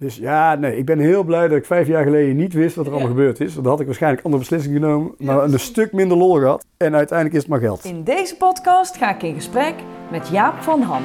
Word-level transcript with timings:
Dus 0.00 0.16
ja, 0.16 0.54
nee, 0.54 0.76
ik 0.76 0.84
ben 0.84 0.98
heel 0.98 1.22
blij 1.24 1.48
dat 1.48 1.58
ik 1.58 1.64
vijf 1.64 1.86
jaar 1.86 2.02
geleden 2.02 2.36
niet 2.36 2.52
wist 2.52 2.76
wat 2.76 2.86
er 2.86 2.92
allemaal 2.92 3.10
gebeurd 3.10 3.40
is. 3.40 3.54
Dan 3.54 3.66
had 3.66 3.80
ik 3.80 3.86
waarschijnlijk 3.86 4.24
andere 4.24 4.42
beslissingen 4.42 4.80
genomen, 4.80 5.14
maar 5.18 5.42
een 5.42 5.60
stuk 5.60 5.92
minder 5.92 6.16
lol 6.16 6.34
gehad. 6.34 6.66
En 6.76 6.94
uiteindelijk 6.94 7.36
is 7.36 7.42
het 7.42 7.50
maar 7.50 7.60
geld. 7.60 7.84
In 7.84 8.04
deze 8.04 8.36
podcast 8.36 8.96
ga 8.96 9.14
ik 9.14 9.22
in 9.22 9.34
gesprek 9.34 9.74
met 10.10 10.28
Jaap 10.28 10.62
van 10.62 10.82
Ham. 10.82 11.02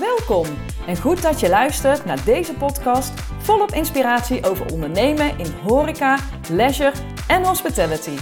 Welkom 0.00 0.46
en 0.86 0.96
goed 0.96 1.22
dat 1.22 1.40
je 1.40 1.48
luistert 1.48 2.04
naar 2.04 2.24
deze 2.24 2.54
podcast 2.54 3.12
volop 3.38 3.70
inspiratie 3.70 4.46
over 4.46 4.72
ondernemen 4.72 5.38
in 5.38 5.52
horeca, 5.66 6.18
leisure 6.52 6.92
en 7.28 7.44
hospitality. 7.44 8.16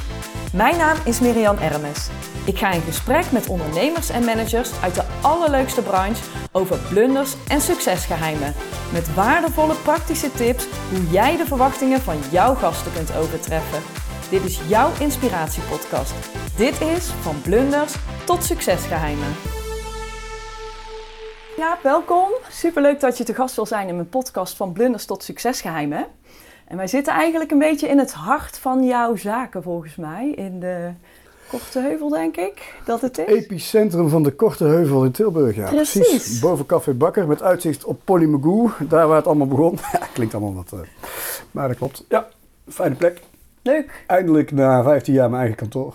Mijn 0.53 0.77
naam 0.77 0.97
is 1.05 1.21
Miriam 1.21 1.57
Ermes. 1.57 2.11
Ik 2.47 2.59
ga 2.59 2.73
in 2.73 2.81
gesprek 2.81 3.33
met 3.33 3.49
ondernemers 3.49 4.11
en 4.11 4.25
managers 4.25 4.83
uit 4.83 4.95
de 4.95 5.05
allerleukste 5.23 5.83
branche 5.83 6.25
over 6.53 6.79
blunders 6.89 7.35
en 7.49 7.61
succesgeheimen. 7.61 8.55
Met 8.93 9.15
waardevolle 9.15 9.75
praktische 9.75 10.33
tips 10.33 10.67
hoe 10.91 11.11
jij 11.11 11.37
de 11.37 11.47
verwachtingen 11.47 12.01
van 12.01 12.17
jouw 12.31 12.55
gasten 12.55 12.93
kunt 12.93 13.17
overtreffen. 13.17 13.83
Dit 14.31 14.45
is 14.45 14.69
jouw 14.69 14.91
inspiratiepodcast. 15.01 16.15
Dit 16.57 16.81
is 16.81 17.07
van 17.07 17.41
blunders 17.43 17.95
tot 18.25 18.45
succesgeheimen. 18.45 19.33
Ja, 21.57 21.79
welkom. 21.83 22.29
Superleuk 22.49 23.01
dat 23.01 23.19
je 23.19 23.25
te 23.25 23.35
gast 23.35 23.57
wil 23.57 23.67
zijn 23.67 23.89
in 23.89 23.95
mijn 23.95 24.09
podcast 24.09 24.57
van 24.57 24.73
blunders 24.73 25.05
tot 25.05 25.23
succesgeheimen. 25.23 26.07
En 26.69 26.77
wij 26.77 26.87
zitten 26.87 27.13
eigenlijk 27.13 27.51
een 27.51 27.59
beetje 27.59 27.89
in 27.89 27.99
het 27.99 28.13
hart 28.13 28.59
van 28.59 28.85
jouw 28.85 29.17
zaken 29.17 29.63
volgens 29.63 29.97
mij. 29.97 30.31
In 30.31 30.61
de 30.61 30.93
Korte 31.49 31.81
Heuvel, 31.81 32.09
denk 32.09 32.37
ik 32.37 32.75
dat 32.85 33.01
het 33.01 33.19
is. 33.19 33.27
Epicentrum 33.27 34.09
van 34.09 34.23
de 34.23 34.31
Korte 34.31 34.65
Heuvel 34.65 35.05
in 35.05 35.11
Tilburg, 35.11 35.57
ja. 35.57 35.69
Precies. 35.69 36.39
Boven 36.39 36.67
Café 36.67 36.93
Bakker 36.93 37.27
met 37.27 37.43
uitzicht 37.43 37.85
op 37.85 38.01
Polymagoo, 38.05 38.71
daar 38.89 39.07
waar 39.07 39.17
het 39.17 39.27
allemaal 39.27 39.47
begon. 39.47 39.79
Klinkt 40.15 40.35
allemaal 40.35 40.55
wat... 40.55 40.71
Uh, 40.75 40.81
maar 41.51 41.69
dat 41.69 41.77
klopt. 41.77 42.05
Ja, 42.09 42.29
fijne 42.69 42.95
plek. 42.95 43.21
Leuk. 43.63 44.05
Eindelijk 44.07 44.51
na 44.51 44.83
15 44.83 45.15
jaar 45.15 45.29
mijn 45.29 45.41
eigen 45.41 45.59
kantoor. 45.59 45.95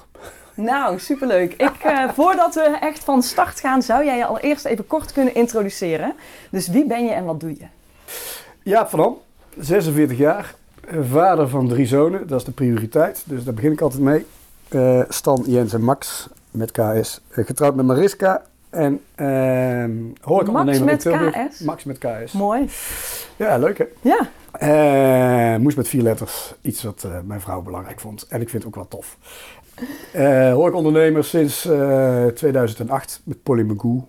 Nou, 0.53 0.99
superleuk. 0.99 1.53
Ik, 1.53 1.85
uh, 1.85 2.09
voordat 2.17 2.55
we 2.55 2.77
echt 2.81 3.03
van 3.03 3.23
start 3.23 3.59
gaan, 3.59 3.81
zou 3.81 4.05
jij 4.05 4.17
je 4.17 4.25
allereerst 4.25 4.65
even 4.65 4.87
kort 4.87 5.11
kunnen 5.11 5.35
introduceren. 5.35 6.13
Dus 6.49 6.67
wie 6.67 6.85
ben 6.85 7.05
je 7.05 7.11
en 7.11 7.25
wat 7.25 7.39
doe 7.39 7.49
je? 7.49 7.65
Jaap 8.63 8.89
van 8.89 8.99
Am, 8.99 9.17
46 9.57 10.17
jaar, 10.17 10.55
vader 11.09 11.49
van 11.49 11.67
drie 11.67 11.85
zonen, 11.85 12.27
dat 12.27 12.39
is 12.39 12.45
de 12.45 12.51
prioriteit. 12.51 13.23
Dus 13.25 13.43
daar 13.43 13.53
begin 13.53 13.71
ik 13.71 13.81
altijd 13.81 14.01
mee. 14.01 14.25
Uh, 14.75 15.01
Stan, 15.09 15.43
Jens 15.47 15.73
en 15.73 15.83
Max 15.83 16.27
met 16.51 16.71
KS. 16.71 17.21
Uh, 17.31 17.45
getrouwd 17.45 17.75
met 17.75 17.85
Mariska 17.85 18.41
en 18.69 19.01
uh, 19.15 19.85
horecaondernemer 20.21 20.85
Max 20.85 21.03
met 21.03 21.31
KS? 21.31 21.59
Max 21.59 21.83
met 21.83 21.97
KS. 21.97 22.31
Mooi. 22.31 22.69
Ja, 23.35 23.57
leuk 23.57 23.77
hè? 23.77 23.85
Ja. 24.01 24.29
Uh, 25.53 25.59
moest 25.61 25.77
met 25.77 25.87
vier 25.87 26.01
letters. 26.01 26.53
Iets 26.61 26.83
wat 26.83 27.07
mijn 27.25 27.41
vrouw 27.41 27.61
belangrijk 27.61 27.99
vond. 27.99 28.25
En 28.29 28.41
ik 28.41 28.49
vind 28.49 28.63
het 28.63 28.71
ook 28.71 28.75
wel 28.75 28.87
tof. 28.87 29.17
Uh, 30.15 30.53
horecaondernemer 30.53 31.23
sinds 31.23 31.61
2008 32.33 33.21
met 33.23 33.43
Polymagoo. 33.43 34.07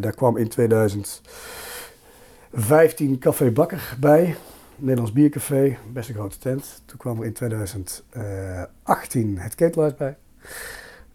daar 0.00 0.14
kwam 0.14 0.36
in 0.36 0.48
2015 0.48 3.18
Café 3.18 3.50
Bakker 3.50 3.96
bij. 4.00 4.36
Nederlands 4.78 5.12
Biercafé, 5.12 5.76
best 5.92 6.08
een 6.08 6.14
grote 6.14 6.38
tent. 6.38 6.82
Toen 6.84 6.98
kwam 6.98 7.18
er 7.18 7.24
in 7.24 7.32
2018 7.32 9.38
het 9.38 9.54
Ketelhuis 9.54 9.94
bij. 9.94 10.16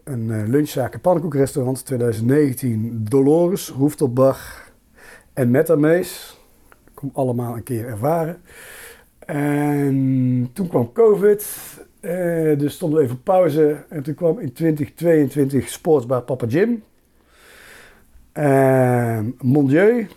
Een 0.04 0.30
uh, 0.30 0.48
lunchzaak 0.48 0.94
en 0.94 1.02
pannenkoekrestaurant. 1.02 1.86
2019 1.86 3.06
Dolores, 3.10 3.70
Rooftopbar 3.70 4.72
en 5.34 5.52
Metamees. 5.52 6.40
Kom 6.94 7.10
allemaal 7.14 7.56
een 7.56 7.64
keer 7.64 7.88
ervaren. 7.88 8.42
En 9.26 10.50
toen 10.54 10.68
kwam 10.68 10.92
COVID. 10.92 11.46
Uh, 12.02 12.58
dus 12.58 12.74
stonden 12.74 13.00
we 13.00 13.06
even 13.06 13.24
pauze. 13.24 13.86
En 13.90 14.04
toen 14.04 14.14
kwam 14.14 14.40
in 14.40 14.54
2022 14.54 15.70
Sportsbar 15.70 16.22
Papa 16.22 16.46
Jim. 16.46 16.84
Uh, 18.34 19.20
Mondieu 19.42 20.08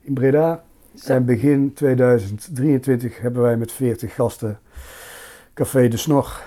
in 0.00 0.14
Breda. 0.14 0.64
En 1.06 1.24
begin 1.24 1.72
2023 1.74 3.20
hebben 3.20 3.42
wij 3.42 3.56
met 3.56 3.72
40 3.72 4.14
gasten 4.14 4.58
Café 5.54 5.88
de 5.88 5.96
Snor 5.96 6.42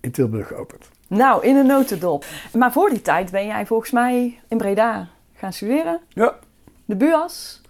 in 0.00 0.10
Tilburg 0.10 0.48
geopend. 0.48 0.88
Nou, 1.08 1.46
in 1.46 1.56
een 1.56 1.66
notendop. 1.66 2.24
Maar 2.52 2.72
voor 2.72 2.90
die 2.90 3.02
tijd 3.02 3.30
ben 3.30 3.46
jij 3.46 3.66
volgens 3.66 3.90
mij 3.90 4.40
in 4.48 4.56
Breda 4.56 5.08
gaan 5.34 5.52
studeren. 5.52 6.00
Ja. 6.08 6.34
De 6.84 6.96
BUAS. 6.96 7.62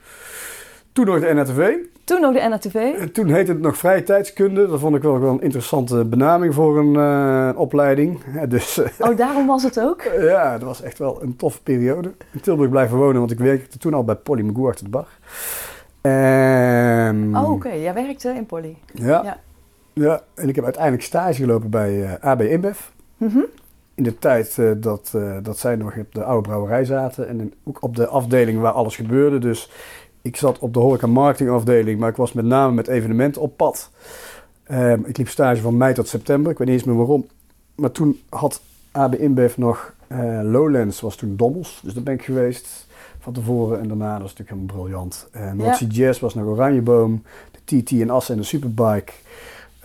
Toen 0.93 1.07
nog 1.07 1.21
de 1.21 1.35
NRTV. 1.35 1.75
Toen 2.05 2.21
nog 2.21 2.35
de 2.35 2.49
NRTV. 2.49 2.75
En 2.75 3.13
toen 3.13 3.29
heette 3.29 3.53
het 3.53 3.61
nog 3.61 3.77
vrije 3.77 4.03
tijdskunde. 4.03 4.67
Dat 4.67 4.81
vond 4.81 4.97
ik 4.97 5.03
wel 5.03 5.23
een 5.23 5.43
interessante 5.43 6.05
benaming 6.05 6.55
voor 6.55 6.79
een 6.79 6.95
uh, 6.95 7.61
opleiding. 7.61 8.21
Ja, 8.35 8.47
dus, 8.57 8.81
oh, 8.99 9.17
daarom 9.17 9.47
was 9.47 9.63
het 9.63 9.81
ook? 9.81 10.03
ja, 10.33 10.53
dat 10.53 10.69
was 10.69 10.83
echt 10.83 10.99
wel 10.99 11.23
een 11.23 11.37
toffe 11.37 11.63
periode. 11.63 12.13
In 12.33 12.41
Tilburg 12.41 12.71
blijven 12.71 12.97
wonen, 12.97 13.19
want 13.19 13.31
ik 13.31 13.39
werkte 13.39 13.79
toen 13.79 13.95
al 13.95 14.05
bij 14.05 14.15
Polly 14.15 14.43
Magoo 14.43 14.69
achter 14.69 14.85
de 14.85 14.91
bar. 14.91 15.09
En, 16.11 17.37
oh, 17.37 17.43
oké. 17.43 17.51
Okay. 17.51 17.81
Jij 17.81 17.95
werkte 17.95 18.29
in 18.29 18.47
Polly. 18.47 18.77
Ja. 18.93 19.23
ja. 19.25 19.41
ja. 19.93 20.23
en 20.35 20.49
ik 20.49 20.55
heb 20.55 20.65
uiteindelijk 20.65 21.03
stage 21.03 21.35
gelopen 21.35 21.71
bij 21.71 21.95
uh, 21.95 22.13
AB 22.21 22.41
InBev. 22.41 22.81
Mm 23.17 23.29
-hmm. 23.29 23.47
In 23.95 24.03
de 24.03 24.19
tijd 24.19 24.57
uh, 24.57 24.71
dat, 24.77 25.13
uh, 25.17 25.37
dat 25.43 25.59
zij 25.59 25.77
nog 25.77 25.97
op 25.97 26.15
de 26.15 26.25
oude 26.25 26.49
brouwerij 26.49 26.85
zaten. 26.85 27.29
En 27.29 27.53
ook 27.65 27.83
op 27.83 27.97
de 27.97 28.07
afdeling 28.07 28.61
waar 28.61 28.73
alles 28.73 28.97
gebeurde. 28.97 29.39
Dus 29.39 29.71
ik 30.23 30.37
zat 30.37 30.59
op 30.59 30.75
de 30.75 30.79
horeca 30.79 31.07
marketingafdeling. 31.07 32.01
Maar 32.01 32.11
ik 32.11 32.17
was 32.17 32.33
met 32.33 32.45
name 32.45 32.75
met 32.75 32.89
evenementen 32.89 33.43
op 33.43 33.57
pad. 33.57 33.91
Um, 34.71 35.05
ik 35.07 35.17
liep 35.17 35.29
stage 35.29 35.61
van 35.61 35.77
mei 35.77 35.95
tot 35.95 36.09
september. 36.09 36.53
Ik 36.53 36.59
weet 36.59 36.67
niet 36.67 36.77
eens 36.77 36.87
meer 36.87 36.97
waarom. 36.97 37.27
Maar 37.75 37.91
toen 37.91 38.21
had 38.29 38.61
AB 38.93 39.15
InBev 39.15 39.57
nog 39.57 39.95
Lowlands. 40.43 41.01
Was 41.01 41.17
toen 41.17 41.37
Dommels. 41.37 41.81
Dus 41.85 41.95
daar 41.95 42.03
ben 42.03 42.15
ik 42.15 42.23
geweest 42.23 42.84
van 43.25 43.33
tevoren 43.33 43.81
en 43.81 43.89
daarna. 43.89 44.13
Dat 44.13 44.23
was 44.23 44.35
natuurlijk 44.37 44.51
helemaal 44.51 44.77
briljant. 44.77 45.29
Uh, 45.37 45.53
North 45.53 45.77
Sea 45.77 45.87
ja. 45.91 45.95
Jazz 45.95 46.21
was 46.21 46.35
nog 46.35 46.47
Oranjeboom. 46.47 47.23
De 47.51 47.83
TT 47.83 47.91
en 47.91 48.11
Assen 48.11 48.35
en 48.35 48.41
de 48.41 48.47
Superbike 48.47 49.13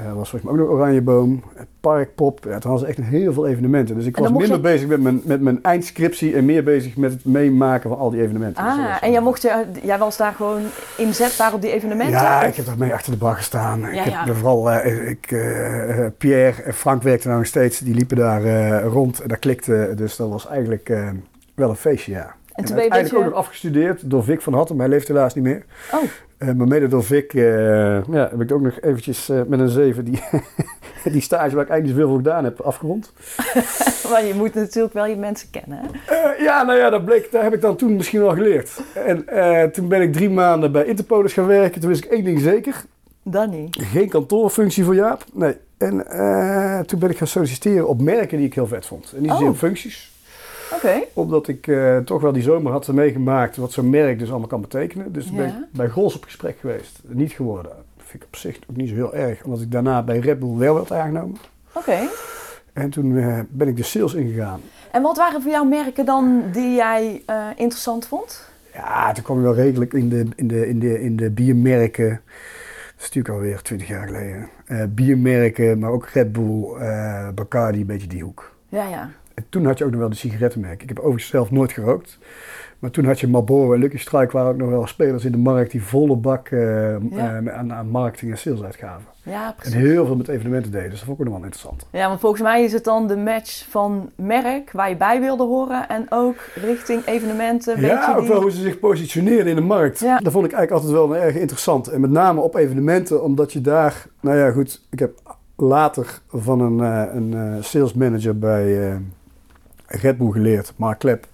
uh, 0.02 0.14
was 0.14 0.30
volgens 0.30 0.42
mij 0.42 0.52
ook 0.52 0.68
nog 0.68 0.78
Oranjeboom. 0.78 1.44
Parkpop. 1.80 2.40
Ja, 2.44 2.60
toen 2.60 2.72
hadden 2.72 2.80
ze 2.80 2.86
echt 2.86 3.10
heel 3.10 3.34
veel 3.34 3.48
evenementen. 3.48 3.96
Dus 3.96 4.06
ik 4.06 4.18
was 4.18 4.32
minder 4.32 4.52
je... 4.52 4.60
bezig 4.60 4.88
met 4.88 5.02
mijn, 5.02 5.22
met 5.24 5.42
mijn 5.42 5.64
eindscriptie 5.64 6.36
en 6.36 6.46
meer 6.46 6.64
bezig 6.64 6.98
met 6.98 7.12
het 7.12 7.26
meemaken 7.26 7.90
van 7.90 8.00
al 8.00 8.10
die 8.10 8.22
evenementen. 8.22 8.64
Ah, 8.64 8.76
dus 8.76 9.00
en 9.00 9.12
jij, 9.12 9.22
mocht, 9.22 9.48
jij 9.84 9.98
was 9.98 10.18
daar 10.18 10.34
gewoon 10.34 10.62
inzetbaar 10.98 11.54
op 11.54 11.62
die 11.62 11.72
evenementen? 11.72 12.22
Ja, 12.22 12.44
ik 12.44 12.56
heb 12.56 12.66
daar 12.66 12.78
mee 12.78 12.94
achter 12.94 13.12
de 13.12 13.18
bar 13.18 13.36
gestaan. 13.36 13.80
Ja, 13.80 13.88
ik 13.88 14.14
heb 14.14 14.26
ja. 14.26 14.34
vooral, 14.34 14.72
uh, 14.72 15.10
ik, 15.10 15.28
Pierre 16.18 16.64
en 16.64 16.74
Frank 16.74 17.04
werkten 17.04 17.28
nou 17.28 17.40
nog 17.40 17.50
steeds. 17.50 17.80
Die 17.80 17.94
liepen 17.94 18.18
daar 18.18 18.84
rond 18.84 19.22
en 19.22 19.28
daar 19.28 19.40
klikte. 19.40 19.94
Dus 19.96 20.16
dat 20.16 20.30
was 20.30 20.48
eigenlijk 20.48 20.92
wel 21.56 21.70
een 21.70 21.76
feestje, 21.76 22.12
ja. 22.12 22.36
En 22.60 22.66
toen 22.66 22.76
ben 22.76 22.84
je 22.84 22.92
uiteindelijk 22.92 23.10
beetje... 23.10 23.18
ook 23.18 23.24
nog 23.24 23.34
afgestudeerd 23.34 24.10
door 24.10 24.24
Vic 24.24 24.42
van 24.42 24.54
Hattem. 24.54 24.80
Hij 24.80 24.90
leeft 24.90 25.08
helaas 25.08 25.34
niet 25.34 25.44
meer. 25.44 25.66
Oh. 25.94 26.04
Uh, 26.40 26.54
maar 26.54 26.68
mede 26.68 26.88
door 26.88 27.04
Vic 27.04 27.34
uh, 27.34 27.44
ja, 28.06 28.30
heb 28.30 28.42
ik 28.42 28.52
ook 28.52 28.62
nog 28.62 28.80
eventjes 28.82 29.30
uh, 29.30 29.42
met 29.48 29.60
een 29.60 29.70
zeven 29.70 30.06
die, 30.06 30.20
die 31.14 31.22
stage 31.22 31.56
waar 31.56 31.64
ik 31.64 31.70
eigenlijk 31.70 31.88
zoveel 31.88 32.08
voor 32.08 32.18
gedaan 32.18 32.44
heb 32.44 32.60
afgerond. 32.60 33.14
maar 34.12 34.26
je 34.26 34.34
moet 34.36 34.54
natuurlijk 34.54 34.94
wel 34.94 35.06
je 35.06 35.16
mensen 35.16 35.50
kennen. 35.50 35.80
Ja, 36.40 36.64
nou 36.64 36.78
ja, 36.78 36.90
dat 36.90 37.06
bleek, 37.06 37.32
daar 37.32 37.44
heb 37.44 37.54
ik 37.54 37.62
dan 37.62 37.76
toen 37.76 37.96
misschien 37.96 38.22
wel 38.22 38.34
geleerd. 38.34 38.82
En 38.94 39.26
toen 39.72 39.88
ben 39.88 40.02
ik 40.02 40.14
drie 40.14 40.30
maanden 40.30 40.72
bij 40.72 40.86
Interpolis 40.86 41.34
gaan 41.34 41.48
werken. 41.48 41.82
Toen 41.82 41.90
wist 41.90 42.04
ik 42.04 42.12
één 42.12 42.24
ding 42.24 42.40
zeker. 42.40 42.84
Dan 43.24 43.50
niet. 43.50 43.78
Geen 43.82 44.10
kantoorfunctie 44.10 44.84
voor 44.84 44.96
Jaap. 44.96 45.24
Nee. 45.34 45.58
En 45.78 46.06
toen 46.86 47.00
ben 47.00 47.10
ik 47.10 47.18
gaan 47.18 47.28
solliciteren 47.28 47.88
op 47.88 48.02
merken 48.02 48.38
die 48.38 48.48
ik 48.48 48.54
heel 48.54 48.68
vet 48.68 48.86
vond. 48.86 49.14
En 49.16 49.22
niet 49.22 49.32
zozeer 49.32 49.46
Oh. 49.46 49.52
op 49.52 49.58
functies. 49.58 50.12
Omdat 51.14 51.48
ik 51.48 51.68
uh, 51.68 51.98
toch 51.98 52.22
wel 52.22 52.32
die 52.32 52.42
zomer 52.44 52.72
had 52.72 52.88
meegemaakt 52.88 53.58
wat 53.58 53.72
zo'n 53.72 53.90
merk 53.90 54.20
dus 54.20 54.30
allemaal 54.30 54.48
kan 54.48 54.62
betekenen. 54.62 55.12
Dus 55.12 55.26
Ja. 55.26 55.36
ben 55.36 55.48
ik 55.48 55.54
bij 55.72 55.90
Gols 55.90 56.16
op 56.16 56.24
gesprek 56.24 56.58
geweest. 56.60 57.00
Niet 57.08 57.32
geworden. 57.32 57.72
Dat 57.98 58.06
vind 58.06 58.24
ik 58.24 58.28
op 58.30 58.36
zich 58.36 58.60
ook 58.70 58.76
niet 58.76 58.90
zo 58.90 58.96
heel 58.96 59.14
erg. 59.16 59.44
Omdat 59.44 59.62
ik 59.62 59.72
daarna 59.72 60.04
bij 60.04 60.20
Red 60.20 60.40
Bull 60.40 60.56
wel 60.58 60.74
werd 60.74 60.92
aangenomen. 60.92 61.38
Oké. 61.74 61.98
En 62.74 62.90
toen 62.90 63.18
eh, 63.18 63.40
ben 63.50 63.68
ik 63.68 63.78
de 63.78 63.84
sales 63.84 64.14
ingegaan. 64.14 64.62
En 64.92 65.02
wat 65.02 65.18
waren 65.18 65.42
voor 65.42 65.52
jou 65.52 65.68
merken 65.68 66.06
dan 66.06 66.44
die 66.52 66.76
jij 66.76 67.22
eh, 67.26 67.46
interessant 67.56 68.08
vond? 68.08 68.48
Ja, 68.74 69.12
toen 69.12 69.24
kwam 69.24 69.38
ik 69.38 69.44
wel 69.44 69.56
redelijk 69.56 69.94
in 69.94 70.10
de, 70.10 70.26
in 70.36 70.48
de, 70.48 70.68
in 70.68 70.80
de, 70.80 71.02
in 71.02 71.16
de 71.16 71.30
biermerken. 71.30 72.10
Dat 72.10 73.08
is 73.08 73.16
natuurlijk 73.16 73.34
alweer 73.36 73.62
20 73.62 73.88
jaar 73.88 74.08
geleden. 74.08 74.50
Eh, 74.66 74.84
biermerken, 74.90 75.80
maar 75.80 75.92
ook 75.92 76.08
Red 76.08 76.32
Bull, 76.32 76.64
eh, 76.80 77.28
Bacardi, 77.36 77.80
een 77.80 77.86
beetje 77.86 78.08
die 78.08 78.24
hoek. 78.24 78.56
Ja, 78.70 78.88
ja. 78.88 79.10
En 79.40 79.46
toen 79.50 79.66
had 79.66 79.78
je 79.78 79.84
ook 79.86 79.92
nog 79.92 80.00
wel 80.00 80.10
de 80.10 80.16
sigarettenmerk. 80.16 80.82
Ik 80.84 80.90
heb 80.90 80.98
overigens 81.00 81.28
zelf 81.28 81.52
nooit 81.52 81.72
gerookt. 81.72 82.18
Maar 82.80 82.92
toen 82.92 83.06
had 83.06 83.20
je 83.20 83.28
Marlboro 83.28 83.74
en 83.74 83.80
Lucky 83.80 83.98
Strike 83.98 84.32
waren 84.32 84.52
ook 84.52 84.58
nog 84.58 84.70
wel 84.70 84.88
spelers 84.88 85.26
in 85.26 85.32
de 85.32 85.38
markt 85.38 85.72
die 85.72 85.84
volle 85.84 86.16
bak 86.16 86.48
eh, 86.48 86.96
eh, 86.96 87.48
aan, 87.48 87.74
aan 87.74 87.90
marketing 87.90 88.32
en 88.32 88.38
sales 88.38 88.64
uitgaven. 88.64 89.06
Ja, 89.24 89.48
En 89.48 89.54
precies. 89.56 89.74
heel 89.76 90.06
veel 90.06 90.16
met 90.16 90.28
evenementen 90.28 90.72
deden, 90.72 90.90
dus 90.90 90.98
dat 91.00 91.08
vond 91.08 91.20
ik 91.20 91.26
ook 91.26 91.32
nog 91.32 91.42
wel 91.42 91.46
interessant. 91.50 91.86
Ja, 91.92 92.08
want 92.08 92.20
volgens 92.20 92.42
mij 92.42 92.64
is 92.64 92.74
het 92.74 92.84
dan 92.84 93.08
de 93.08 93.18
match 93.18 93.66
van 93.70 94.10
merk 94.16 94.72
waar 94.72 94.90
je 94.90 94.96
bij 94.96 95.20
wilde 95.20 95.44
horen 95.44 95.88
en 95.90 96.06
ook 96.10 96.36
richting 96.56 97.06
evenementen. 97.06 97.82
Ja, 97.82 98.14
ook 98.16 98.20
die- 98.20 98.30
wel 98.30 98.42
hoe 98.42 98.52
ze 98.52 98.62
zich 98.62 98.80
positioneerden 98.80 99.48
in 99.48 99.56
de 99.56 99.62
markt. 99.62 100.00
Ja. 100.00 100.18
Dat 100.18 100.32
vond 100.34 100.46
ik 100.46 100.52
eigenlijk 100.52 100.84
altijd 100.84 101.02
wel 101.08 101.18
erg 101.18 101.36
interessant. 101.36 101.88
En 101.88 102.02
met 102.02 102.10
name 102.12 102.42
op 102.42 102.56
evenementen, 102.56 103.24
omdat 103.24 103.54
je 103.54 103.62
daar... 103.62 104.06
Nou 104.22 104.38
ja, 104.38 104.52
goed, 104.52 104.82
ik 104.90 105.00
heb 105.00 105.12
later 105.56 106.22
van 106.28 106.60
een, 106.62 106.80
eh, 106.80 107.16
een 107.16 107.34
eh, 107.34 107.64
sales 107.64 107.94
manager 107.94 108.40
bij 108.40 108.90
eh 108.90 108.96
Red 109.90 110.18
Bull 110.18 110.32
geleerd, 110.32 110.74
Mark 110.76 111.00
Klep. 111.00 111.26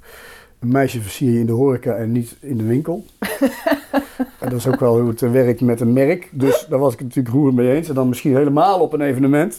Een 0.60 0.68
meisje 0.72 1.02
versier 1.02 1.31
je 1.31 1.40
in 1.40 1.46
de 1.46 1.52
horeca 1.52 1.96
en 1.96 2.12
niet 2.12 2.38
in 2.40 2.57
de 2.57 2.63
winkel. 2.66 3.06
en 4.40 4.50
dat 4.50 4.54
is 4.54 4.68
ook 4.68 4.80
wel 4.80 5.00
hoe 5.00 5.10
het 5.10 5.19
werkt 5.19 5.62
met 5.62 5.80
een 5.81 5.94
merk. 5.94 6.30
Dus 6.31 6.66
daar 6.69 6.80
was 6.80 6.94
ik 6.94 7.00
natuurlijk 7.02 7.36
roerend 7.36 7.56
mee 7.56 7.72
eens. 7.75 7.90
En 7.90 7.96
dan 7.96 8.07
misschien 8.07 8.36
helemaal 8.36 8.80
op 8.80 8.94
een 8.94 9.02
evenement. 9.02 9.57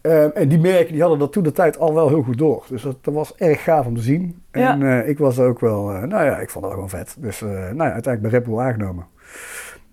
Eh, 0.00 0.36
en 0.36 0.48
die 0.48 0.58
merken 0.58 0.92
die 0.92 1.00
hadden 1.00 1.18
dat 1.18 1.32
toen 1.32 1.42
de 1.42 1.52
tijd 1.52 1.78
al 1.78 1.94
wel 1.94 2.08
heel 2.08 2.22
goed 2.22 2.38
door. 2.38 2.64
Dus 2.68 2.82
dat, 2.82 2.96
dat 3.04 3.14
was 3.14 3.34
erg 3.36 3.62
gaaf 3.62 3.86
om 3.86 3.94
te 3.96 4.02
zien. 4.02 4.42
Ja. 4.52 4.72
En 4.72 4.82
eh, 5.02 5.08
ik 5.08 5.18
was 5.18 5.38
ook 5.38 5.60
wel, 5.60 5.92
eh, 5.92 6.02
nou 6.02 6.24
ja, 6.24 6.38
ik 6.38 6.50
vond 6.50 6.64
dat 6.64 6.74
gewoon 6.74 6.88
vet. 6.88 7.16
Dus 7.18 7.42
eh, 7.42 7.48
nou 7.48 7.58
ja, 7.76 7.92
uiteindelijk 7.92 8.20
bij 8.20 8.30
Red 8.30 8.42
Bull 8.44 8.58
aangenomen. 8.58 9.06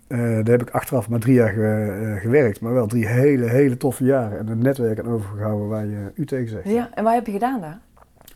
Daar 0.07 0.44
heb 0.44 0.62
ik 0.62 0.69
achteraf 0.69 1.10
maar 1.10 1.19
drie 1.19 1.33
jaar 1.33 1.50
ge- 1.50 2.18
gewerkt. 2.22 2.62
Maar 2.62 2.74
wel 2.74 2.88
drie 2.88 3.07
hele, 3.07 3.45
hele 3.45 3.77
toffe 3.77 4.04
jaren. 4.04 4.39
En 4.39 4.48
een 4.48 4.57
netwerk 4.62 5.00
aan 5.00 5.07
overgehouden 5.12 5.68
waar 5.68 5.86
je 5.86 6.12
u 6.15 6.25
tegen 6.25 6.50
zegt. 6.50 6.69
Ja, 6.69 6.89
en 6.94 7.04
wat 7.04 7.13
heb 7.13 7.25
je 7.25 7.31
gedaan 7.31 7.62
daar? 7.62 7.80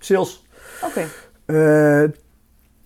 Sales. 0.03 0.45
Oké. 0.83 1.05
Eh, 1.45 2.09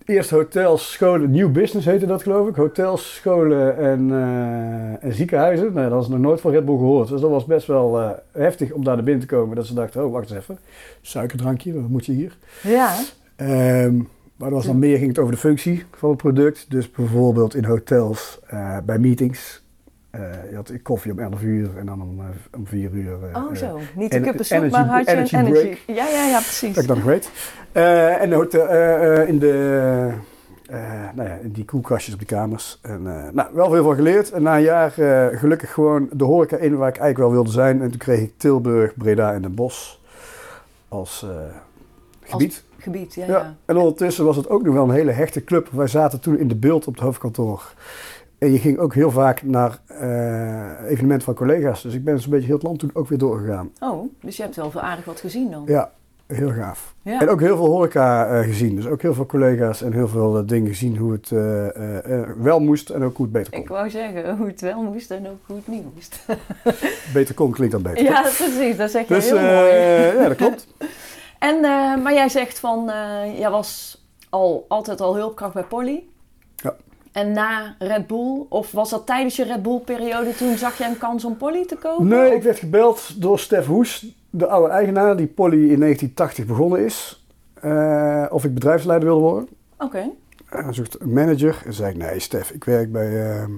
eerst 0.04 0.30
hotels, 0.30 0.92
scholen, 0.92 1.30
nieuw 1.30 1.50
business 1.50 1.86
heette 1.86 2.06
dat 2.06 2.22
geloof 2.22 2.48
ik. 2.48 2.54
Hotels, 2.54 3.14
scholen 3.14 3.76
en, 3.76 4.10
eh, 4.10 5.04
en 5.04 5.14
ziekenhuizen. 5.14 5.72
Nou, 5.72 5.90
dat 5.90 6.02
is 6.02 6.08
nog 6.08 6.18
nooit 6.18 6.40
van 6.40 6.50
Red 6.50 6.64
Bull 6.64 6.76
gehoord. 6.76 7.08
Dus 7.08 7.20
dat 7.20 7.30
was 7.30 7.44
best 7.44 7.66
wel 7.66 8.00
eh, 8.00 8.10
heftig 8.32 8.72
om 8.72 8.84
daar 8.84 8.94
naar 8.94 9.04
binnen 9.04 9.26
te 9.26 9.34
komen. 9.34 9.56
Dat 9.56 9.66
ze 9.66 9.74
dachten, 9.74 10.04
oh 10.04 10.12
wacht 10.12 10.30
eens 10.30 10.38
even. 10.38 10.58
Suikerdrankje, 11.00 11.80
wat 11.80 11.88
moet 11.88 12.06
je 12.06 12.12
hier? 12.12 12.36
Ja, 12.62 12.94
Ehm, 13.36 13.96
maar 14.36 14.48
er 14.48 14.54
was 14.54 14.66
dan 14.66 14.78
meer, 14.78 14.96
ging 14.96 15.08
het 15.08 15.18
over 15.18 15.32
de 15.32 15.38
functie 15.38 15.84
van 15.96 16.08
het 16.08 16.18
product. 16.18 16.66
Dus 16.68 16.90
bijvoorbeeld 16.90 17.54
in 17.54 17.64
hotels, 17.64 18.40
bij 18.84 18.98
meetings. 18.98 19.62
Eh, 20.10 20.20
je 20.50 20.56
had 20.56 20.72
koffie 20.82 21.12
om 21.12 21.18
11 21.18 21.42
uur 21.42 21.70
en 21.78 21.86
dan 21.86 22.02
om, 22.02 22.18
eh, 22.20 22.26
om 22.56 22.66
4 22.66 22.90
uur. 22.92 23.16
eh, 23.32 23.42
oh 23.44 23.54
zo. 23.54 23.78
Niet 23.94 24.10
de 24.10 24.20
kuppensoep, 24.20 24.56
energy- 24.58 24.76
maar 24.76 24.86
had 24.86 25.04
je 25.06 25.12
energy 25.12 25.34
een 25.34 25.46
energy. 25.46 25.62
break. 25.84 25.96
Ja, 25.96 26.06
ja, 26.08 26.24
ja, 26.26 26.36
precies. 26.40 26.74
Dat 26.74 26.82
ik 26.82 26.88
dan. 26.88 27.02
Eh, 27.72 28.22
en 28.22 28.30
de 28.30 28.36
in 29.28 29.38
de, 29.38 30.08
eh, 30.66 30.78
nou 31.14 31.28
ja, 31.28 31.34
in 31.42 31.50
die 31.52 31.64
koelkastjes 31.64 32.14
op 32.14 32.20
die 32.20 32.28
kamers. 32.28 32.78
En, 32.82 33.02
nou, 33.32 33.48
wel 33.52 33.70
veel 33.70 33.84
van 33.84 33.94
geleerd. 33.94 34.30
En 34.32 34.42
na 34.42 34.56
een 34.56 34.62
jaar 34.62 34.90
gelukkig 35.36 35.72
gewoon 35.72 36.08
de 36.12 36.24
horeca 36.24 36.56
in 36.56 36.76
waar 36.76 36.88
ik 36.88 36.96
eigenlijk 36.98 37.18
wel 37.18 37.30
wilde 37.30 37.50
zijn. 37.50 37.82
En 37.82 37.88
toen 37.90 37.98
kreeg 37.98 38.20
ik 38.20 38.32
Tilburg, 38.36 38.94
Breda 38.96 39.32
en 39.32 39.42
Den 39.42 39.54
Bosch 39.54 39.94
als 40.88 41.26
gebied. 42.22 42.64
Gebied, 42.78 43.14
ja, 43.14 43.26
Ja. 43.26 43.32
ja. 43.38 43.54
En 43.64 43.76
ondertussen 43.76 44.24
was 44.24 44.36
het 44.36 44.48
ook 44.48 44.62
nog 44.62 44.74
wel 44.74 44.84
een 44.84 44.90
hele 44.94 45.10
hechte 45.12 45.44
club. 45.44 45.68
Wij 45.72 45.86
zaten 45.86 46.20
toen 46.20 46.38
in 46.38 46.48
de 46.48 46.54
beeld 46.56 46.86
op 46.86 46.94
het 46.94 47.02
hoofdkantoor. 47.02 47.72
En 48.38 48.52
je 48.52 48.58
ging 48.58 48.78
ook 48.78 48.94
heel 48.94 49.10
vaak 49.10 49.42
naar 49.42 49.78
eh, 49.86 50.90
evenementen 50.90 51.24
van 51.24 51.34
collega's. 51.34 51.82
Dus 51.82 51.94
ik 51.94 52.04
ben 52.04 52.20
zo'n 52.20 52.30
beetje 52.30 52.46
heel 52.46 52.54
het 52.54 52.64
land 52.64 52.78
toen 52.78 52.90
ook 52.92 53.08
weer 53.08 53.18
doorgegaan. 53.18 53.70
Oh, 53.80 54.10
dus 54.20 54.36
je 54.36 54.42
hebt 54.42 54.56
wel 54.56 54.70
veel 54.70 54.80
aardig 54.80 55.04
wat 55.04 55.20
gezien 55.20 55.50
dan. 55.50 55.62
Ja, 55.66 55.90
heel 56.26 56.52
gaaf. 56.52 56.94
Ja. 57.02 57.20
En 57.20 57.28
ook 57.28 57.40
heel 57.40 57.56
veel 57.56 57.66
horeca 57.66 58.26
eh, 58.26 58.44
gezien. 58.44 58.76
Dus 58.76 58.86
ook 58.86 59.02
heel 59.02 59.14
veel 59.14 59.26
collega's 59.26 59.82
en 59.82 59.92
heel 59.92 60.08
veel 60.08 60.38
eh, 60.38 60.42
dingen 60.46 60.68
gezien 60.68 60.96
hoe 60.96 61.12
het 61.12 61.28
wel 62.38 62.60
moest 62.60 62.90
en 62.90 63.02
ook 63.02 63.16
hoe 63.16 63.26
het 63.26 63.34
beter 63.34 63.52
kon. 63.52 63.60
Ik 63.60 63.68
wou 63.68 63.90
zeggen 63.90 64.36
hoe 64.36 64.46
het 64.46 64.60
wel 64.60 64.82
moest 64.82 65.10
en 65.10 65.28
ook 65.28 65.40
hoe 65.46 65.56
het 65.56 65.68
niet 65.68 65.94
moest. 65.94 66.26
Beter 67.14 67.34
kon 67.34 67.52
klinkt 67.52 67.72
dan 67.72 67.82
beter. 67.82 68.02
ja, 68.02 68.20
precies. 68.20 68.76
Dat 68.76 68.90
zeg 68.90 69.08
je 69.08 69.14
Dus 69.14 69.30
heel 69.30 69.40
mooi. 69.40 69.72
ja, 70.22 70.28
dat 70.28 70.36
klopt. 70.36 70.66
En, 71.38 71.60
maar 72.02 72.12
jij 72.12 72.28
zegt 72.28 72.58
van, 72.58 72.84
jij 73.36 73.50
was 73.50 74.02
al, 74.28 74.64
altijd 74.68 75.00
al 75.00 75.14
hulpkracht 75.14 75.54
bij 75.54 75.62
Polly. 75.62 76.02
Ja. 76.56 76.76
En 77.18 77.32
na 77.32 77.74
Red 77.78 78.06
Bull, 78.06 78.46
of 78.48 78.72
was 78.72 78.90
dat 78.90 79.06
tijdens 79.06 79.36
je 79.36 79.44
Red 79.44 79.62
Bull 79.62 79.78
periode, 79.78 80.34
toen 80.34 80.56
zag 80.56 80.78
jij 80.78 80.88
een 80.88 80.98
kans 80.98 81.24
om 81.24 81.36
Polly 81.36 81.66
te 81.66 81.76
kopen? 81.76 82.06
Nee, 82.08 82.34
ik 82.34 82.42
werd 82.42 82.58
gebeld 82.58 83.20
door 83.20 83.38
Stef 83.38 83.66
Hoes, 83.66 84.06
de 84.30 84.46
oude 84.46 84.72
eigenaar 84.72 85.16
die 85.16 85.26
Polly 85.26 85.70
in 85.70 85.80
1980 85.80 86.46
begonnen 86.46 86.84
is. 86.84 87.26
eh, 87.60 88.26
of 88.30 88.44
ik 88.44 88.54
bedrijfsleider 88.54 89.08
wilde 89.08 89.22
worden. 89.22 89.48
Oké. 89.78 89.98
En 90.48 90.64
hij 90.64 90.72
zocht 90.72 91.00
een 91.00 91.12
manager. 91.12 91.62
En 91.64 91.72
zei 91.72 91.90
ik, 91.90 91.96
nee 91.96 92.18
Stef, 92.20 92.50
ik 92.50 92.64
werk 92.64 92.92
bij, 92.92 93.30
ehm, 93.32 93.52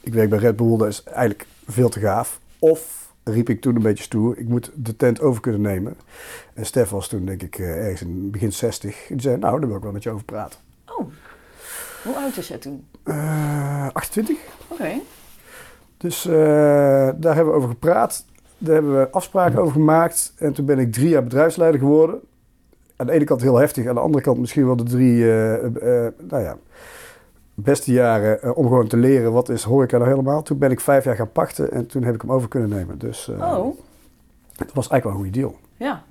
ik 0.00 0.14
werk 0.14 0.30
bij 0.30 0.38
Red 0.38 0.56
Bull, 0.56 0.76
dat 0.76 0.88
is 0.88 1.02
eigenlijk 1.04 1.46
veel 1.66 1.88
te 1.88 2.00
gaaf. 2.00 2.40
Of, 2.58 3.12
riep 3.22 3.48
ik 3.48 3.60
toen 3.60 3.76
een 3.76 3.82
beetje 3.82 4.04
stoer, 4.04 4.38
ik 4.38 4.48
moet 4.48 4.70
de 4.74 4.96
tent 4.96 5.20
over 5.20 5.40
kunnen 5.40 5.60
nemen. 5.60 5.96
En 6.54 6.66
Stef 6.66 6.90
was 6.90 7.08
toen 7.08 7.24
denk 7.24 7.42
ik 7.42 7.58
eh, 7.58 7.76
ergens 7.84 8.00
in 8.00 8.30
begin 8.30 8.52
60. 8.52 9.08
En 9.08 9.14
die 9.16 9.20
zei, 9.20 9.36
nou, 9.36 9.58
daar 9.58 9.68
wil 9.68 9.76
ik 9.76 9.82
wel 9.82 9.92
met 9.92 10.02
je 10.02 10.10
over 10.10 10.24
praten. 10.24 10.58
Hoe 12.04 12.16
oud 12.16 12.36
is 12.36 12.48
jij 12.48 12.58
toen? 12.58 12.86
Eh 13.04 13.86
28. 13.92 14.36
Oké. 14.68 14.90
Dus 15.96 16.26
eh, 16.26 16.32
daar 17.16 17.34
hebben 17.34 17.46
we 17.46 17.52
over 17.58 17.68
gepraat. 17.68 18.24
Daar 18.58 18.74
hebben 18.74 18.98
we 19.00 19.10
afspraken 19.10 19.58
over 19.58 19.72
gemaakt. 19.72 20.32
En 20.38 20.52
toen 20.52 20.64
ben 20.66 20.78
ik 20.78 20.92
drie 20.92 21.08
jaar 21.08 21.22
bedrijfsleider 21.24 21.80
geworden. 21.80 22.20
Aan 22.96 23.06
de 23.06 23.12
ene 23.12 23.24
kant 23.24 23.40
heel 23.42 23.56
heftig, 23.56 23.86
aan 23.86 23.94
de 23.94 24.00
andere 24.00 24.24
kant 24.24 24.38
misschien 24.38 24.66
wel 24.66 24.76
de 24.76 24.82
drie 24.82 25.22
eh, 25.24 25.54
eh, 25.54 26.06
eh, 26.06 26.12
nou 26.28 26.42
ja, 26.42 26.56
beste 27.54 27.92
jaren 27.92 28.42
eh, 28.42 28.56
om 28.56 28.64
gewoon 28.66 28.86
te 28.86 28.96
leren 28.96 29.32
wat 29.32 29.48
is 29.48 29.62
horeca 29.62 29.96
nou 29.98 30.10
helemaal. 30.10 30.42
Toen 30.42 30.58
ben 30.58 30.70
ik 30.70 30.80
vijf 30.80 31.04
jaar 31.04 31.16
gaan 31.16 31.32
pachten 31.32 31.72
en 31.72 31.86
toen 31.86 32.02
heb 32.02 32.14
ik 32.14 32.20
hem 32.20 32.32
over 32.32 32.48
kunnen 32.48 32.68
nemen. 32.68 32.98
Dus 32.98 33.28
eh 33.28 33.58
Oh, 33.58 33.76
het 34.56 34.72
was 34.72 34.88
eigenlijk 34.88 35.02
wel 35.04 35.12
een 35.12 35.18
goede 35.18 35.30
deal. 35.38 35.56
ja. 35.76 36.02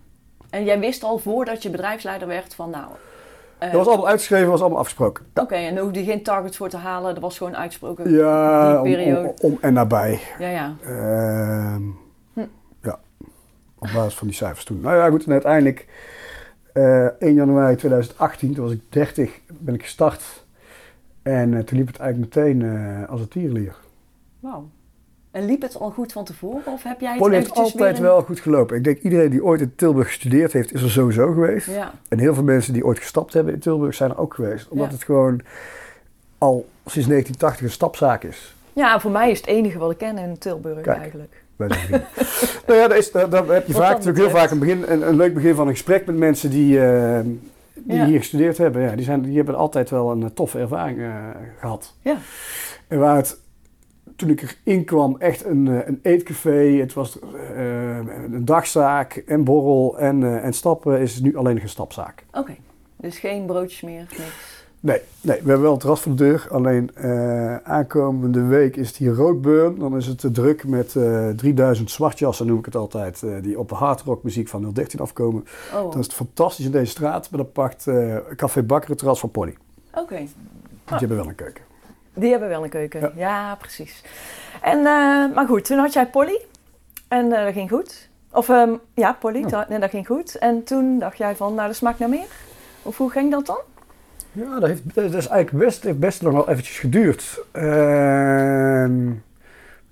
En 0.49 0.63
jij 0.63 0.79
wist 0.79 1.03
al 1.03 1.17
voordat 1.17 1.63
je 1.63 1.69
bedrijfsleider 1.69 2.27
werd 2.27 2.55
van 2.55 2.69
nou... 2.69 2.87
eh, 3.57 3.67
Dat 3.71 3.77
was 3.77 3.87
allemaal 3.87 4.07
uitgeschreven, 4.07 4.49
was 4.49 4.59
allemaal 4.61 4.79
afgesproken. 4.79 5.25
Oké, 5.35 5.55
en 5.55 5.75
daar 5.75 5.83
hoefde 5.83 5.99
je 5.99 6.05
geen 6.05 6.23
targets 6.23 6.57
voor 6.57 6.69
te 6.69 6.77
halen. 6.77 7.13
Dat 7.13 7.23
was 7.23 7.37
gewoon 7.37 7.55
uitgesproken. 7.55 8.11
Ja, 8.11 8.81
die 8.81 8.95
periode. 8.95 9.33
om, 9.41 9.51
om 9.51 9.57
en 9.61 9.73
nabij. 9.73 10.19
Ja, 10.39 10.49
ja. 10.49 10.75
Ehm, 10.83 11.81
Hm. 12.33 12.45
Ja, 12.81 12.99
op 13.79 13.87
basis 13.93 14.13
van 14.15 14.27
die 14.27 14.35
cijfers 14.35 14.65
toen. 14.65 14.79
Nou 14.81 14.95
ja, 14.95 15.09
goed, 15.09 15.25
en 15.25 15.31
uiteindelijk 15.31 15.87
eh 16.73 17.05
1 17.05 17.33
januari 17.33 17.75
2018, 17.75 18.53
toen 18.53 18.63
was 18.63 18.73
ik 18.73 18.81
30, 18.89 19.39
ben 19.51 19.73
ik 19.73 19.81
gestart. 19.81 20.45
En 21.21 21.53
eh, 21.53 21.59
toen 21.59 21.77
liep 21.77 21.87
het 21.87 21.97
eigenlijk 21.99 22.35
meteen 22.35 22.61
eh, 22.61 23.09
als 23.09 23.21
een 23.21 23.27
tierenlier. 23.27 23.75
Wauw. 24.39 24.69
En 25.33 25.45
liep 25.45 25.61
het 25.61 25.79
al 25.79 25.89
goed 25.89 26.11
van 26.11 26.23
tevoren? 26.25 26.61
Of 26.65 26.83
heb 26.83 26.99
jij 27.01 27.13
het 27.17 27.27
heeft 27.31 27.53
altijd 27.53 27.95
in- 27.97 28.01
wel 28.03 28.21
goed 28.21 28.39
gelopen. 28.39 28.77
Ik 28.77 28.83
denk 28.83 28.97
iedereen 29.01 29.29
die 29.29 29.43
ooit 29.43 29.61
in 29.61 29.73
Tilburg 29.75 30.07
gestudeerd 30.07 30.53
heeft, 30.53 30.73
is 30.73 30.81
er 30.81 30.89
sowieso 30.91 31.31
geweest. 31.31 31.67
Ja, 31.67 31.91
En 32.09 32.19
heel 32.19 32.33
veel 32.33 32.43
mensen 32.43 32.73
die 32.73 32.85
ooit 32.85 32.99
gestapt 32.99 33.33
hebben 33.33 33.53
in 33.53 33.59
Tilburg 33.59 33.95
zijn 33.95 34.09
er 34.11 34.17
ook 34.17 34.33
geweest. 34.33 34.67
Omdat 34.69 34.87
Ja. 34.87 34.93
het 34.93 35.03
gewoon 35.03 35.41
al 36.37 36.65
sinds 36.85 37.07
1980 37.07 37.65
een 37.65 37.71
stapzaak 37.71 38.23
is. 38.23 38.55
ja, 38.73 38.99
voor 38.99 39.11
mij 39.11 39.31
is 39.31 39.37
het 39.37 39.47
enige 39.47 39.77
wat 39.77 39.91
ik 39.91 39.97
ken 39.97 40.17
in 40.17 40.37
Tilburg 40.37 40.81
Kijk. 40.81 40.97
eigenlijk. 40.97 41.41
nou 42.67 42.79
ja, 42.79 42.87
daar, 42.87 42.97
is, 42.97 43.11
daar, 43.11 43.29
daar 43.29 43.45
heb 43.47 43.67
je 43.67 43.73
Wat 43.73 43.81
vaak 43.81 43.91
natuurlijk 43.91 44.17
heel 44.17 44.29
vaak 44.39 44.51
een, 44.51 44.59
begin, 44.59 44.83
een, 44.87 45.07
een 45.07 45.15
leuk 45.15 45.33
begin 45.33 45.55
van 45.55 45.67
een 45.67 45.73
gesprek 45.73 46.05
met 46.05 46.15
mensen 46.17 46.49
die, 46.49 46.85
eh, 46.85 47.19
die 47.73 47.95
Ja. 47.97 48.05
hier 48.05 48.17
gestudeerd 48.19 48.57
hebben. 48.57 48.81
Ja, 48.81 48.95
die, 48.95 49.05
zijn, 49.05 49.21
die 49.21 49.35
hebben 49.35 49.55
altijd 49.55 49.89
wel 49.89 50.11
een 50.11 50.23
eh, 50.23 50.29
toffe 50.33 50.59
ervaring 50.59 50.99
eh, 50.99 51.15
gehad. 51.59 51.93
Ja. 52.01 52.15
En 52.87 52.99
waar 52.99 53.15
het, 53.15 53.37
toen 54.15 54.29
ik 54.29 54.57
erin 54.63 54.85
kwam, 54.85 55.15
echt 55.19 55.45
een, 55.45 55.67
eh, 55.67 55.87
een 55.87 55.99
eetcafé. 56.01 56.77
Het 56.79 56.93
was 56.93 57.19
eh, 57.19 57.97
een 58.31 58.45
dagzaak 58.45 59.15
en 59.15 59.43
borrel 59.43 59.99
en, 59.99 60.23
eh, 60.23 60.45
en 60.45 60.53
stappen 60.53 60.99
is 60.99 61.19
nu 61.19 61.37
alleen 61.37 61.53
nog 61.53 61.63
een 61.63 61.69
stapzaak. 61.69 62.25
Oké, 62.31 62.55
dus 62.95 63.19
geen 63.19 63.45
broodjes 63.45 63.81
meer, 63.81 64.05
niks. 64.17 64.51
Nee, 64.79 65.01
nee, 65.21 65.37
we 65.41 65.47
hebben 65.47 65.61
wel 65.61 65.73
een 65.73 65.79
terras 65.79 66.01
voor 66.01 66.15
de 66.15 66.23
deur. 66.23 66.47
Alleen 66.51 66.91
aankomende 67.63 68.41
week 68.41 68.75
is 68.75 68.87
het 68.87 68.97
hier 68.97 69.13
roodburn. 69.13 69.79
Dan 69.79 69.97
is 69.97 70.05
het 70.05 70.19
te 70.19 70.31
druk 70.31 70.67
met 70.67 70.95
eh 70.95 71.29
3000 71.29 71.91
zwartjassen, 71.91 72.47
noem 72.47 72.59
ik 72.59 72.65
het 72.65 72.75
altijd. 72.75 73.23
die 73.41 73.59
op 73.59 73.69
de 73.69 73.75
hardrock 73.75 74.23
muziek 74.23 74.47
van 74.47 74.71
013 74.73 74.99
afkomen. 74.99 75.45
Oh, 75.73 75.91
Dan 75.91 75.99
is 75.99 76.05
het 76.05 76.15
fantastisch 76.15 76.65
in 76.65 76.71
deze 76.71 76.91
straat. 76.91 77.29
Maar 77.29 77.39
dan 77.39 77.51
pakt 77.51 77.87
Café 78.35 78.63
Bakker 78.63 78.89
het 78.89 78.97
terras 78.97 79.19
van 79.19 79.31
Polly. 79.31 79.55
oké. 79.93 80.15
Want 80.15 80.29
die 80.85 80.97
hebben 80.97 81.17
wel 81.17 81.27
een 81.27 81.35
keuken. 81.35 81.63
Die 82.15 82.31
hebben 82.31 82.49
wel 82.49 82.63
een 82.63 82.69
keuken. 82.69 83.01
Ja, 83.01 83.09
Ja. 83.15 83.55
precies. 83.55 84.03
En, 84.61 84.77
eh, 84.77 84.85
maar 85.35 85.45
goed, 85.47 85.65
toen 85.65 85.77
had 85.77 85.93
jij 85.93 86.07
Polly. 86.07 86.39
En 87.07 87.31
eh, 87.33 87.43
dat 87.45 87.53
ging 87.53 87.69
goed. 87.69 88.09
Of 88.31 88.49
ehm, 88.49 88.73
ja, 88.93 89.13
Polly, 89.13 89.39
Ja. 89.39 89.47
dat- 89.47 89.69
nee, 89.69 89.79
dat 89.79 89.89
ging 89.89 90.07
goed. 90.07 90.35
En 90.37 90.63
toen 90.63 90.99
dacht 90.99 91.17
jij 91.17 91.35
van, 91.35 91.53
nou, 91.53 91.67
dat 91.67 91.75
smaakt 91.75 91.99
naar 91.99 92.09
meer. 92.09 92.25
Of 92.81 92.97
hoe 92.97 93.09
ging 93.11 93.31
dat 93.31 93.45
dan? 93.45 93.59
Ja, 94.31 94.59
dat, 94.59 94.69
heeft, 94.69 94.95
dat 94.95 95.03
is 95.13 95.27
eigenlijk 95.27 95.65
best, 95.65 95.83
heeft 95.83 95.99
best 95.99 96.21
nog 96.21 96.33
wel 96.33 96.49
eventjes 96.49 96.79
geduurd. 96.79 97.39
Ehm, 97.51 99.11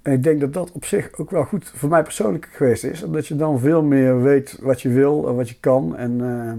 en 0.01 0.11
ik 0.13 0.23
denk 0.23 0.39
dat 0.39 0.53
dat 0.53 0.71
op 0.71 0.85
zich 0.85 1.09
ook 1.17 1.29
wel 1.31 1.43
goed 1.43 1.71
voor 1.75 1.89
mij 1.89 2.03
persoonlijk 2.03 2.49
geweest 2.51 2.83
is. 2.83 3.03
Omdat 3.03 3.27
je 3.27 3.35
dan 3.35 3.59
veel 3.59 3.81
meer 3.83 4.21
weet 4.21 4.57
wat 4.61 4.81
je 4.81 4.89
wil 4.89 5.27
en 5.27 5.35
wat 5.35 5.49
je 5.49 5.55
kan. 5.59 5.97
En 5.97 6.21
ehm, 6.21 6.57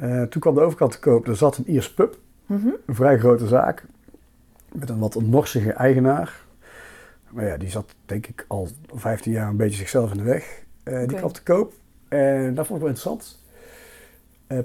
Eh, 0.00 0.22
toen 0.22 0.40
kwam 0.40 0.54
de 0.54 0.60
overkant 0.60 0.92
te 0.92 0.98
koop. 0.98 1.26
Er 1.28 1.36
zat 1.36 1.56
een 1.56 1.70
Iers 1.70 1.92
pub. 1.94 2.16
Mhm. 2.46 2.66
Een 2.86 2.94
vrij 2.94 3.18
grote 3.18 3.46
zaak. 3.46 3.84
Met 4.74 4.88
een 4.90 4.98
wat 4.98 5.20
morsige 5.22 5.72
eigenaar. 5.72 6.42
Maar 7.30 7.46
ja, 7.46 7.56
die 7.56 7.70
zat 7.70 7.94
denk 8.06 8.26
ik 8.26 8.44
al 8.48 8.68
15 8.94 9.32
jaar 9.32 9.48
een 9.48 9.56
beetje 9.56 9.76
zichzelf 9.76 10.10
in 10.10 10.16
de 10.16 10.22
weg. 10.22 10.62
Eh, 10.82 10.98
Die 11.06 11.16
kwam 11.16 11.32
te 11.32 11.42
koop. 11.42 11.72
En 12.08 12.54
dat 12.54 12.66
vond 12.66 12.78
ik 12.80 12.84
wel 12.86 12.94
interessant. 12.94 13.42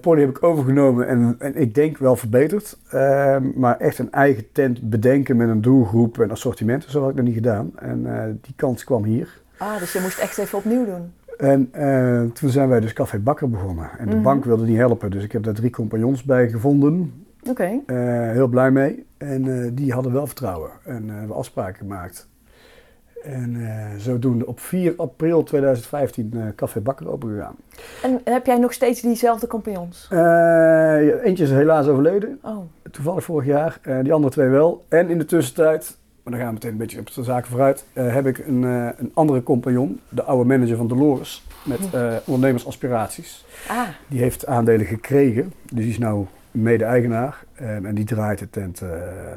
Polly 0.02 0.20
heb 0.22 0.30
ik 0.30 0.44
overgenomen 0.44 1.08
en, 1.08 1.36
en 1.40 1.56
ik 1.56 1.76
denk 1.76 1.98
wel 1.98 2.16
verbeterd. 2.16 2.78
Eh, 2.90 3.38
maar 3.56 3.78
echt 3.78 4.00
een 4.00 4.12
eigen 4.12 4.52
tent 4.52 4.90
bedenken 4.90 5.38
met 5.38 5.50
een 5.50 5.62
doelgroep 5.62 6.20
en 6.20 6.32
assortiment. 6.32 6.86
Zo 6.88 7.02
had 7.02 7.10
ik 7.10 7.16
nog 7.16 7.26
niet 7.26 7.34
gedaan. 7.34 7.72
En 7.76 8.18
eh, 8.20 8.34
die 8.42 8.54
kans 8.56 8.84
kwam 8.84 9.04
hier. 9.04 9.42
Ah, 9.58 9.80
dus 9.80 9.94
je 9.94 10.00
moest 10.02 10.20
echt 10.20 10.38
even 10.38 10.58
opnieuw 10.58 10.86
doen. 10.86 11.12
En 11.38 11.72
toen 12.34 12.50
zijn 12.50 12.70
wij 12.70 12.80
dus 12.80 12.94
Café 12.94 13.20
Bakker 13.20 13.50
begonnen. 13.50 13.90
En 13.98 14.06
de 14.10 14.14
Mhm. 14.16 14.24
bank 14.24 14.46
wilde 14.46 14.66
niet 14.66 14.78
helpen, 14.78 15.12
dus 15.12 15.24
ik 15.24 15.32
heb 15.32 15.44
daar 15.44 15.54
drie 15.54 15.70
compagnons 15.70 16.24
bij 16.24 16.50
gevonden. 16.50 17.26
Oké. 17.50 17.80
Eh, 17.86 17.98
heel 18.32 18.48
blij 18.48 18.72
mee. 18.72 19.06
En 19.18 19.64
eh, 19.64 19.70
die 19.74 19.94
hadden 19.94 20.12
wel 20.14 20.26
vertrouwen. 20.28 20.70
En 20.86 21.10
eh, 21.10 21.16
hebben 21.18 21.36
afspraken 21.36 21.76
gemaakt. 21.76 22.28
En 23.24 23.58
zodoende 23.98 24.48
op 24.48 24.60
4 24.60 24.94
april 24.98 25.44
2015 25.44 26.32
eh 26.34 26.42
Café 26.56 26.80
Bakker 26.80 27.12
open 27.12 27.30
gegaan. 27.30 27.56
En 28.04 28.22
heb 28.24 28.46
jij 28.46 28.58
nog 28.58 28.74
steeds 28.74 29.02
diezelfde 29.02 29.48
compagnons? 29.48 30.08
Eentje 31.24 31.44
is 31.44 31.52
helaas 31.52 31.88
overleden, 31.88 32.40
Oh, 32.44 32.58
toevallig 32.92 33.24
vorig 33.24 33.46
jaar. 33.48 33.80
Die 34.04 34.14
andere 34.14 34.34
twee 34.34 34.48
wel. 34.48 34.86
En 34.90 35.10
in 35.10 35.18
de 35.18 35.26
tussentijd, 35.26 35.98
maar 36.24 36.34
dan 36.34 36.42
gaan 36.42 36.48
we 36.48 36.54
meteen 36.54 36.72
een 36.72 36.78
beetje 36.78 37.00
op 37.00 37.14
de 37.14 37.24
zaken 37.24 37.50
vooruit, 37.50 37.86
heb 37.94 38.26
ik 38.26 38.38
een, 38.48 38.64
een 38.98 39.12
andere 39.14 39.44
compagnon, 39.44 40.00
de 40.10 40.24
oude 40.24 40.46
manager 40.48 40.78
van 40.78 40.88
Dolores, 40.88 41.44
met 41.66 41.94
eh, 41.94 42.14
ondernemersaspiraties. 42.26 43.46
ah, 43.68 43.88
Die 44.08 44.20
heeft 44.20 44.46
aandelen 44.46 44.86
gekregen, 44.86 45.54
dus 45.74 45.80
die 45.84 45.90
is 45.90 45.98
nou 45.98 46.26
mede-eigenaar. 46.52 47.44
Eh, 47.54 47.76
en 47.76 47.96
die 47.96 48.06
draait 48.06 48.40
de 48.40 48.50
tent, 48.50 48.82
eh, 48.82 48.90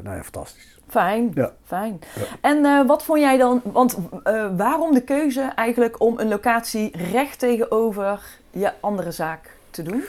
nou 0.03 0.15
ja, 0.15 0.23
fantastisch. 0.23 0.77
fijn. 0.87 1.31
Ja. 1.33 1.51
Fijn. 1.65 1.99
Ja. 2.15 2.21
En 2.41 2.65
eh, 2.65 2.87
wat 2.87 3.03
vond 3.03 3.19
jij 3.19 3.37
dan, 3.37 3.61
want 3.63 3.97
eh, 4.23 4.45
waarom 4.57 4.93
de 4.93 5.01
keuze 5.03 5.41
eigenlijk 5.55 5.99
om 6.01 6.19
een 6.19 6.27
locatie 6.27 6.97
recht 7.11 7.39
tegenover 7.39 8.21
je 8.51 8.71
andere 8.79 9.11
zaak 9.11 9.49
te 9.69 9.81
doen? 9.83 10.03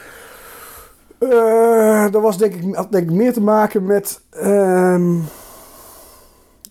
Dat 2.11 2.23
was 2.23 2.39
denk 2.39 2.55
ik, 2.55 2.75
had 2.75 2.93
denk 2.93 3.11
ik 3.11 3.17
meer 3.17 3.33
te 3.33 3.41
maken 3.41 3.85
met. 3.85 4.21
ehm, 4.31 5.15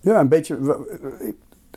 ja, 0.02 0.20
een 0.20 0.28
beetje. 0.28 0.58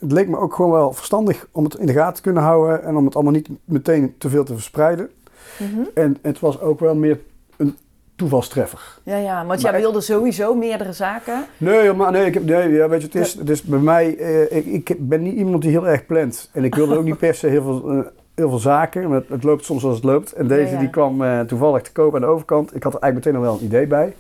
Het 0.01 0.13
leek 0.13 0.29
me 0.29 0.39
ook 0.39 0.55
gewoon 0.55 0.71
wel 0.71 0.93
verstandig 0.93 1.47
om 1.53 1.65
het 1.65 1.75
in 1.75 1.87
de 1.87 1.93
gaten 1.93 2.15
te 2.15 2.23
kunnen 2.23 2.43
houden 2.43 2.83
en 2.83 2.97
om 2.97 3.05
het 3.05 3.15
allemaal 3.15 3.33
niet 3.33 3.49
meteen 3.65 4.15
te 4.19 4.29
veel 4.29 4.45
te 4.45 4.53
verspreiden. 4.53 5.11
Mhm. 5.59 5.81
En 5.95 6.17
het 6.23 6.41
was 6.41 6.61
ook 6.61 6.81
wel 6.81 6.95
meer 6.95 7.21
een 7.57 7.77
toevalstreffer. 8.17 8.81
Ja, 9.03 9.17
ja, 9.17 9.35
want 9.47 9.63
Maar- 9.63 9.73
jij 9.73 9.81
wilde 9.81 10.01
sowieso 10.01 10.55
meerdere 10.55 10.93
zaken. 10.93 11.45
Nee, 11.57 11.93
maar 11.93 12.13
nee, 12.13 12.27
ik 12.27 12.35
heb, 12.35 12.45
nee 12.45 12.69
ja, 12.73 12.89
weet 12.89 13.01
je, 13.01 13.07
het 13.07 13.15
is, 13.17 13.35
het 13.35 13.51
is 13.51 13.63
bij 13.63 13.79
mij. 13.79 14.17
eh, 14.17 14.57
ik, 14.57 14.67
ik 14.89 15.09
ben 15.09 15.23
niet 15.23 15.35
iemand 15.35 15.63
die 15.63 15.71
heel 15.71 15.89
erg 15.89 16.07
plant. 16.07 16.51
En 16.53 16.65
ik 16.65 16.75
wilde 16.75 16.97
ook 16.99 17.05
niet 17.05 17.19
per 17.19 17.35
se 17.35 17.47
heel 17.47 17.63
veel, 17.63 17.91
eh, 17.91 17.99
heel 18.35 18.49
veel 18.49 18.59
zaken. 18.59 19.09
Maar 19.09 19.19
het, 19.19 19.29
het 19.29 19.43
loopt 19.45 19.65
soms 19.65 19.81
zoals 19.81 19.97
het 19.97 20.05
loopt. 20.05 20.33
En 20.33 20.47
deze 20.49 20.67
Ja, 20.67 20.73
ja. 20.73 20.79
die 20.79 20.91
kwam 20.91 21.23
eh, 21.23 21.41
toevallig 21.41 21.83
te 21.83 21.93
koop 21.93 22.15
aan 22.15 22.21
de 22.21 22.27
overkant. 22.27 22.75
Ik 22.75 22.83
had 22.83 22.95
er 22.95 23.01
eigenlijk 23.01 23.25
meteen 23.35 23.35
al 23.47 23.51
wel 23.53 23.59
een 23.61 23.67
idee 23.67 23.87
bij. 23.87 24.15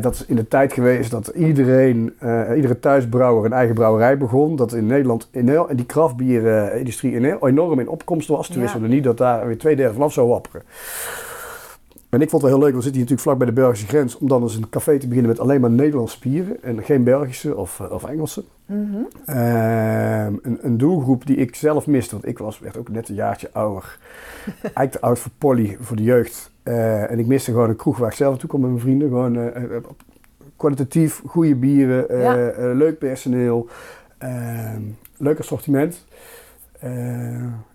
Dat 0.00 0.14
is 0.14 0.24
in 0.26 0.36
de 0.36 0.48
tijd 0.48 0.72
geweest 0.72 1.10
dat 1.10 1.26
iedereen, 1.28 2.14
iedere 2.56 2.80
thuisbrouwer 2.80 3.44
een 3.44 3.52
eigen 3.52 3.74
brouwerij 3.74 4.18
begon. 4.18 4.56
Dat 4.56 4.72
in 4.72 4.86
Nederland 4.86 5.28
in 5.32 5.46
die 5.72 5.86
kraftbierindustrie 5.86 7.36
enorm 7.40 7.78
in 7.80 7.88
opkomst 7.88 8.28
was. 8.28 8.48
Toen 8.48 8.60
wisten 8.62 8.80
we 8.82 8.88
niet 8.88 9.04
dat 9.04 9.18
daar 9.18 9.46
weer 9.46 9.58
twee 9.58 9.76
derde 9.76 9.92
vanaf 9.92 10.12
zou 10.12 10.28
wapperen. 10.28 10.62
En 12.14 12.20
ik 12.20 12.30
vond 12.30 12.42
het 12.42 12.50
wel 12.50 12.60
heel 12.60 12.68
leuk, 12.68 12.76
we 12.76 12.82
zitten 12.82 13.00
hier 13.00 13.10
natuurlijk 13.10 13.20
vlak 13.20 13.38
bij 13.38 13.46
de 13.46 13.60
Belgische 13.60 13.86
grens, 13.86 14.18
om 14.18 14.28
dan 14.28 14.42
eens 14.42 14.56
een 14.56 14.68
café 14.68 14.98
te 14.98 15.06
beginnen 15.06 15.30
met 15.30 15.40
alleen 15.40 15.60
maar 15.60 15.70
Nederlandse 15.70 16.18
bieren 16.20 16.62
en 16.62 16.82
geen 16.82 17.04
Belgische 17.04 17.56
of, 17.56 17.80
eh, 17.80 17.90
of 17.90 18.04
Engelse. 18.04 18.44
Mhm. 18.66 18.78
Ehm, 19.24 20.34
een, 20.42 20.58
een 20.60 20.78
doelgroep 20.78 21.26
die 21.26 21.36
ik 21.36 21.54
zelf 21.54 21.86
miste, 21.86 22.14
want 22.14 22.26
ik 22.26 22.38
was, 22.38 22.58
werd 22.58 22.76
ook 22.76 22.88
net 22.88 23.08
een 23.08 23.14
jaartje 23.14 23.48
ouder. 23.52 23.98
Eigenlijk 24.62 24.90
te 24.90 25.00
oud 25.00 25.18
voor 25.18 25.30
Polly, 25.38 25.76
voor 25.80 25.96
de 25.96 26.02
jeugd. 26.02 26.50
Eh, 26.62 27.10
en 27.10 27.18
ik 27.18 27.26
miste 27.26 27.50
gewoon 27.50 27.68
een 27.68 27.76
kroeg 27.76 27.98
waar 27.98 28.10
ik 28.10 28.16
zelf 28.16 28.30
naartoe 28.30 28.50
kon 28.50 28.60
met 28.60 28.70
mijn 28.70 28.82
vrienden. 28.82 29.08
Gewoon 29.08 29.36
eh, 29.36 29.62
kwalitatief, 30.56 31.22
goede 31.26 31.54
bieren, 31.54 32.18
Ja. 32.18 32.52
leuk 32.74 32.98
personeel, 32.98 33.68
ehm, 34.18 34.82
leuk 35.16 35.38
assortiment. 35.38 36.04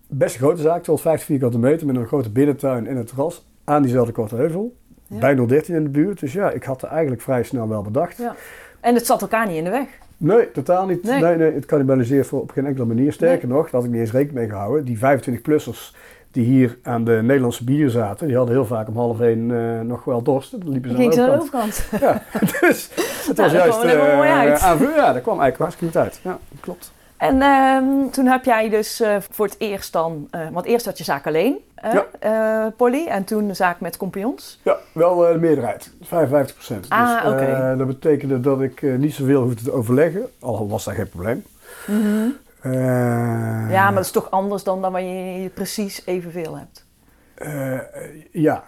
Best 0.08 0.36
een 0.36 0.42
grote 0.42 0.62
zaak, 0.62 0.84
250 0.84 1.26
vierkante 1.26 1.60
meter 1.60 1.88
met 1.88 1.96
een 1.96 2.08
grote 2.08 2.32
binnentuin 2.32 2.88
en 2.88 2.98
een 2.98 3.06
terras 3.06 3.48
aan 3.70 3.82
diezelfde 3.82 4.12
korte 4.12 4.36
heuvel. 4.36 4.76
Ja. 5.08 5.20
Bij 5.20 5.36
013 5.36 5.76
in 5.76 5.84
de 5.84 5.90
buurt. 5.90 6.20
Dus 6.20 6.34
ja, 6.34 6.50
ik 6.52 6.64
had 6.64 6.82
er 6.82 6.90
eigenlijk 6.90 7.22
vrij 7.22 7.44
snel 7.44 7.70
wel 7.70 7.82
bedacht. 7.82 8.18
Ja. 8.18 8.36
En 8.80 8.96
het 8.96 9.06
zat 9.06 9.22
elkaar 9.22 9.48
niet 9.48 9.58
in 9.58 9.64
de 9.64 9.70
weg. 9.70 9.88
Nee, 10.18 10.52
totaal 10.52 10.86
niet. 10.86 11.04
Nee. 11.04 11.22
Nee, 11.22 11.36
nee, 11.36 11.54
het 11.54 12.28
voor 12.28 12.42
op 12.42 12.52
geen 12.52 12.66
enkele 12.66 12.86
manier. 12.86 13.14
Sterker 13.14 13.48
nog, 13.48 13.64
daar 13.64 13.72
had 13.72 13.84
ik 13.84 13.90
niet 13.90 14.00
eens 14.00 14.12
rekening 14.12 14.38
mee 14.40 14.50
gehouden. 14.50 14.86
Die 14.86 14.98
25-plussers 14.98 15.96
die 16.32 16.46
hier 16.46 16.78
aan 16.84 17.04
de 17.04 17.20
Nederlandse 17.24 17.64
bier 17.64 17.90
zaten, 17.90 18.28
die 18.28 18.36
hadden 18.36 18.56
heel 18.56 18.66
vaak 18.66 18.88
om 18.88 18.96
half 18.96 19.20
één 19.20 19.52
eh, 19.52 19.82
nog 19.82 20.04
wel 20.04 20.22
dorst. 20.22 20.52
Dan 20.52 20.70
liepen 20.70 20.90
ze 20.90 20.96
Ging 20.96 21.18
aan 21.20 21.26
de 21.26 21.36
overkant. 21.36 21.84
overkant. 21.94 22.22
Dus 22.62 22.90
het 23.28 23.38
Nou, 23.38 23.52
was 23.52 23.52
dat 23.52 23.52
juist 23.52 24.64
aanvulling. 24.64 24.96
Ja, 24.96 25.14
dat 25.14 25.22
kwam 25.22 25.40
eigenlijk 25.40 25.58
hartstikke 25.58 25.86
goed 25.94 26.04
uit. 26.04 26.20
Ja, 26.24 26.40
klopt. 26.60 26.92
En 27.20 27.42
ehm, 27.42 28.10
toen 28.12 28.26
heb 28.26 28.46
jij 28.46 28.70
dus 28.70 29.00
eh, 29.02 29.16
voor 29.30 29.46
het 29.46 29.56
eerst 29.60 29.94
dan, 29.94 30.28
eh, 30.32 30.48
want 30.52 30.66
eerst 30.66 30.86
had 30.86 30.98
je 30.98 31.04
zaak 31.04 31.28
alleen, 31.28 31.58
hè, 31.76 32.00
eh, 32.20 32.66
Polly, 32.78 33.08
en 33.08 33.24
toen 33.24 33.48
de 33.48 33.54
zaak 33.54 33.80
met 33.80 33.98
compagnons. 33.98 34.60
Ja, 34.64 34.78
wel 34.94 35.18
de 35.18 35.38
meerderheid. 35.40 35.92
55 36.02 36.56
procent. 36.56 36.86
Ah, 36.90 37.24
dus, 37.24 37.32
oké. 37.32 37.76
dat 37.78 37.88
betekende 37.88 38.40
dat 38.40 38.62
ik 38.62 38.82
niet 38.82 39.14
zoveel 39.14 39.42
hoefde 39.44 39.64
te 39.64 39.72
overleggen. 39.72 40.30
Al 40.40 40.68
was 40.70 40.84
dat 40.86 40.94
geen 40.94 41.10
probleem. 41.10 41.44
Eh, 42.62 42.72
Ja, 43.70 43.84
maar 43.84 43.94
dat 43.94 44.04
is 44.06 44.12
toch 44.12 44.32
anders 44.32 44.64
dan, 44.64 44.82
dan 44.82 44.92
wanneer 44.92 45.42
je 45.42 45.50
precies 45.50 46.02
evenveel 46.06 46.58
hebt. 46.58 46.86
eh, 47.36 47.78
ja, 48.32 48.64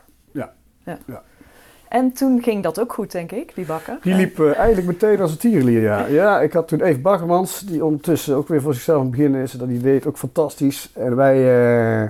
En 1.92 2.12
toen 2.12 2.42
ging 2.44 2.64
dat 2.64 2.80
ook 2.80 2.94
goed, 2.94 3.12
denk 3.12 3.32
ik, 3.32 3.56
die 3.56 3.66
bakker. 3.66 3.98
Die 4.02 4.14
liep 4.14 4.40
eh, 4.40 4.58
eigenlijk 4.58 4.88
meteen 4.88 5.22
als 5.22 5.32
een 5.32 5.38
tierenlier, 5.38 5.82
ja. 5.82 6.06
Ja, 6.06 6.42
ik 6.42 6.54
had 6.54 6.68
toen 6.68 6.82
Eve 6.82 7.00
Baggermans, 7.00 7.60
die 7.60 7.86
ondertussen 7.86 8.36
ook 8.36 8.48
weer 8.48 8.62
voor 8.62 8.74
zichzelf 8.74 8.98
aan 8.98 9.06
het 9.06 9.16
beginnen 9.16 9.42
is. 9.42 9.52
Dat 9.52 9.68
die 9.68 9.80
deed 9.80 10.08
ook 10.08 10.18
fantastisch. 10.18 10.92
En 10.94 11.16
wij, 11.16 11.36
eh, 11.36 12.02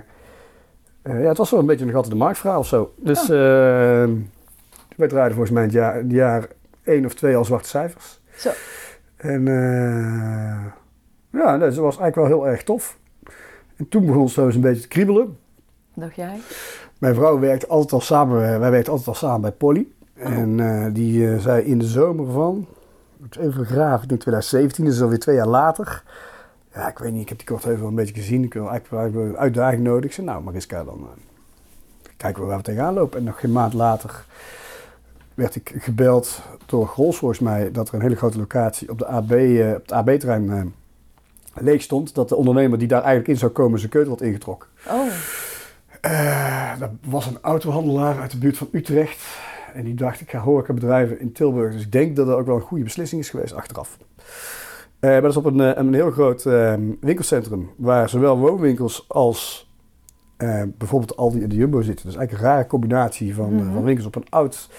eh, 1.02 1.22
ja, 1.22 1.28
het 1.28 1.38
was 1.38 1.50
wel 1.50 1.60
een 1.60 1.66
beetje 1.66 1.86
een 1.86 1.92
gat 1.92 2.04
in 2.04 2.10
de 2.10 2.16
markt 2.16 2.38
verhaal 2.38 2.60
of 2.60 2.68
zo. 2.68 2.94
Dus 2.96 3.22
eh, 3.22 3.28
wij 4.96 5.08
draaiden 5.08 5.36
volgens 5.36 5.52
mij 5.52 5.64
het 5.64 5.72
jaar, 5.72 5.96
het 5.96 6.12
jaar 6.12 6.48
één 6.84 7.06
of 7.06 7.14
twee 7.14 7.36
al 7.36 7.46
zwarte 7.46 7.70
cijfers. 7.70 8.20
Zo. 8.36 8.50
En 9.16 9.48
eh, 9.48 10.66
ja, 11.42 11.58
dat 11.58 11.76
was 11.76 11.98
eigenlijk 11.98 12.16
wel 12.16 12.26
heel 12.26 12.48
erg 12.48 12.64
tof. 12.64 12.98
En 13.76 13.90
toen 13.90 14.06
begon 14.06 14.24
het 14.24 14.32
zo 14.32 14.46
eens 14.46 14.56
een 14.56 14.62
beetje 14.62 14.82
te 14.82 14.88
kriebelen. 14.88 15.38
Dacht 15.94 16.16
jij? 16.16 16.40
Mijn 17.02 17.16
vrouw 17.16 17.40
werkt 17.40 17.70
altijd 17.70 17.94
al 17.94 18.02
samen, 18.02 18.60
wij 18.60 18.72
werkten 18.72 18.92
altijd 18.92 19.10
al 19.10 19.16
samen 19.16 19.42
bij 19.42 19.52
Polly. 19.52 19.88
En 20.14 20.60
eh, 20.60 20.94
die 20.94 21.32
eh, 21.32 21.40
zei 21.40 21.64
in 21.64 21.80
de 21.80 21.86
zomer 21.86 22.32
van, 22.32 22.68
moet 23.18 23.36
even 23.36 23.66
graven, 23.66 24.04
ik 24.04 24.10
denk 24.10 24.22
2017, 24.22 24.86
dus 24.86 25.02
alweer 25.02 25.20
twee 25.20 25.36
jaar 25.36 25.48
later. 25.48 26.04
Ja, 26.74 26.88
ik 26.88 26.98
weet 26.98 27.12
niet, 27.12 27.22
ik 27.22 27.30
heb 27.30 27.38
die 27.38 27.48
kortheuvel 27.48 27.80
wel 27.80 27.90
een 27.90 27.96
beetje 27.96 28.14
gezien. 28.14 28.44
Ik 28.44 28.54
wil 28.54 28.70
eigenlijk 28.70 29.16
wel 29.16 29.26
een 29.26 29.38
uitdaging 29.38 29.84
nodig. 29.84 30.06
Ik 30.06 30.12
zei, 30.12 30.28
nou 30.28 30.44
Mariska, 30.44 30.84
dan 30.84 31.00
eh, 31.00 31.22
kijken 32.18 32.42
we 32.42 32.48
waar 32.48 32.58
we 32.58 32.64
tegenaan 32.64 32.94
lopen. 32.94 33.20
En 33.20 33.26
nog 33.26 33.40
geen 33.40 33.52
maand 33.52 33.74
later 33.74 34.26
werd 35.34 35.56
ik 35.56 35.76
gebeld 35.78 36.42
door 36.66 36.88
Grols 36.88 37.18
volgens 37.18 37.40
mij, 37.40 37.72
dat 37.72 37.88
er 37.88 37.94
een 37.94 38.02
hele 38.02 38.16
grote 38.16 38.38
locatie 38.38 38.90
op, 38.90 38.98
de 38.98 39.06
AB, 39.06 39.32
eh, 39.32 39.70
op 39.70 39.82
het 39.82 39.92
AB-terrein 39.92 40.52
eh, 40.52 40.64
leeg 41.64 41.82
stond. 41.82 42.16
Dat 42.16 42.30
de 42.30 42.36
ondernemer 42.36 42.78
die 42.78 42.88
daar 42.88 43.02
eigenlijk 43.02 43.30
in 43.30 43.38
zou 43.38 43.52
komen 43.52 43.80
zijn 43.80 43.92
keutel 43.92 44.12
had 44.12 44.22
ingetrokken. 44.22 44.70
Oh, 44.88 45.08
Eh, 46.02 46.80
dat 46.80 46.90
was 47.06 47.26
een 47.26 47.38
autohandelaar 47.42 48.20
uit 48.20 48.32
de 48.32 48.38
buurt 48.38 48.58
van 48.58 48.68
Utrecht. 48.72 49.26
En 49.74 49.84
die 49.84 49.94
dacht, 49.94 50.22
ik 50.22 50.30
ga 50.30 50.40
horecabedrijven 50.40 51.20
in 51.20 51.32
Tilburg. 51.32 51.74
Dus 51.74 51.82
ik 51.82 51.92
denk 51.92 52.16
dat 52.16 52.28
dat 52.28 52.38
ook 52.38 52.46
wel 52.46 52.56
een 52.56 52.62
goede 52.62 52.84
beslissing 52.84 53.22
is 53.22 53.30
geweest 53.30 53.54
achteraf. 53.54 53.98
Eh, 55.00 55.10
maar 55.10 55.22
dat 55.22 55.32
is 55.32 55.38
op 55.38 55.46
een, 55.46 55.60
eh, 55.60 55.72
een 55.76 55.94
heel 55.94 56.12
groot 56.12 56.46
eh, 56.46 56.74
winkelcentrum. 57.00 57.70
Waar 57.78 58.10
zowel 58.10 58.38
woonwinkels 58.38 59.06
als 59.08 59.70
bijvoorbeeld 60.78 61.18
Aldi 61.18 61.44
en 61.44 61.50
de 61.50 61.56
Jumbo 61.56 61.82
zitten. 61.82 62.06
Dus 62.06 62.16
eigenlijk 62.16 62.46
een 62.46 62.50
rare 62.54 62.68
combinatie 62.68 63.36
van, 63.36 63.54
eh, 63.60 63.66
Mhm. 63.66 63.74
van 63.74 63.84
winkels 63.84 64.08
op 64.08 64.16
een 64.16 64.30
oud 64.30 64.70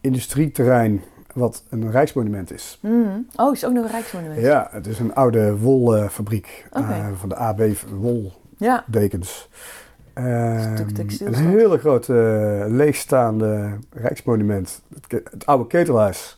industrieterrein. 0.00 1.02
Wat 1.34 1.64
een 1.70 1.90
rijksmonument 1.90 2.52
is. 2.52 2.78
Mhm. 2.82 3.18
oh 3.36 3.52
is 3.52 3.64
ook 3.64 3.72
nog 3.72 3.84
een 3.84 3.90
rijksmonument. 3.90 4.40
Ja, 4.40 4.68
het 4.70 4.86
is 4.86 4.98
een 4.98 5.14
oude 5.14 5.56
wolfabriek 5.56 6.66
van 7.14 7.28
de 7.28 7.36
AB 7.36 7.60
Wol 7.98 8.32
Ja. 8.56 8.84
Ehm, 10.18 10.76
een 11.24 11.34
hele 11.34 11.78
grote 11.78 12.14
eh, 12.64 12.70
leegstaande 12.72 13.70
rijksmonument. 13.90 14.82
Het, 14.94 15.22
het 15.30 15.46
oude 15.46 15.66
ketelhuis. 15.66 16.36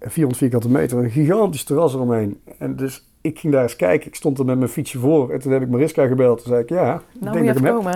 400 0.00 0.36
vierkante 0.38 0.68
meter, 0.68 0.98
een 0.98 1.10
gigantisch 1.10 1.64
terras 1.64 1.94
eromheen. 1.94 2.40
En 2.58 2.76
dus 2.76 3.08
ik 3.20 3.38
ging 3.38 3.52
daar 3.52 3.62
eens 3.62 3.76
kijken. 3.76 4.06
Ik 4.06 4.14
stond 4.14 4.38
er 4.38 4.44
met 4.44 4.58
mijn 4.58 4.70
fietsje 4.70 4.98
voor. 4.98 5.30
En 5.30 5.40
toen 5.40 5.52
heb 5.52 5.62
ik 5.62 5.68
Mariska 5.68 6.06
gebeld. 6.06 6.38
Toen 6.38 6.48
zei 6.48 6.62
ik, 6.62 6.68
ja, 6.68 6.94
ik, 6.94 7.20
Nou 7.20 7.32
denk 7.32 7.46
dat 7.46 7.56
ik, 7.56 7.64
heb. 7.64 7.74
komen. 7.74 7.94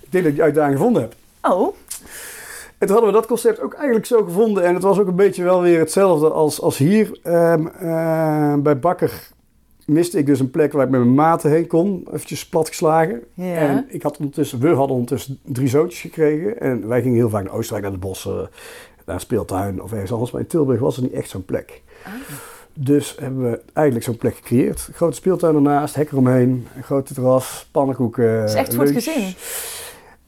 ik 0.00 0.10
denk 0.10 0.24
dat 0.24 0.32
ik 0.32 0.34
die 0.34 0.42
uitdaging 0.42 0.76
gevonden 0.76 1.02
heb. 1.02 1.14
Oh, 1.42 1.74
En 2.78 2.86
toen 2.86 2.96
hadden 2.96 3.06
we 3.06 3.18
dat 3.18 3.26
concept 3.26 3.60
ook 3.60 3.74
eigenlijk 3.74 4.06
zo 4.06 4.24
gevonden. 4.24 4.64
En 4.64 4.74
het 4.74 4.82
was 4.82 4.98
ook 4.98 5.06
een 5.06 5.16
beetje 5.16 5.44
wel 5.44 5.62
weer 5.62 5.78
hetzelfde 5.78 6.30
als, 6.30 6.60
als 6.60 6.78
hier. 6.78 7.18
Ehm, 7.22 7.66
ehm, 7.66 8.62
bij 8.62 8.78
Bakker 8.78 9.30
miste 9.88 10.18
ik 10.18 10.26
dus 10.26 10.40
een 10.40 10.50
plek 10.50 10.72
waar 10.72 10.84
ik 10.84 10.90
met 10.90 11.00
mijn 11.00 11.14
maten 11.14 11.50
heen 11.50 11.66
kon. 11.66 12.06
Eventjes 12.12 12.46
platgeslagen. 12.48 13.22
Ja. 13.34 13.54
En 13.54 13.86
ik 13.88 14.02
had 14.02 14.16
ondertussen, 14.16 14.60
we 14.60 14.68
hadden 14.68 14.90
ondertussen 14.96 15.38
drie 15.44 15.68
zoontjes 15.68 16.00
gekregen. 16.00 16.60
En 16.60 16.88
wij 16.88 17.02
gingen 17.02 17.16
heel 17.16 17.30
vaak 17.30 17.44
naar 17.44 17.52
Oostenrijk, 17.54 17.82
naar 17.84 17.92
de 18.00 18.06
bossen, 18.06 18.50
naar 19.06 19.14
een 19.14 19.20
speeltuin 19.20 19.82
of 19.82 19.92
ergens 19.92 20.12
anders. 20.12 20.30
Maar 20.30 20.40
in 20.40 20.46
Tilburg 20.46 20.80
was 20.80 20.96
er 20.96 21.02
niet 21.02 21.12
echt 21.12 21.30
zo'n 21.30 21.44
plek. 21.44 21.82
Ah. 22.04 22.12
Dus 22.74 23.16
hebben 23.20 23.50
we 23.50 23.60
eigenlijk 23.72 24.06
zo'n 24.06 24.16
plek 24.16 24.36
gecreëerd. 24.36 24.88
Grote 24.92 25.16
speeltuin 25.16 25.54
ernaast, 25.54 25.94
hek 25.94 26.12
eromheen, 26.12 26.66
een 26.76 26.82
grote 26.82 27.14
terras, 27.14 27.68
pannenkoeken. 27.70 28.40
Het 28.40 28.48
is 28.48 28.54
echt 28.54 28.74
voor 28.74 28.84
het 28.84 28.92
gezin. 28.92 29.34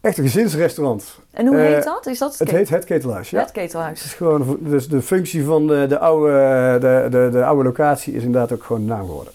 Echt 0.01 0.19
een 0.19 0.25
gezinsrestaurant. 0.25 1.19
En 1.31 1.47
hoe 1.47 1.57
Eh, 1.57 1.75
heet 1.75 1.85
dat? 1.85 2.07
Is 2.07 2.19
dat 2.19 2.39
Het 2.39 2.51
heet 2.51 2.69
Het 2.69 2.85
Ketelhuis, 2.85 3.31
ja. 3.31 3.41
Het 3.41 3.51
ketelhuis. 3.53 3.99
Het 3.99 4.09
is 4.09 4.15
gewoon, 4.15 4.59
dus 4.61 4.89
de 4.89 5.03
functie 5.03 5.45
van 5.45 5.67
de, 5.67 5.87
de, 5.89 5.99
oude, 5.99 6.33
de, 6.81 7.07
de, 7.11 7.29
de 7.33 7.45
oude 7.45 7.65
locatie 7.65 8.15
is 8.15 8.23
inderdaad 8.23 8.53
ook 8.53 8.63
gewoon 8.65 8.81
de 8.81 8.87
naam 8.87 9.07
geworden. 9.07 9.33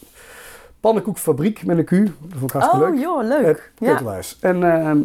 Pannenkoekfabriek 0.86 1.66
met 1.66 1.78
een 1.78 1.86
Q, 1.86 1.90
dat 1.92 2.40
vond 2.40 2.44
ik 2.44 2.52
hartstikke 2.52 2.86
Oh 2.86 2.92
leuk. 2.92 3.02
joh, 3.02 3.24
leuk. 3.24 3.46
Het 3.46 3.88
Ja. 3.88 3.92
Ketelhuis. 3.92 4.38
En 4.42 4.64
ehm, 4.64 4.98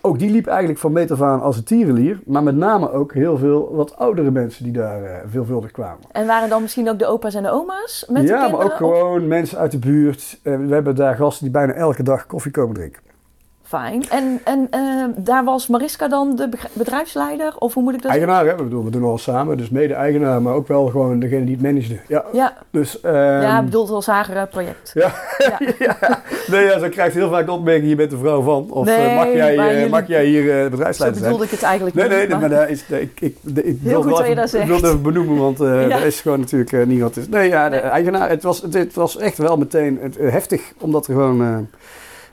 ook 0.00 0.18
die 0.18 0.30
liep 0.30 0.46
eigenlijk 0.46 0.78
van 0.78 0.92
meet 0.92 1.10
af 1.10 1.22
aan 1.22 1.40
als 1.40 1.56
een 1.56 1.64
tierenlier, 1.64 2.20
maar 2.24 2.42
met 2.42 2.56
name 2.56 2.90
ook 2.92 3.14
heel 3.14 3.36
veel 3.38 3.74
wat 3.74 3.96
oudere 3.96 4.30
mensen 4.30 4.64
die 4.64 4.72
daar 4.72 5.02
eh, 5.04 5.16
veelvuldig 5.26 5.70
kwamen. 5.70 5.98
En 6.12 6.26
waren 6.26 6.48
dan 6.48 6.62
misschien 6.62 6.88
ook 6.88 6.98
de 6.98 7.06
opa's 7.06 7.34
en 7.34 7.42
de 7.42 7.50
oma's 7.50 8.04
met 8.08 8.22
de 8.22 8.28
ja, 8.28 8.34
kinderen? 8.40 8.56
maar 8.58 8.66
ook 8.66 8.76
gewoon 8.76 9.28
mensen 9.28 9.58
uit 9.58 9.70
de 9.70 9.78
buurt. 9.78 10.38
Eh, 10.42 10.56
we 10.56 10.74
hebben 10.74 10.94
daar 10.94 11.14
gasten 11.16 11.44
die 11.44 11.52
bijna 11.52 11.72
elke 11.72 12.02
dag 12.02 12.26
koffie 12.26 12.50
komen 12.52 12.74
drinken. 12.74 13.02
Fijn. 13.68 14.04
En, 14.10 14.40
en 14.44 14.66
eh, 14.70 14.80
daar 15.16 15.44
was 15.44 15.66
Mariska 15.66 16.08
dan 16.08 16.36
de 16.36 16.48
bedrijfsleider? 16.72 17.52
Of 17.58 17.74
hoe 17.74 17.82
moet 17.82 17.94
ik 17.94 18.02
dat 18.02 18.10
Eigenaar, 18.10 18.46
hè? 18.46 18.56
We, 18.56 18.62
bedoelen, 18.62 18.84
we 18.92 18.98
doen 18.98 19.08
alles 19.08 19.22
samen, 19.22 19.56
dus 19.56 19.70
mede-eigenaar, 19.70 20.42
maar 20.42 20.54
ook 20.54 20.68
wel 20.68 20.86
gewoon 20.86 21.18
degene 21.18 21.44
die 21.44 21.54
het 21.54 21.62
managede. 21.62 21.98
Ja, 22.08 22.24
Ja, 22.32 22.52
dus... 22.70 23.00
ehm, 23.00 23.14
ja 23.42 23.62
bedoeld 23.62 23.90
als 23.90 24.06
haar 24.06 24.30
eh, 24.36 24.42
project. 24.50 24.90
Ja. 24.94 25.12
Ja. 25.38 25.58
ja. 25.86 26.22
Nee, 26.46 26.64
ja, 26.64 26.78
zo 26.78 26.88
krijgt 26.88 27.14
heel 27.14 27.28
vaak 27.30 27.46
de 27.46 27.52
opmerking, 27.52 27.88
je 27.88 27.96
bent 27.96 28.10
de 28.10 28.16
vrouw 28.18 28.42
van. 28.42 28.66
Of 28.70 28.86
eh, 28.86 28.96
Nee, 28.96 29.14
mag, 29.14 29.32
jij, 29.32 29.54
jullie- 29.56 29.88
mag 29.88 30.06
jij 30.06 30.24
hier 30.24 30.70
bedrijfsleider 30.70 31.20
zijn? 31.20 31.32
bedoelde 31.32 31.44
ik 31.44 31.50
het 31.50 31.62
eigenlijk 31.62 31.96
Nee, 31.96 32.08
niet. 32.08 32.16
nee, 32.16 32.26
nee, 32.26 32.38
maar 32.38 32.48
daar 32.48 32.70
is, 32.70 32.84
nee, 32.88 33.00
ik, 33.00 33.20
ik, 33.20 33.36
ik, 33.54 33.56
ik 33.64 33.78
wil 33.82 34.02
goed 34.02 34.16
je 34.18 34.24
even, 34.24 34.80
dat 34.82 34.92
ik 34.94 35.02
benoemen, 35.02 35.36
want 35.36 35.58
Ja. 35.58 35.66
er 35.90 36.06
is 36.06 36.20
gewoon 36.20 36.40
natuurlijk 36.40 36.86
niemand. 36.86 37.16
Is. 37.16 37.28
Nee, 37.28 37.48
ja, 37.48 37.68
de 37.68 37.74
Nee. 37.76 37.84
eigenaar, 37.84 38.28
het 38.28 38.42
was, 38.42 38.62
het, 38.62 38.74
het 38.74 38.94
was 38.94 39.16
echt 39.16 39.38
wel 39.38 39.56
meteen 39.56 39.98
het, 40.02 40.16
heftig, 40.18 40.62
omdat 40.80 41.06
er 41.06 41.14
gewoon 41.14 41.68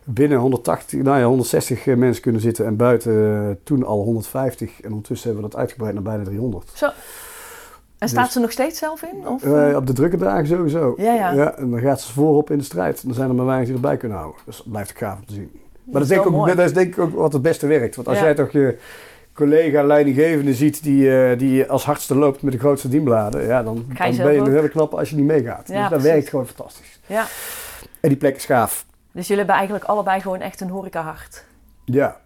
binnen 0.04 0.38
180, 0.38 1.02
nou 1.02 1.20
ja, 1.20 1.26
160 1.26 1.86
mensen 1.86 2.22
kunnen 2.22 2.42
zitten 2.42 2.66
en 2.66 2.76
buiten 2.76 3.14
eh, 3.50 3.56
toen 3.64 3.84
al 3.86 4.04
150. 4.04 4.82
En 4.82 4.90
ondertussen 4.90 5.28
hebben 5.30 5.46
we 5.46 5.52
dat 5.52 5.60
uitgebreid 5.60 5.94
naar 5.94 6.04
bijna 6.04 6.24
300. 6.24 6.72
Zo. 6.74 6.90
En 7.98 8.10
staat 8.10 8.24
Dus- 8.24 8.34
ze 8.34 8.40
nog 8.40 8.52
steeds 8.52 8.80
zelf 8.80 9.02
in? 9.04 9.28
Of, 9.28 9.44
Eh, 9.44 9.70
eh? 9.70 9.76
op 9.76 9.88
de 9.88 9.94
drukke 9.94 10.18
dagen 10.18 10.48
sowieso. 10.48 10.94
Ja, 10.98 11.14
ja. 11.14 11.56
en 11.58 11.70
dan 11.70 11.80
gaat 11.80 12.02
ze 12.02 12.14
voorop 12.14 12.52
in 12.52 12.58
de 12.58 12.64
strijd. 12.64 13.04
Dan 13.06 13.14
zijn 13.14 13.30
er 13.30 13.36
maar 13.36 13.46
weinig 13.46 13.66
die 13.68 13.76
erbij 13.76 13.98
kunnen 13.98 14.18
houden. 14.18 14.42
Dus 14.46 14.58
dat 14.58 14.70
blijft 14.72 14.92
ook 14.92 14.98
gaaf 14.98 15.18
om 15.20 15.26
te 15.26 15.34
zien. 15.34 15.52
Maar 15.84 15.94
dat, 15.94 16.02
is 16.02 16.08
denk 16.08 16.26
ook, 16.26 16.32
mooi. 16.32 16.56
dat 16.56 16.66
is 16.66 16.74
denk 16.74 16.88
ik 16.96 17.00
ook 17.00 17.14
wat 17.16 17.34
het 17.34 17.42
beste 17.42 17.68
werkt. 17.68 17.96
Want 17.96 18.08
als 18.08 18.18
Ja. 18.18 18.24
jij 18.24 18.34
toch 18.34 18.52
je 18.52 18.78
collega 19.34 19.84
leidinggevende 19.84 20.54
ziet 20.54 20.84
die, 20.84 21.18
eh, 21.30 21.38
die 21.40 21.66
als 21.70 21.86
hardste 21.86 22.16
loopt 22.16 22.42
met 22.42 22.54
de 22.54 22.60
grootste 22.60 22.90
dienbladen, 22.90 23.46
ja, 23.46 23.64
dan, 23.64 23.76
je 23.76 23.94
dan 23.98 24.16
ben 24.18 24.34
je 24.34 24.40
ook? 24.40 24.48
een 24.48 24.54
hele 24.54 24.70
knappe 24.70 24.96
als 24.96 25.10
je 25.10 25.16
niet 25.16 25.26
meegaat. 25.26 25.68
Ja, 25.68 25.82
dus 25.82 25.90
dat 25.90 26.02
werkt 26.02 26.30
gewoon 26.30 26.46
fantastisch. 26.48 27.00
ja. 27.06 27.26
En 28.00 28.10
die 28.10 28.18
plek 28.18 28.36
is 28.36 28.46
gaaf. 28.46 28.86
Dus 29.14 29.22
jullie 29.28 29.38
hebben 29.38 29.56
eigenlijk 29.56 29.86
allebei 29.86 30.22
gewoon 30.22 30.40
echt 30.42 30.62
een 30.62 30.70
horecahart. 30.70 31.44
Ja. 31.86 32.22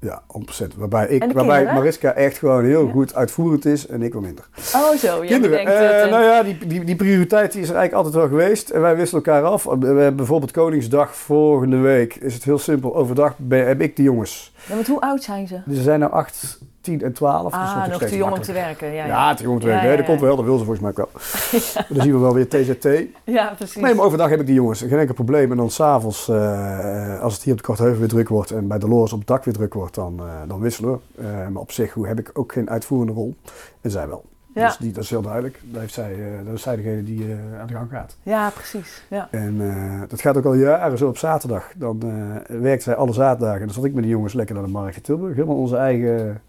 Ja, 0.00 0.22
100%. 0.62 0.76
Waarbij, 0.76 1.06
ik, 1.08 1.20
waarbij 1.32 1.44
kinderen? 1.56 1.74
Mariska 1.74 2.12
echt 2.12 2.38
gewoon 2.38 2.64
heel 2.64 2.86
Ja. 2.86 2.92
goed 2.92 3.14
uitvoerend 3.14 3.64
is 3.64 3.86
en 3.86 4.02
ik 4.02 4.12
wat 4.12 4.22
minder. 4.22 4.48
Oh 4.74 4.90
zo, 4.96 5.22
je 5.22 5.28
Kinderen, 5.28 5.58
het. 5.58 5.68
eh, 5.68 6.02
en- 6.02 6.10
nou 6.10 6.22
ja, 6.24 6.42
die, 6.42 6.66
die, 6.66 6.84
die 6.84 6.96
prioriteit 6.96 7.52
die 7.52 7.60
is 7.62 7.68
er 7.68 7.76
eigenlijk 7.76 8.06
altijd 8.06 8.14
wel 8.30 8.38
geweest. 8.38 8.70
En 8.70 8.80
wij 8.80 8.96
wisselen 8.96 9.24
elkaar 9.24 9.42
af. 9.44 9.64
We 9.64 9.86
hebben 9.86 10.16
bijvoorbeeld 10.16 10.50
Koningsdag 10.50 11.16
volgende 11.16 11.76
week. 11.76 12.14
Is 12.14 12.34
het 12.34 12.44
heel 12.44 12.58
simpel. 12.58 12.96
Overdag 12.96 13.34
ben- 13.36 13.66
heb 13.66 13.80
ik 13.80 13.96
de 13.96 14.02
jongens. 14.02 14.54
Ja, 14.68 14.74
want 14.74 14.86
hoe 14.86 15.00
oud 15.00 15.22
zijn 15.22 15.46
ze? 15.46 15.60
Dus 15.64 15.76
ze 15.76 15.82
zijn 15.82 16.00
nou 16.00 16.12
8, 16.12 16.58
10 16.80 17.02
en 17.02 17.12
12. 17.12 17.42
dus 17.42 17.52
ah, 17.52 17.76
nog 17.76 18.00
nog 18.00 18.08
te 18.08 18.16
jong 18.16 18.32
om 18.32 18.42
te 18.42 18.52
werken. 18.52 18.86
Ja, 18.88 18.94
Ja, 18.94 19.06
ja. 19.06 19.34
te 19.34 19.42
jong 19.42 19.54
om 19.54 19.60
te 19.60 19.66
werken. 19.66 19.90
ja, 19.90 19.96
dat 19.96 20.06
komt 20.06 20.20
wel. 20.20 20.36
Dat 20.36 20.44
wil 20.44 20.58
ze 20.58 20.64
volgens 20.64 20.80
mij 20.80 20.90
ook 20.90 20.96
wel. 20.96 21.08
Dan 21.88 22.02
zien 22.02 22.12
we 22.12 22.18
wel 22.18 22.34
weer 22.34 22.48
TZT. 22.48 22.88
Ja, 23.24 23.52
precies. 23.56 23.82
Nee, 23.82 23.94
maar 23.94 24.04
overdag 24.04 24.28
heb 24.28 24.40
ik 24.40 24.46
die 24.46 24.54
jongens. 24.54 24.80
Geen 24.80 24.98
enkel 24.98 25.14
probleem. 25.14 25.50
En 25.50 25.56
dan 25.56 25.70
s'avonds, 25.70 26.28
uh, 26.28 27.20
als 27.20 27.34
het 27.34 27.42
hier 27.42 27.52
op 27.52 27.58
de 27.58 27.64
Kortheuvel 27.64 27.98
weer 27.98 28.08
druk 28.08 28.28
wordt 28.28 28.50
en 28.50 28.68
bij 28.68 28.78
Dolores 28.78 29.12
op 29.12 29.18
het 29.18 29.28
dak 29.28 29.44
weer 29.44 29.54
druk 29.54 29.74
wordt, 29.74 29.94
dan, 29.94 30.20
uh, 30.20 30.26
dan 30.48 30.60
wisselen 30.60 31.00
we. 31.14 31.22
Uh, 31.22 31.48
maar 31.48 31.62
op 31.62 31.72
zich 31.72 31.92
hoe 31.92 32.06
heb 32.06 32.18
ik 32.18 32.30
ook 32.32 32.52
geen 32.52 32.70
uitvoerende 32.70 33.12
rol. 33.12 33.34
En 33.80 33.90
zij 33.90 34.08
wel. 34.08 34.24
Ja. 34.60 34.66
Dus 34.66 34.76
die, 34.76 34.92
dat 34.92 35.02
is 35.02 35.10
heel 35.10 35.22
duidelijk. 35.22 35.60
Daar 35.62 35.80
heeft 35.80 35.94
zij, 35.94 36.14
uh, 36.14 36.44
dat 36.44 36.54
is 36.54 36.62
zij 36.62 36.76
degene 36.76 37.04
die 37.04 37.26
uh, 37.26 37.60
aan 37.60 37.66
de 37.66 37.72
gang 37.72 37.90
gaat. 37.90 38.16
Ja, 38.22 38.50
precies. 38.50 39.02
Ja. 39.08 39.28
En 39.30 39.54
uh, 39.54 40.02
dat 40.08 40.20
gaat 40.20 40.36
ook 40.36 40.44
al 40.44 40.54
jaren 40.54 40.98
zo 40.98 41.08
op 41.08 41.18
zaterdag. 41.18 41.72
Dan 41.76 42.00
uh, 42.04 42.60
werkt 42.60 42.82
zij 42.82 42.94
alle 42.94 43.12
zaterdagen. 43.12 43.60
En 43.60 43.66
dan 43.66 43.74
zat 43.74 43.84
ik 43.84 43.92
met 43.92 44.02
die 44.02 44.12
jongens 44.12 44.32
lekker 44.32 44.54
naar 44.54 44.64
de 44.64 44.70
markt 44.70 44.96
in 44.96 45.02
Tilburg. 45.02 45.34
Helemaal 45.34 45.56
onze 45.56 45.76
eigen... 45.76 46.42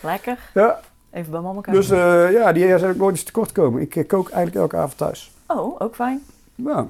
Lekker. 0.00 0.38
Ja. 0.54 0.80
Even 1.10 1.30
bij 1.30 1.40
mama 1.40 1.60
kijken. 1.60 1.72
Dus 1.72 1.88
ja, 2.32 2.52
die 2.52 2.78
zijn 2.78 2.90
ook 2.90 2.96
nooit 2.96 3.14
eens 3.14 3.24
tekort 3.24 3.52
komen. 3.52 3.80
Ik 3.80 4.08
kook 4.08 4.30
eigenlijk 4.30 4.56
elke 4.56 4.76
avond 4.76 4.96
thuis. 4.96 5.32
Oh, 5.46 5.80
ook 5.80 5.94
fijn. 5.94 6.22
Ja. 6.54 6.86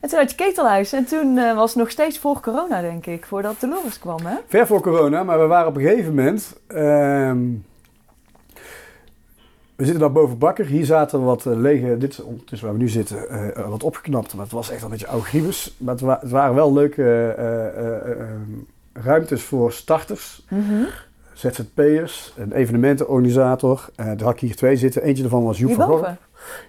En 0.00 0.08
toen 0.08 0.18
had 0.18 0.30
je 0.30 0.36
ketelhuis. 0.36 0.92
En 0.92 1.04
toen 1.04 1.36
uh, 1.36 1.54
was 1.54 1.70
het 1.70 1.78
nog 1.78 1.90
steeds 1.90 2.18
voor 2.18 2.40
corona, 2.40 2.80
denk 2.80 3.06
ik. 3.06 3.26
Voordat 3.26 3.60
Dolores 3.60 3.98
kwam, 3.98 4.18
hè? 4.24 4.36
Ver 4.46 4.66
voor 4.66 4.80
corona, 4.80 5.22
maar 5.24 5.38
we 5.40 5.46
waren 5.46 5.68
op 5.68 5.76
een 5.76 5.82
gegeven 5.82 6.14
moment... 6.14 6.56
Uh, 6.68 7.32
we 9.78 9.84
zitten 9.84 10.02
dan 10.02 10.12
boven 10.12 10.38
Bakker. 10.38 10.66
Hier 10.66 10.84
zaten 10.84 11.24
wat 11.24 11.44
uh, 11.44 11.56
lege, 11.56 11.98
dit 11.98 12.12
is 12.12 12.20
ondertussen 12.20 12.68
waar 12.68 12.76
we 12.76 12.82
nu 12.82 12.88
zitten, 12.88 13.26
uh, 13.30 13.68
wat 13.68 13.82
opgeknapt. 13.82 14.34
Maar 14.34 14.44
het 14.44 14.52
was 14.52 14.70
echt 14.70 14.82
een 14.82 14.90
beetje 14.90 15.06
oud 15.06 15.22
griebus. 15.22 15.74
Maar 15.76 15.94
het, 15.94 16.02
wa 16.02 16.18
het, 16.20 16.30
waren 16.30 16.54
wel 16.54 16.72
leuke 16.72 17.34
uh, 17.38 19.02
ruimtes 19.04 19.42
voor 19.42 19.72
starters. 19.72 20.44
Mm 20.48 20.68
-hmm. 20.68 20.86
ZZP'ers, 21.32 22.32
een 22.36 22.52
evenementenorganisator. 22.52 23.88
Daar 23.96 24.22
had 24.22 24.32
ik 24.32 24.40
hier 24.40 24.56
twee 24.56 24.76
zitten. 24.76 25.02
Eentje 25.02 25.24
ervan 25.24 25.44
was 25.44 25.58
Joep 25.58 25.72
van 25.72 25.86
Gorp. 25.86 26.16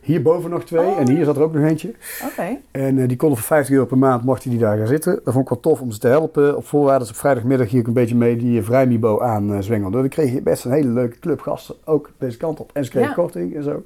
Hierboven 0.01 0.49
nog 0.49 0.63
twee 0.63 0.85
oh. 0.85 0.99
en 0.99 1.09
hier 1.09 1.25
zat 1.25 1.35
er 1.35 1.41
ook 1.41 1.53
nog 1.53 1.63
eentje. 1.63 1.93
Okay. 2.31 2.61
En 2.71 2.97
uh, 2.97 3.07
die 3.07 3.17
konden 3.17 3.37
voor 3.37 3.47
50 3.47 3.73
euro 3.73 3.85
per 3.85 3.97
maand 3.97 4.23
mochten 4.23 4.49
die 4.49 4.59
daar 4.59 4.77
gaan 4.77 4.87
zitten. 4.87 5.19
Dat 5.23 5.33
vond 5.33 5.43
ik 5.43 5.49
wel 5.49 5.59
tof 5.59 5.81
om 5.81 5.91
ze 5.91 5.99
te 5.99 6.07
helpen. 6.07 6.57
Op 6.57 6.65
voorwaarde 6.65 6.99
dat 6.99 7.09
op 7.09 7.15
vrijdagmiddag 7.15 7.69
hier 7.69 7.79
ook 7.79 7.87
een 7.87 7.93
beetje 7.93 8.15
mee 8.15 8.35
die 8.35 8.63
vrijmibo 8.63 9.21
aan 9.21 9.51
uh, 9.51 9.59
zwengelde. 9.59 9.97
Dan 9.97 10.09
kreeg 10.09 10.33
je 10.33 10.41
best 10.41 10.65
een 10.65 10.71
hele 10.71 10.89
leuke 10.89 11.19
clubgasten, 11.19 11.75
ook 11.85 12.11
deze 12.17 12.37
kant 12.37 12.59
op. 12.59 12.69
En 12.73 12.85
ze 12.85 12.89
kregen 12.89 13.09
ja. 13.09 13.15
korting 13.15 13.55
en 13.55 13.63
zo. 13.63 13.83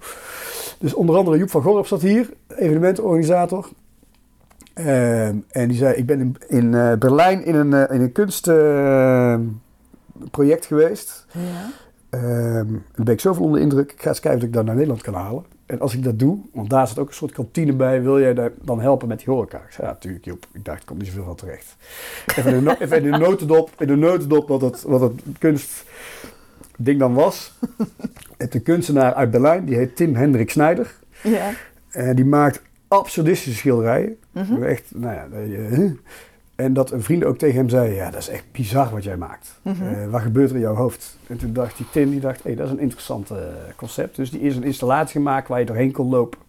Dus 0.80 0.94
onder 0.94 1.16
andere 1.16 1.38
Joep 1.38 1.50
van 1.50 1.62
Gorp 1.62 1.86
zat 1.86 2.02
hier, 2.02 2.30
evenementenorganisator. 2.48 3.70
Uh, 4.76 5.28
en 5.28 5.68
die 5.68 5.78
zei, 5.78 5.96
ik 5.96 6.06
ben 6.06 6.20
in, 6.20 6.36
in 6.48 6.74
uh, 6.74 6.94
Berlijn 6.94 7.46
in 7.46 7.56
een, 7.56 7.90
in 7.90 8.02
een 8.02 8.12
kunstproject 8.12 10.66
geweest. 10.66 11.26
Ja. 11.32 11.70
Um, 12.14 12.84
dan 12.96 13.06
ben 13.06 13.14
ik 13.14 13.20
zoveel 13.20 13.44
onder 13.44 13.58
de 13.58 13.64
indruk. 13.64 13.92
Ik 13.92 14.02
ga 14.02 14.10
eens 14.10 14.20
kijken 14.20 14.42
of 14.42 14.48
ik 14.48 14.54
dat 14.54 14.66
naar 14.66 14.76
Nederland 14.76 15.02
kan 15.02 15.14
halen. 15.14 15.44
En 15.74 15.80
als 15.80 15.94
ik 15.94 16.04
dat 16.04 16.20
doe, 16.20 16.40
want 16.52 16.70
daar 16.70 16.88
zit 16.88 17.00
ook 17.00 17.08
een 17.08 17.14
soort 17.14 17.32
kantine 17.32 17.74
bij, 17.74 18.02
wil 18.02 18.20
jij 18.20 18.34
daar 18.34 18.52
dan 18.62 18.82
helpen 18.82 19.08
met 19.08 19.18
die 19.18 19.34
horeca? 19.34 19.58
Ik 19.58 19.72
zei, 19.72 19.88
ja, 19.88 19.94
natuurlijk 19.94 20.26
Joep. 20.26 20.48
Ik 20.52 20.66
dacht, 20.66 20.80
er 20.80 20.86
komt 20.86 21.00
niet 21.00 21.08
zoveel 21.08 21.24
van 21.24 21.36
terecht. 21.36 21.76
Even 22.36 22.54
in 22.54 22.64
de, 22.64 22.76
even 22.84 23.04
in 23.04 23.12
de 23.12 23.18
notendop, 23.18 23.70
in 23.78 23.88
de 23.88 23.96
notendop 23.96 24.48
wat 24.48 24.62
het, 24.62 24.82
wat 24.82 25.02
het 25.02 25.22
kunstding 25.40 27.00
dan 27.00 27.14
was. 27.14 27.54
Het 28.38 28.56
een 28.56 28.64
kunstenaar 28.64 29.14
uit 29.14 29.32
Berlijn, 29.32 29.66
die 29.66 29.76
heet 29.76 29.96
Tim 29.96 30.16
Hendrik 30.16 30.50
Snijder. 30.50 30.96
Ja. 31.24 31.52
En 31.90 32.16
die 32.16 32.26
maakt 32.26 32.62
absurdistische 32.88 33.60
schilderijen. 33.60 34.18
Mm 34.32 34.44
-hmm. 34.44 34.64
Echt, 34.64 34.92
nou 34.96 35.14
ja, 35.14 35.28
en 36.56 36.74
dat 36.74 36.92
een 36.92 37.04
vriend 37.04 37.24
ook 37.24 37.38
tegen 37.38 37.56
hem 37.56 37.70
zei, 37.70 37.94
ja, 37.94 38.10
dat 38.10 38.20
is 38.20 38.30
echt 38.30 38.52
bizar 38.52 38.90
wat 38.90 39.04
jij 39.04 39.18
maakt. 39.18 39.60
Mm 39.62 39.74
-hmm. 39.74 39.94
uh, 39.94 40.10
wat 40.10 40.22
gebeurt 40.22 40.50
er 40.50 40.56
in 40.56 40.62
jouw 40.62 40.76
hoofd? 40.76 41.18
En 41.28 41.38
toen 41.38 41.54
dacht 41.54 41.78
die 41.78 41.86
Tim, 41.92 42.10
die 42.10 42.20
dacht, 42.20 42.38
hé, 42.38 42.42
hey, 42.44 42.56
dat 42.56 42.66
is 42.66 42.72
een 42.72 42.80
interessant 42.80 43.32
uh, 43.32 43.38
concept. 43.76 44.16
Dus 44.16 44.32
die 44.32 44.42
is 44.42 44.56
een 44.56 44.64
installatie 44.64 45.12
gemaakt 45.12 45.48
waar 45.48 45.60
je 45.60 45.66
doorheen 45.66 45.92
kon 45.92 46.10
lopen. 46.10 46.40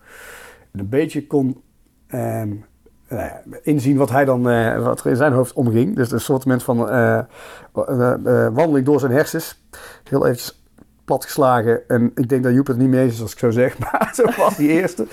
En 0.73 0.81
een 0.81 0.89
beetje 0.89 1.27
kon 1.27 1.63
um, 2.09 2.65
nou 3.09 3.23
ja, 3.23 3.43
inzien 3.63 3.97
wat 3.97 4.11
hij 4.11 4.25
dan, 4.25 4.51
uh, 4.51 4.85
wat 4.85 5.01
er 5.01 5.11
in 5.11 5.17
zijn 5.17 5.33
hoofd 5.33 5.53
omging. 5.53 5.97
Dus 5.97 6.11
een 6.11 6.21
soort 6.21 6.63
van 6.63 6.77
wandeling 8.53 8.87
door 8.87 9.01
zijn 9.01 9.13
hersens. 9.13 9.63
Heel 10.09 10.27
eventjes 10.27 10.63
platgeslagen. 11.05 11.89
En 11.89 12.11
ik 12.15 12.29
denk 12.29 12.43
dat 12.43 12.55
Joep 12.55 12.67
het 12.67 12.77
niet 12.77 12.89
mee 12.89 13.07
is 13.07 13.21
als 13.21 13.33
ik 13.33 13.39
zo 13.39 13.51
zeg, 13.51 13.79
maar 13.83 14.11
zo 14.15 14.25
was 14.37 14.57
die 14.57 14.69
eerste. 14.69 15.07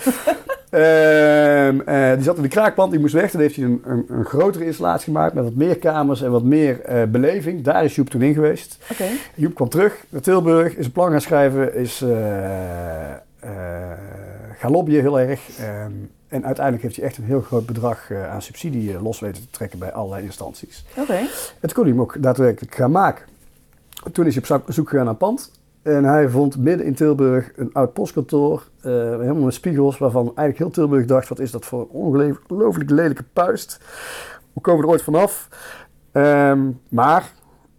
Um, 0.73 1.81
uh, 1.87 2.13
die 2.13 2.23
zat 2.23 2.35
in 2.35 2.41
de 2.41 2.47
kraakpand, 2.47 2.91
die 2.91 2.99
moest 2.99 3.13
weg. 3.13 3.31
Toen 3.31 3.41
heeft 3.41 3.55
hij 3.55 3.65
een, 3.65 3.81
een, 3.85 4.05
een 4.09 4.25
grotere 4.25 4.65
installatie 4.65 5.13
gemaakt 5.13 5.33
met 5.33 5.43
wat 5.43 5.53
meer 5.53 5.77
kamers 5.77 6.21
en 6.21 6.31
wat 6.31 6.43
meer 6.43 6.89
uh, 6.89 7.03
beleving. 7.03 7.63
Daar 7.63 7.83
is 7.83 7.95
Joep 7.95 8.09
toen 8.09 8.21
in 8.21 8.33
geweest. 8.33 8.77
Okay. 8.91 9.11
Joep 9.35 9.55
kwam 9.55 9.69
terug 9.69 10.03
naar 10.09 10.21
Tilburg, 10.21 10.75
is 10.75 10.85
een 10.85 10.91
plan 10.91 11.11
gaan 11.11 11.21
schrijven, 11.21 11.75
is 11.75 12.01
uh, 12.01 12.09
gaan 14.57 14.71
lobbyen 14.71 15.01
heel 15.01 15.19
erg. 15.19 15.41
Um, 15.59 16.11
en 16.27 16.45
uiteindelijk 16.45 16.83
heeft 16.83 16.95
hij 16.95 17.05
echt 17.05 17.17
een 17.17 17.23
heel 17.23 17.41
groot 17.41 17.65
bedrag 17.65 18.11
aan 18.11 18.41
subsidie 18.41 19.01
los 19.01 19.19
weten 19.19 19.41
te 19.41 19.49
trekken 19.49 19.79
bij 19.79 19.91
allerlei 19.91 20.23
instanties. 20.23 20.85
Okay. 20.97 21.19
En 21.19 21.27
toen 21.59 21.73
kon 21.73 21.83
hij 21.83 21.91
hem 21.91 22.01
ook 22.01 22.15
daadwerkelijk 22.19 22.75
gaan 22.75 22.91
maken. 22.91 23.25
Toen 24.11 24.25
is 24.25 24.35
hij 24.35 24.57
op 24.57 24.73
zoek 24.73 24.89
gegaan 24.89 25.05
naar 25.05 25.15
pand. 25.15 25.51
En 25.81 26.03
hij 26.03 26.29
vond 26.29 26.57
midden 26.57 26.85
in 26.85 26.93
Tilburg 26.93 27.51
een 27.55 27.73
oud 27.73 27.93
postkantoor. 27.93 28.69
eh, 28.81 28.91
helemaal 28.91 29.43
met 29.43 29.53
spiegels. 29.53 29.97
Waarvan 29.97 30.25
eigenlijk 30.25 30.57
heel 30.57 30.69
Tilburg 30.69 31.05
dacht: 31.05 31.29
wat 31.29 31.39
is 31.39 31.51
dat 31.51 31.65
voor 31.65 31.79
een 31.79 31.89
ongelooflijk 31.89 32.89
lelijke 32.89 33.23
puist. 33.33 33.79
Hoe 34.53 34.61
komen 34.61 34.79
we 34.81 34.85
er 34.85 34.91
ooit 34.91 35.03
vanaf? 35.03 35.49
Ehm, 36.11 36.69
maar, 36.89 37.31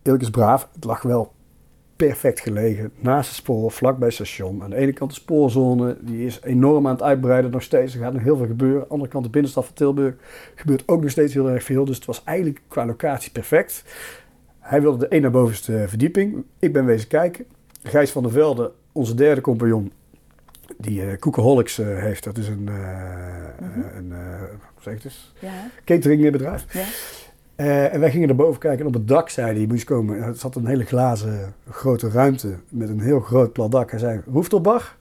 eerlijk 0.02 0.22
is 0.22 0.30
braaf, 0.30 0.68
het 0.74 0.84
lag 0.84 1.02
wel 1.02 1.32
perfect 1.96 2.40
gelegen. 2.40 2.92
Naast 2.98 3.28
het 3.28 3.38
spoor, 3.38 3.70
vlakbij 3.70 4.06
het 4.06 4.14
station. 4.14 4.62
Aan 4.62 4.70
de 4.70 4.76
ene 4.76 4.92
kant 4.92 5.10
de 5.10 5.16
spoorzone, 5.16 5.96
die 6.00 6.26
is 6.26 6.40
enorm 6.42 6.86
aan 6.86 6.92
het 6.92 7.02
uitbreiden 7.02 7.50
nog 7.50 7.62
steeds. 7.62 7.94
Er 7.94 8.00
gaat 8.00 8.12
nog 8.12 8.22
heel 8.22 8.36
veel 8.36 8.46
gebeuren. 8.46 8.80
Aan 8.80 8.86
de 8.86 8.92
andere 8.92 9.10
kant 9.10 9.24
de 9.24 9.30
binnenstad 9.30 9.64
van 9.64 9.74
Tilburg 9.74 10.14
gebeurt 10.54 10.88
ook 10.88 11.00
nog 11.00 11.10
steeds 11.10 11.34
heel 11.34 11.50
erg 11.50 11.62
veel. 11.62 11.84
Dus 11.84 11.96
het 11.96 12.04
was 12.04 12.24
eigenlijk 12.24 12.62
qua 12.68 12.86
locatie 12.86 13.32
perfect. 13.32 13.84
Hij 14.58 14.80
wilde 14.80 14.98
de 14.98 15.08
één 15.08 15.22
naar 15.22 15.30
bovenste 15.30 15.84
verdieping. 15.88 16.44
Ik 16.58 16.72
ben 16.72 16.84
wezen 16.84 17.08
kijken. 17.08 17.46
Gijs 17.82 18.10
van 18.10 18.22
der 18.22 18.32
Velde, 18.32 18.72
onze 18.92 19.14
derde 19.14 19.40
compagnon, 19.40 19.92
die 20.76 21.18
Cookaholics 21.18 21.78
eh, 21.78 21.86
heeft. 21.86 22.24
Dat 22.24 22.38
is 22.38 22.48
een, 22.48 22.68
eh, 22.68 22.74
Mhm. 23.60 23.80
eh, 23.80 23.96
een 23.96 24.12
zeg 24.80 24.94
het 24.94 25.04
eens? 25.04 25.32
Ja. 25.38 25.50
cateringbedrijf. 25.84 26.64
Ja. 26.72 26.84
En 27.56 28.00
wij 28.00 28.10
gingen 28.10 28.26
naar 28.28 28.36
boven 28.36 28.60
kijken 28.60 28.80
en 28.80 28.86
op 28.86 28.94
het 28.94 29.08
dak 29.08 29.28
zei 29.28 29.56
hij, 29.56 29.66
moest 29.66 29.84
komen. 29.84 30.22
Er 30.22 30.34
zat 30.34 30.54
een 30.56 30.66
hele 30.66 30.84
glazen 30.84 31.54
grote 31.70 32.10
ruimte 32.10 32.54
met 32.68 32.88
een 32.88 33.00
heel 33.00 33.20
groot 33.20 33.52
plat 33.52 33.70
dak. 33.70 33.90
Hij 33.90 33.98
zei, 34.00 34.20
rooftopbar? 34.32 34.94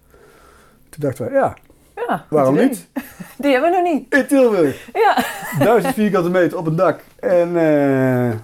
Toen 0.89 0.99
dachten 0.99 1.25
wij, 1.25 1.33
ja, 1.33 1.57
Ja, 1.95 2.25
waarom 2.29 2.53
idee. 2.55 2.67
niet? 2.67 2.87
Die 3.41 3.51
hebben 3.51 3.71
we 3.71 3.77
nog 3.81 3.93
niet. 3.93 4.13
In 4.13 4.27
Tilburg, 4.27 4.89
Ja. 4.93 5.23
duizend 5.65 5.93
vierkante 5.93 6.29
meter 6.29 6.57
op 6.57 6.65
een 6.65 6.75
dak. 6.75 6.99
En 7.19 7.53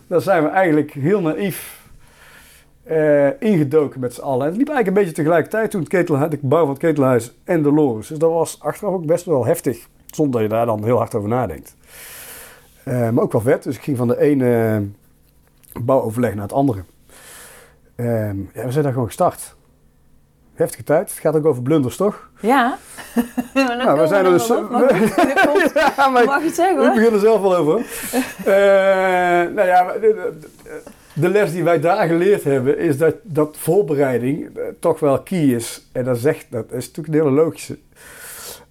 daar 0.08 0.22
zijn 0.22 0.44
we 0.44 0.50
eigenlijk 0.50 0.92
heel 0.92 1.22
naïef 1.22 1.77
eh, 2.88 3.28
ingedoken 3.52 4.00
met 4.00 4.14
z'n 4.14 4.22
allen. 4.22 4.42
En 4.42 4.48
het 4.48 4.58
liep 4.58 4.68
eigenlijk 4.70 4.88
een 4.98 5.04
beetje 5.04 5.22
tegelijkertijd 5.22 5.72
toen 5.72 5.80
het 5.80 5.90
ketelhuis, 5.90 6.30
de 6.30 6.38
bouw 6.42 6.60
van 6.62 6.70
het 6.70 6.80
ketelhuis 6.80 7.38
en 7.44 7.62
de 7.64 7.72
Loris. 7.72 8.08
Dus 8.08 8.18
dat 8.18 8.32
was 8.32 8.58
achteraf 8.62 8.94
ook 8.94 9.06
best 9.06 9.26
wel 9.26 9.46
heftig, 9.46 9.88
zonder 10.06 10.34
dat 10.42 10.50
je 10.50 10.56
daar 10.56 10.66
dan 10.66 10.84
heel 10.84 10.98
hard 10.98 11.16
over 11.16 11.30
nadenkt. 11.30 11.76
Eh, 12.84 13.10
maar 13.10 13.24
ook 13.24 13.32
wel 13.32 13.42
vet, 13.42 13.64
dus 13.64 13.76
ik 13.76 13.82
ging 13.84 13.98
van 13.98 14.08
de 14.08 14.20
ene 14.20 14.82
bouwoverleg 15.82 16.34
naar 16.34 16.44
het 16.44 16.54
andere. 16.54 16.84
Ehm, 17.96 18.38
ja, 18.54 18.66
we 18.66 18.72
zijn 18.72 18.84
daar 18.84 18.92
gewoon 18.94 19.08
gestart. 19.08 19.56
Heftige 20.54 20.84
tijd. 20.84 21.10
Het 21.10 21.20
gaat 21.20 21.36
ook 21.36 21.46
over 21.46 21.62
blunders, 21.64 21.96
toch? 21.98 22.30
Ja. 22.40 22.78
Maar 23.54 23.68
dan 23.68 23.78
Nou, 23.78 24.00
we 24.00 24.08
zijn 24.08 24.26
er 24.26 24.32
dus... 24.32 24.52
op. 24.52 24.70
Mag, 24.70 24.82
ik- 24.92 25.94
ja, 25.98 26.08
maar 26.10 26.22
ik- 26.22 26.28
mag 26.30 26.40
je 26.40 26.46
het 26.46 26.56
zeggen 26.56 26.78
ik 26.80 26.86
hoor? 26.86 26.96
begin 26.96 27.14
er 27.14 27.20
zelf 27.20 27.42
wel 27.42 27.56
over. 27.56 27.80
Eh, 28.46 28.54
nou 29.54 29.68
ja, 29.68 29.94
de, 31.20 31.30
les 31.30 31.52
die 31.52 31.64
wij 31.64 31.80
daar 31.80 32.08
geleerd 32.08 32.44
hebben 32.44 32.78
is 32.80 32.98
dat, 32.98 33.16
dat 33.24 33.58
voorbereiding 33.58 34.46
eh, 34.58 34.64
toch 34.80 35.00
wel 35.00 35.22
key 35.22 35.44
is. 35.46 35.88
En 35.92 36.04
dat, 36.04 36.18
zegt, 36.18 36.46
dat 36.50 36.66
is 36.72 36.88
natuurlijk 36.88 37.08
een 37.08 37.24
hele 37.24 37.44
logische. 37.44 37.78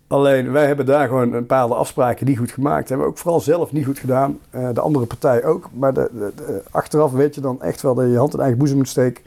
Alleen 0.09 0.53
wij 0.53 0.67
hebben 0.67 0.87
daar 0.87 1.09
gewoon 1.09 1.33
een 1.33 1.47
paar 1.47 1.75
afspraken 1.75 2.27
niet 2.27 2.39
goed 2.39 2.51
gemaakt. 2.51 2.89
Hebben 2.89 3.07
we 3.07 3.13
ook 3.13 3.19
vooral 3.19 3.41
zelf 3.41 3.73
niet 3.73 3.85
goed 3.85 3.99
gedaan. 3.99 4.39
Eh, 4.51 4.69
de 4.73 4.81
andere 4.81 5.07
partij 5.07 5.45
ook. 5.45 5.69
Maar 5.73 5.95
de, 5.95 6.09
de- 6.13 6.33
de- 6.37 6.63
achteraf 6.71 7.13
weet 7.13 7.35
je 7.35 7.41
dan 7.41 7.63
echt 7.63 7.83
wel 7.83 7.95
dat 7.95 8.05
je 8.05 8.11
je 8.11 8.19
hand 8.19 8.35
in 8.35 8.41
eigen 8.41 8.59
boezem 8.59 8.77
moet 8.77 8.89
steken. 8.89 9.25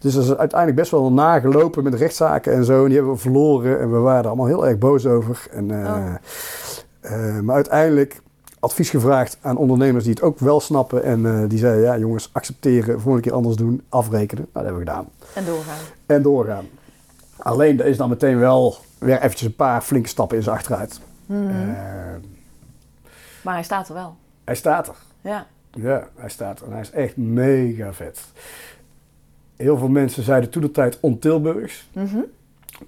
Dus 0.00 0.14
dat 0.14 0.24
is 0.24 0.36
uiteindelijk 0.36 0.78
best 0.80 0.90
wel 0.90 1.12
nagelopen 1.12 1.82
met 1.84 1.94
rechtszaken 1.94 2.52
en 2.52 2.64
zo. 2.64 2.80
En 2.82 2.86
die 2.86 2.96
hebben 2.96 3.14
we 3.14 3.20
verloren. 3.20 3.80
En 3.80 3.90
we 3.92 3.98
waren 3.98 4.20
er 4.22 4.26
allemaal 4.26 4.46
heel 4.46 4.66
erg 4.66 4.78
boos 4.78 5.06
over. 5.06 5.46
En, 5.50 5.70
eh, 5.84 5.94
Oh. 5.94 7.40
maar 7.40 7.54
uiteindelijk 7.54 8.20
advies 8.60 8.90
gevraagd 8.90 9.38
aan 9.40 9.56
ondernemers 9.56 10.04
die 10.04 10.12
het 10.12 10.22
ook 10.22 10.38
wel 10.38 10.60
snappen. 10.60 11.02
En 11.02 11.26
eh, 11.26 11.48
die 11.48 11.58
zeiden, 11.58 11.82
ja 11.84 11.98
jongens, 11.98 12.30
accepteren, 12.32 12.94
volgende 13.00 13.20
keer 13.20 13.32
anders 13.36 13.56
doen, 13.56 13.82
afrekenen. 13.88 14.48
Nou, 14.52 14.64
dat 14.66 14.74
hebben 14.74 14.82
we 14.82 14.88
gedaan. 14.90 15.08
En 15.34 15.44
doorgaan. 15.44 15.78
En 16.06 16.22
doorgaan. 16.22 16.64
Alleen, 17.36 17.80
er 17.80 17.86
is 17.86 17.96
dan 17.96 18.08
meteen 18.08 18.38
wel 18.38 18.76
weer 18.98 19.16
eventjes 19.16 19.42
een 19.48 19.54
paar 19.56 19.80
flinke 19.82 20.08
stappen 20.08 20.36
in 20.36 20.42
zijn 20.42 20.56
achteruit. 20.56 21.00
Mhm. 21.26 21.48
Eh, 21.48 21.56
Maar 23.42 23.54
hij 23.54 23.62
staat 23.62 23.88
er 23.88 23.94
wel. 23.94 24.16
hij 24.44 24.54
staat 24.54 24.88
er. 24.88 24.94
Ja. 25.20 25.46
Ja, 25.70 26.08
hij 26.16 26.28
staat 26.28 26.60
er. 26.60 26.66
En 26.66 26.72
hij 26.72 26.80
is 26.80 26.90
echt 26.90 27.16
mega 27.16 27.92
vet. 27.92 28.20
Heel 29.56 29.78
veel 29.78 29.88
mensen 29.88 30.22
zeiden 30.22 30.50
toen 30.50 30.62
de 30.62 30.70
tijd 30.70 30.98
ontilburgs. 31.00 31.88
Mhm. 31.92 32.18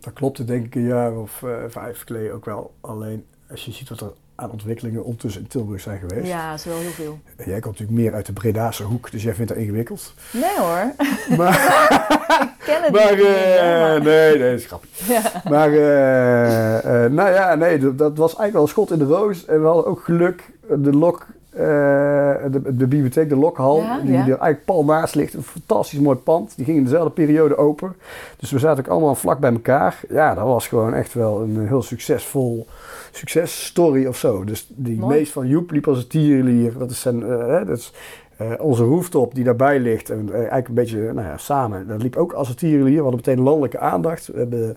Dat 0.00 0.12
klopte 0.12 0.44
denk 0.44 0.66
ik 0.66 0.74
een 0.74 0.86
jaar 0.86 1.16
of 1.16 1.42
eh, 1.42 1.50
vijf 1.68 2.02
geleden 2.06 2.34
ook 2.34 2.44
wel. 2.44 2.74
Alleen 2.80 3.24
als 3.50 3.64
je 3.64 3.72
ziet 3.72 3.88
wat 3.88 4.00
er 4.00 4.12
aan 4.40 4.50
ontwikkelingen 4.50 5.04
ondertussen 5.04 5.40
in 5.42 5.48
Tilburg 5.48 5.80
zijn 5.80 5.98
geweest. 5.98 6.26
Ja, 6.28 6.50
dat 6.50 6.58
is 6.58 6.64
wel 6.64 6.78
heel 6.78 6.90
veel. 6.90 7.18
Jij 7.36 7.60
komt 7.60 7.78
natuurlijk 7.78 7.98
meer 7.98 8.14
uit 8.14 8.26
de 8.26 8.32
Bredaanse 8.32 8.82
hoek, 8.82 9.10
dus 9.10 9.22
jij 9.22 9.34
vindt 9.34 9.50
dat 9.50 9.60
ingewikkeld. 9.60 10.14
Nee 10.32 10.58
hoor. 10.58 10.92
Maar, 11.36 11.54
Ik 12.58 12.64
ken 12.74 12.82
het 12.82 12.92
maar 12.92 13.16
niet. 13.16 13.24
eh, 13.24 13.80
maar- 13.80 14.02
nee, 14.02 14.38
nee, 14.38 14.50
dat 14.50 14.60
is 14.60 14.66
grappig. 14.66 14.90
Ja. 15.08 15.22
Maar 15.50 15.72
eh, 15.72 17.04
eh, 17.04 17.12
nou 17.12 17.30
ja, 17.32 17.54
nee, 17.54 17.78
dat, 17.78 17.98
dat 17.98 18.16
was 18.16 18.36
eigenlijk 18.36 18.52
wel 18.52 18.62
een 18.62 18.68
schot 18.68 18.90
in 18.90 18.98
de 18.98 19.04
roos. 19.04 19.44
En 19.44 19.60
we 19.60 19.66
hadden 19.66 19.86
ook 19.86 20.00
geluk, 20.04 20.50
de 20.76 20.92
lok, 20.92 21.26
eh, 21.58 22.52
de, 22.52 22.62
de 22.62 22.86
bibliotheek, 22.86 23.28
de 23.28 23.36
lokhal, 23.36 23.80
Ja, 23.80 24.00
die 24.00 24.12
ja. 24.12 24.18
er 24.18 24.26
eigenlijk 24.26 24.64
pal 24.64 24.84
naast 24.84 25.14
ligt. 25.14 25.34
Een 25.34 25.42
fantastisch 25.42 25.98
mooi 25.98 26.16
pand. 26.16 26.52
Die 26.56 26.64
ging 26.64 26.76
in 26.76 26.84
dezelfde 26.84 27.10
periode 27.10 27.56
open. 27.56 27.94
Dus 28.36 28.50
we 28.50 28.58
zaten 28.58 28.84
ook 28.84 28.90
allemaal 28.90 29.14
vlak 29.14 29.38
bij 29.38 29.52
elkaar. 29.52 30.00
Ja, 30.08 30.34
dat 30.34 30.44
was 30.44 30.68
gewoon 30.68 30.94
echt 30.94 31.14
wel 31.14 31.40
een 31.40 31.66
heel 31.66 31.82
succesvol 31.82 32.66
successtory 33.10 34.06
of 34.06 34.16
zo. 34.16 34.44
Dus 34.44 34.66
die 34.74 34.98
Mooi. 34.98 35.16
meest 35.16 35.32
van 35.32 35.46
Joep 35.46 35.70
liep 35.70 35.88
als 35.88 35.98
een 35.98 36.06
tierenlier. 36.06 36.78
Dat 36.78 36.90
is, 36.90 37.00
zijn, 37.00 37.22
eh, 37.22 37.46
hè, 37.46 37.64
dat 37.64 37.78
is 37.78 37.92
eh, 38.36 38.52
onze 38.58 38.84
rooftop 38.84 39.34
die 39.34 39.44
daarbij 39.44 39.80
ligt. 39.80 40.10
En 40.10 40.32
eigenlijk 40.32 40.68
een 40.68 40.74
beetje 40.74 41.12
nou 41.12 41.26
ja, 41.26 41.36
samen. 41.36 41.88
Dat 41.88 42.02
liep 42.02 42.16
ook 42.16 42.32
als 42.32 42.48
een 42.48 42.54
tierenlier. 42.54 42.96
We 42.96 43.02
hadden 43.02 43.20
meteen 43.26 43.44
landelijke 43.44 43.78
aandacht. 43.78 44.26
We 44.26 44.38
hebben 44.38 44.76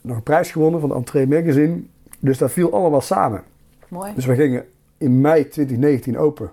nog 0.00 0.16
een 0.16 0.22
prijs 0.22 0.50
gewonnen 0.50 0.80
van 0.80 0.88
de 0.88 0.94
Entree 0.94 1.26
Magazine. 1.26 1.80
Dus 2.18 2.38
dat 2.38 2.52
viel 2.52 2.72
allemaal 2.72 3.00
samen. 3.00 3.42
Mooi. 3.88 4.12
Dus 4.14 4.26
we 4.26 4.34
gingen 4.34 4.64
in 4.98 5.20
mei 5.20 5.48
2019 5.48 6.18
open. 6.18 6.50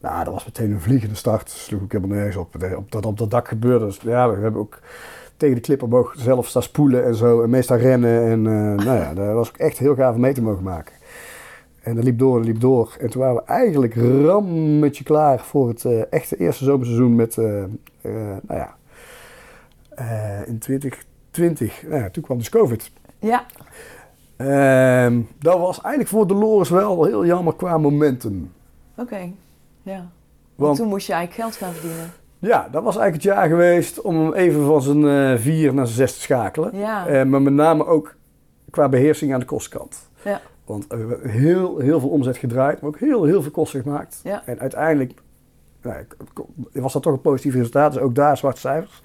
Nou, 0.00 0.24
dat 0.24 0.32
was 0.32 0.44
meteen 0.44 0.70
een 0.70 0.80
vliegende 0.80 1.14
start. 1.14 1.50
Sloeg 1.50 1.82
ik 1.82 1.92
helemaal 1.92 2.16
nergens 2.16 2.36
op. 2.36 2.54
Op 2.76 2.92
dat, 2.92 3.06
op 3.06 3.18
dat 3.18 3.30
dak 3.30 3.48
gebeurde. 3.48 3.84
Dus 3.84 4.00
ja, 4.02 4.30
we 4.30 4.40
hebben 4.40 4.60
ook 4.60 4.80
tegen 5.36 5.54
de 5.54 5.60
klip 5.60 5.82
omhoog 5.82 6.14
zelf 6.16 6.46
staan 6.46 6.62
spoelen 6.62 7.04
en 7.04 7.14
zo. 7.14 7.42
En 7.42 7.50
meestal 7.50 7.76
rennen. 7.76 8.22
En 8.22 8.46
eh, 8.46 8.84
nou 8.86 8.98
ja, 8.98 9.14
dat 9.14 9.34
was 9.34 9.48
ook 9.48 9.56
echt 9.56 9.78
heel 9.78 9.94
gaaf 9.94 10.14
om 10.14 10.20
mee 10.20 10.32
te 10.32 10.42
mogen 10.42 10.62
maken. 10.62 10.94
En 11.80 11.94
dat 11.94 12.04
liep 12.04 12.18
door 12.18 12.38
en 12.38 12.44
liep 12.44 12.60
door. 12.60 12.96
En 13.00 13.10
toen 13.10 13.20
waren 13.20 13.36
we 13.36 13.42
eigenlijk 13.44 13.94
rammetje 14.24 15.04
klaar 15.04 15.38
voor 15.38 15.68
het 15.68 15.84
eh, 15.84 16.12
echte 16.12 16.36
eerste 16.36 16.64
zomerseizoen 16.64 17.14
met, 17.14 17.38
eh, 17.38 17.64
nou 18.40 18.40
ja, 18.48 18.76
in 20.46 20.58
2020. 20.58 21.82
Nou 21.82 22.02
ja, 22.02 22.10
toen 22.10 22.22
kwam 22.22 22.38
dus 22.38 22.48
COVID. 22.48 22.90
Ja. 23.18 23.46
Ehm, 24.38 25.20
dat 25.38 25.58
was 25.58 25.80
eigenlijk 25.80 26.08
voor 26.08 26.26
Dolores 26.26 26.68
wel 26.68 27.04
heel 27.04 27.26
jammer 27.26 27.54
qua 27.54 27.78
momentum. 27.78 28.52
Oké. 28.96 29.30
Ja. 29.82 30.06
Want 30.54 30.76
Toen 30.76 30.88
moest 30.88 31.06
je 31.06 31.12
eigenlijk 31.12 31.42
geld 31.42 31.56
gaan 31.56 31.72
verdienen. 31.72 32.10
ja, 32.38 32.68
dat 32.70 32.82
was 32.82 32.96
eigenlijk 32.96 33.14
het 33.24 33.34
jaar 33.34 33.48
geweest 33.48 34.00
om 34.00 34.18
hem 34.18 34.32
even 34.32 34.64
van 34.66 34.82
zijn 34.82 35.06
eh, 35.08 35.40
vier 35.40 35.74
naar 35.74 35.86
zijn 35.86 35.96
zes 35.98 36.14
te 36.14 36.20
schakelen. 36.20 36.76
Ja. 36.76 37.06
Eh, 37.06 37.24
maar 37.24 37.42
met 37.42 37.52
name 37.52 37.86
ook 37.86 38.14
qua 38.70 38.88
beheersing 38.88 39.32
aan 39.34 39.40
de 39.40 39.46
kostkant. 39.46 40.10
Ja. 40.24 40.40
Want 40.64 40.86
we 40.86 40.96
hebben 40.96 41.30
heel, 41.30 41.78
heel 41.78 42.00
veel 42.00 42.08
omzet 42.08 42.36
gedraaid, 42.36 42.80
maar 42.80 42.90
ook 42.90 42.98
heel, 42.98 43.24
heel 43.24 43.42
veel 43.42 43.50
kosten 43.50 43.82
gemaakt. 43.82 44.20
Ja. 44.24 44.42
En 44.46 44.58
uiteindelijk 44.60 45.12
nou, 45.82 46.04
was 46.72 46.92
dat 46.92 47.02
toch 47.02 47.12
een 47.12 47.20
positief 47.20 47.54
resultaat. 47.54 47.92
Dus 47.92 48.02
ook 48.02 48.14
daar 48.14 48.36
zwarte 48.36 48.60
cijfers. 48.60 49.02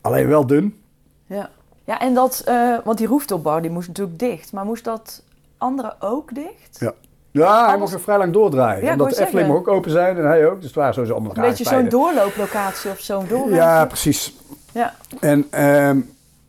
Alleen 0.00 0.28
wel 0.28 0.46
dun. 0.46 0.80
Ja. 1.26 1.50
Ja, 1.84 2.00
en 2.00 2.14
dat, 2.14 2.42
eh, 2.44 2.76
want 2.84 2.98
die 2.98 3.06
rooftopbouw 3.06 3.60
die 3.60 3.70
moest 3.70 3.88
natuurlijk 3.88 4.18
dicht. 4.18 4.52
Maar 4.52 4.64
moest 4.64 4.84
dat 4.84 5.22
andere 5.58 5.94
ook 6.00 6.34
dicht? 6.34 6.76
Ja. 6.78 6.92
Ja, 7.30 7.58
hij 7.58 7.66
Alles- 7.66 7.80
mocht 7.80 7.92
er 7.92 8.00
vrij 8.00 8.18
lang 8.18 8.32
doordraaien. 8.32 8.84
Ja, 8.84 8.92
Omdat 8.92 9.16
Efteling 9.16 9.48
mocht 9.48 9.58
ook 9.58 9.68
open 9.68 9.90
zijn 9.90 10.16
en 10.16 10.24
hij 10.26 10.46
ook. 10.48 10.56
Dus 10.56 10.64
het 10.64 10.74
waren 10.74 10.94
sowieso 10.94 11.14
allemaal 11.14 11.36
Een 11.36 11.42
beetje 11.42 11.64
zo'n 11.64 11.88
doorlooplocatie 11.88 12.90
of 12.90 12.98
zo'n 13.00 13.26
doorloop. 13.28 13.50
Ja, 13.50 13.86
precies. 13.86 14.34
Ja. 14.72 14.94
En 15.20 15.46
ehm, 15.50 16.00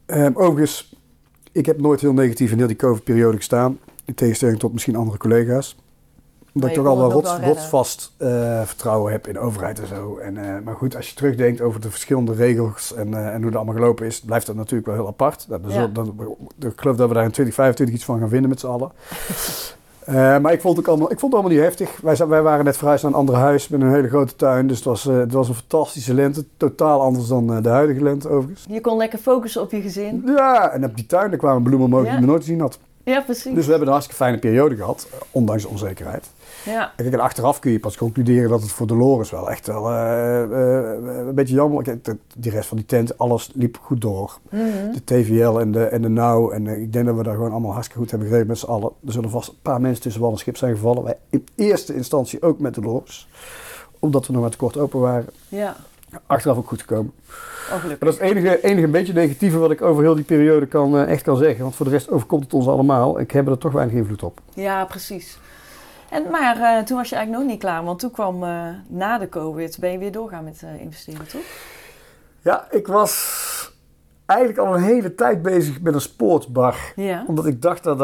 ehm, 0.05 0.31
overigens, 0.33 0.95
ik 1.51 1.65
heb 1.65 1.79
nooit 1.81 2.01
heel 2.01 2.13
negatief 2.13 2.51
in 2.51 2.57
heel 2.57 2.67
die 2.67 2.75
COVID-periode 2.75 3.37
gestaan. 3.37 3.79
In 4.05 4.13
tegenstelling 4.13 4.59
tot 4.59 4.73
misschien 4.73 4.95
andere 4.95 5.17
collega's. 5.17 5.75
Omdat 6.55 6.69
Nee, 6.69 6.79
ik 6.79 6.85
toch 6.85 6.93
al 6.95 6.99
wel 7.01 7.11
rots, 7.11 7.37
rotsvast 7.43 8.11
eh, 8.17 8.61
vertrouwen 8.63 9.11
heb 9.11 9.27
in 9.27 9.39
overheid 9.39 9.79
en 9.79 9.87
zo. 9.87 10.17
En, 10.17 10.37
eh, 10.37 10.61
maar 10.63 10.75
goed, 10.75 10.95
als 10.95 11.09
je 11.09 11.15
terugdenkt 11.15 11.61
over 11.61 11.81
de 11.81 11.89
verschillende 11.89 12.33
regels 12.33 12.93
en, 12.93 13.13
eh, 13.13 13.27
en 13.27 13.41
hoe 13.41 13.45
dat 13.51 13.55
allemaal 13.55 13.75
gelopen 13.75 14.05
is, 14.05 14.19
blijft 14.21 14.45
dat 14.45 14.55
natuurlijk 14.55 14.85
wel 14.87 14.95
heel 14.95 15.07
apart. 15.07 15.45
Dat, 15.49 15.59
Ja. 15.67 15.87
dat, 15.87 16.07
ik 16.59 16.71
geloof 16.75 16.95
dat 16.95 17.07
we 17.07 17.13
daar 17.13 17.23
in 17.23 17.31
2025 17.31 17.95
iets 17.95 18.05
van 18.05 18.19
gaan 18.19 18.29
vinden 18.29 18.49
met 18.49 18.59
z'n 18.59 18.67
allen. 18.67 18.91
Maar 20.41 20.53
ik 20.53 20.61
vond, 20.61 20.77
het 20.77 20.87
allemaal, 20.87 21.11
ik 21.11 21.19
vond 21.19 21.31
het 21.33 21.41
allemaal 21.41 21.57
niet 21.57 21.67
heftig. 21.67 21.99
Wij, 22.01 22.15
zijn- 22.15 22.29
wij 22.29 22.41
waren 22.41 22.65
net 22.65 22.77
verhuisd 22.77 23.03
naar 23.03 23.11
een 23.11 23.17
ander 23.17 23.35
huis 23.35 23.67
met 23.67 23.81
een 23.81 23.89
hele 23.93 24.07
grote 24.07 24.35
tuin. 24.35 24.67
Dus 24.67 24.75
het 24.77 24.85
was, 24.85 25.03
het 25.03 25.31
was 25.33 25.47
een 25.47 25.53
fantastische 25.55 26.13
lente. 26.13 26.45
Totaal 26.57 27.01
anders 27.01 27.27
dan 27.27 27.61
de 27.61 27.69
huidige 27.69 28.03
lente 28.03 28.29
overigens. 28.29 28.65
Je 28.69 28.81
kon 28.81 28.97
lekker 28.97 29.19
focussen 29.19 29.61
op 29.61 29.71
je 29.71 29.81
gezin. 29.81 30.23
Ja, 30.25 30.69
en 30.71 30.85
op 30.85 30.95
die 30.95 31.05
tuin 31.05 31.29
daar 31.29 31.39
kwamen 31.39 31.63
bloemen 31.63 31.87
omhoog 31.87 32.03
die 32.03 32.11
ik 32.13 32.19
nog 32.19 32.29
nooit 32.29 32.41
gezien 32.43 32.59
had. 32.59 32.79
Ja, 33.05 33.21
precies. 33.21 33.53
Dus 33.53 33.63
we 33.63 33.69
hebben 33.69 33.87
een 33.87 33.93
hartstikke 33.93 34.23
fijne 34.23 34.39
periode 34.39 34.75
gehad, 34.75 35.07
eh, 35.11 35.19
ondanks 35.31 35.63
de 35.63 35.69
onzekerheid. 35.69 36.29
Ja. 36.65 36.93
Kijk, 36.95 37.13
en 37.13 37.19
achteraf 37.19 37.59
kun 37.59 37.71
je 37.71 37.79
pas 37.79 37.97
concluderen 37.97 38.49
dat 38.49 38.61
het 38.61 38.71
voor 38.71 38.87
Dolores 38.87 39.31
wel 39.31 39.49
echt 39.49 39.67
wel 39.67 39.89
eh, 39.89 40.43
eh, 40.43 41.27
een 41.27 41.35
beetje 41.35 41.55
jammer 41.55 41.83
Kijk, 41.83 42.15
Die 42.37 42.51
rest 42.51 42.67
van 42.67 42.77
die 42.77 42.85
tent, 42.85 43.17
alles 43.17 43.51
liep 43.53 43.77
goed 43.81 44.01
door. 44.01 44.39
Mhm. 44.49 44.91
De 44.91 45.03
TVL 45.03 45.59
en 45.59 45.71
de, 45.71 45.83
en 45.83 46.01
de 46.01 46.09
NOW. 46.09 46.53
En 46.53 46.67
eh, 46.67 46.81
ik 46.81 46.93
denk 46.93 47.05
dat 47.05 47.15
we 47.15 47.23
daar 47.23 47.35
gewoon 47.35 47.51
allemaal 47.51 47.71
hartstikke 47.71 48.01
goed 48.01 48.09
hebben 48.09 48.27
geregeld 48.27 48.51
met 48.51 48.59
z'n 48.59 48.65
allen. 48.65 48.91
Er 49.05 49.11
zullen 49.11 49.29
vast 49.29 49.49
een 49.49 49.55
paar 49.61 49.81
mensen 49.81 50.01
tussen 50.01 50.21
wal 50.21 50.31
en 50.31 50.37
schip 50.37 50.57
zijn 50.57 50.75
gevallen. 50.75 51.03
Wij 51.03 51.17
in 51.29 51.45
eerste 51.55 51.95
instantie 51.95 52.41
ook 52.41 52.59
met 52.59 52.73
Dolores. 52.73 53.27
Omdat 53.99 54.27
we 54.27 54.33
nog 54.33 54.41
maar 54.41 54.51
te 54.51 54.57
kort 54.57 54.77
open 54.77 54.99
waren. 54.99 55.29
Ja, 55.47 55.75
Achteraf 56.25 56.57
ook 56.57 56.67
goed 56.67 56.81
gekomen. 56.81 57.13
oh, 57.71 57.83
Maar 57.83 57.97
dat 57.99 58.13
is 58.13 58.19
het 58.19 58.29
enige, 58.29 58.63
enige 58.63 58.87
beetje 58.87 59.13
negatieve 59.13 59.57
wat 59.57 59.71
ik 59.71 59.81
over 59.81 60.03
heel 60.03 60.15
die 60.15 60.23
periode 60.23 60.65
kan, 60.65 60.97
eh, 60.97 61.11
echt 61.11 61.21
kan 61.21 61.37
zeggen. 61.37 61.63
Want 61.63 61.75
voor 61.75 61.85
de 61.85 61.91
rest 61.91 62.09
overkomt 62.09 62.43
het 62.43 62.53
ons 62.53 62.67
allemaal. 62.67 63.19
Ik 63.19 63.31
heb 63.31 63.47
er 63.47 63.57
toch 63.57 63.71
weinig 63.71 63.95
invloed 63.95 64.23
op. 64.23 64.39
Ja, 64.53 64.85
precies. 64.85 65.37
En, 66.09 66.31
maar 66.31 66.55
eh, 66.61 66.83
toen 66.83 66.97
was 66.97 67.09
je 67.09 67.15
eigenlijk 67.15 67.43
nog 67.45 67.53
niet 67.53 67.63
klaar, 67.63 67.83
want 67.83 67.99
toen 67.99 68.11
kwam 68.11 68.43
eh, 68.43 68.67
na 68.87 69.17
de 69.17 69.29
COVID, 69.29 69.77
ben 69.79 69.91
je 69.91 69.97
weer 69.97 70.11
doorgaan 70.11 70.43
met 70.43 70.63
eh, 70.63 70.81
investeren, 70.81 71.27
toch? 71.27 71.41
Ja, 72.41 72.67
ik 72.71 72.87
was 72.87 73.73
eigenlijk 74.25 74.59
al 74.59 74.75
een 74.75 74.83
hele 74.83 75.15
tijd 75.15 75.41
bezig 75.41 75.81
met 75.81 75.93
een 75.93 76.01
sportsbar. 76.01 76.75
Ja. 76.95 77.23
Omdat 77.27 77.45
ik 77.45 77.61
dacht 77.61 77.83
dat 77.83 77.99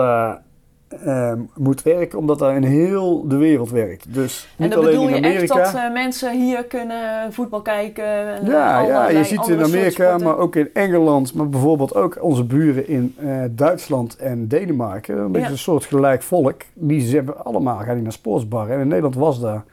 eh, 1.05 1.33
moet 1.55 1.81
werken, 1.81 2.19
omdat 2.19 2.39
daar 2.39 2.55
in 2.55 2.63
heel 2.63 3.27
de 3.27 3.37
wereld 3.37 3.69
werkt. 3.71 4.13
Dus 4.13 4.47
En 4.57 4.63
niet 4.63 4.71
dan 4.71 4.79
alleen 4.79 4.91
bedoel 4.91 5.07
in 5.07 5.15
je 5.15 5.21
echt 5.21 5.51
Amerika. 5.51 5.63
dat 5.71 5.73
eh, 5.73 5.93
mensen 5.93 6.31
hier 6.41 6.63
kunnen 6.65 7.33
voetbal 7.33 7.61
kijken? 7.61 8.05
en, 8.35 8.41
eh, 8.41 8.47
ja, 8.47 8.81
ja, 8.81 9.09
je 9.09 9.23
ziet 9.23 9.31
in 9.31 9.37
andere 9.37 9.57
soorten 9.59 9.79
Amerika, 9.79 10.17
maar 10.17 10.37
ook 10.37 10.55
in 10.55 10.69
Engeland, 10.73 11.33
maar 11.33 11.49
bijvoorbeeld 11.49 11.95
ook 11.95 12.17
onze 12.23 12.43
buren 12.43 12.87
in 12.87 13.15
eh, 13.17 13.41
Duitsland 13.51 14.15
en 14.15 14.47
Denemarken. 14.47 15.17
Een 15.17 15.31
beetje 15.31 15.47
Ja. 15.47 15.51
een 15.51 15.57
soort 15.57 15.85
gelijk 15.85 16.21
volk. 16.21 16.61
Die 16.73 17.01
ze 17.01 17.15
hebben 17.15 17.45
allemaal 17.45 17.77
gaan 17.79 17.93
die 17.93 18.03
naar 18.03 18.11
sportsbarren. 18.11 18.75
En 18.75 18.81
in 18.81 18.87
Nederland 18.87 19.15
was 19.15 19.39
daar 19.41 19.63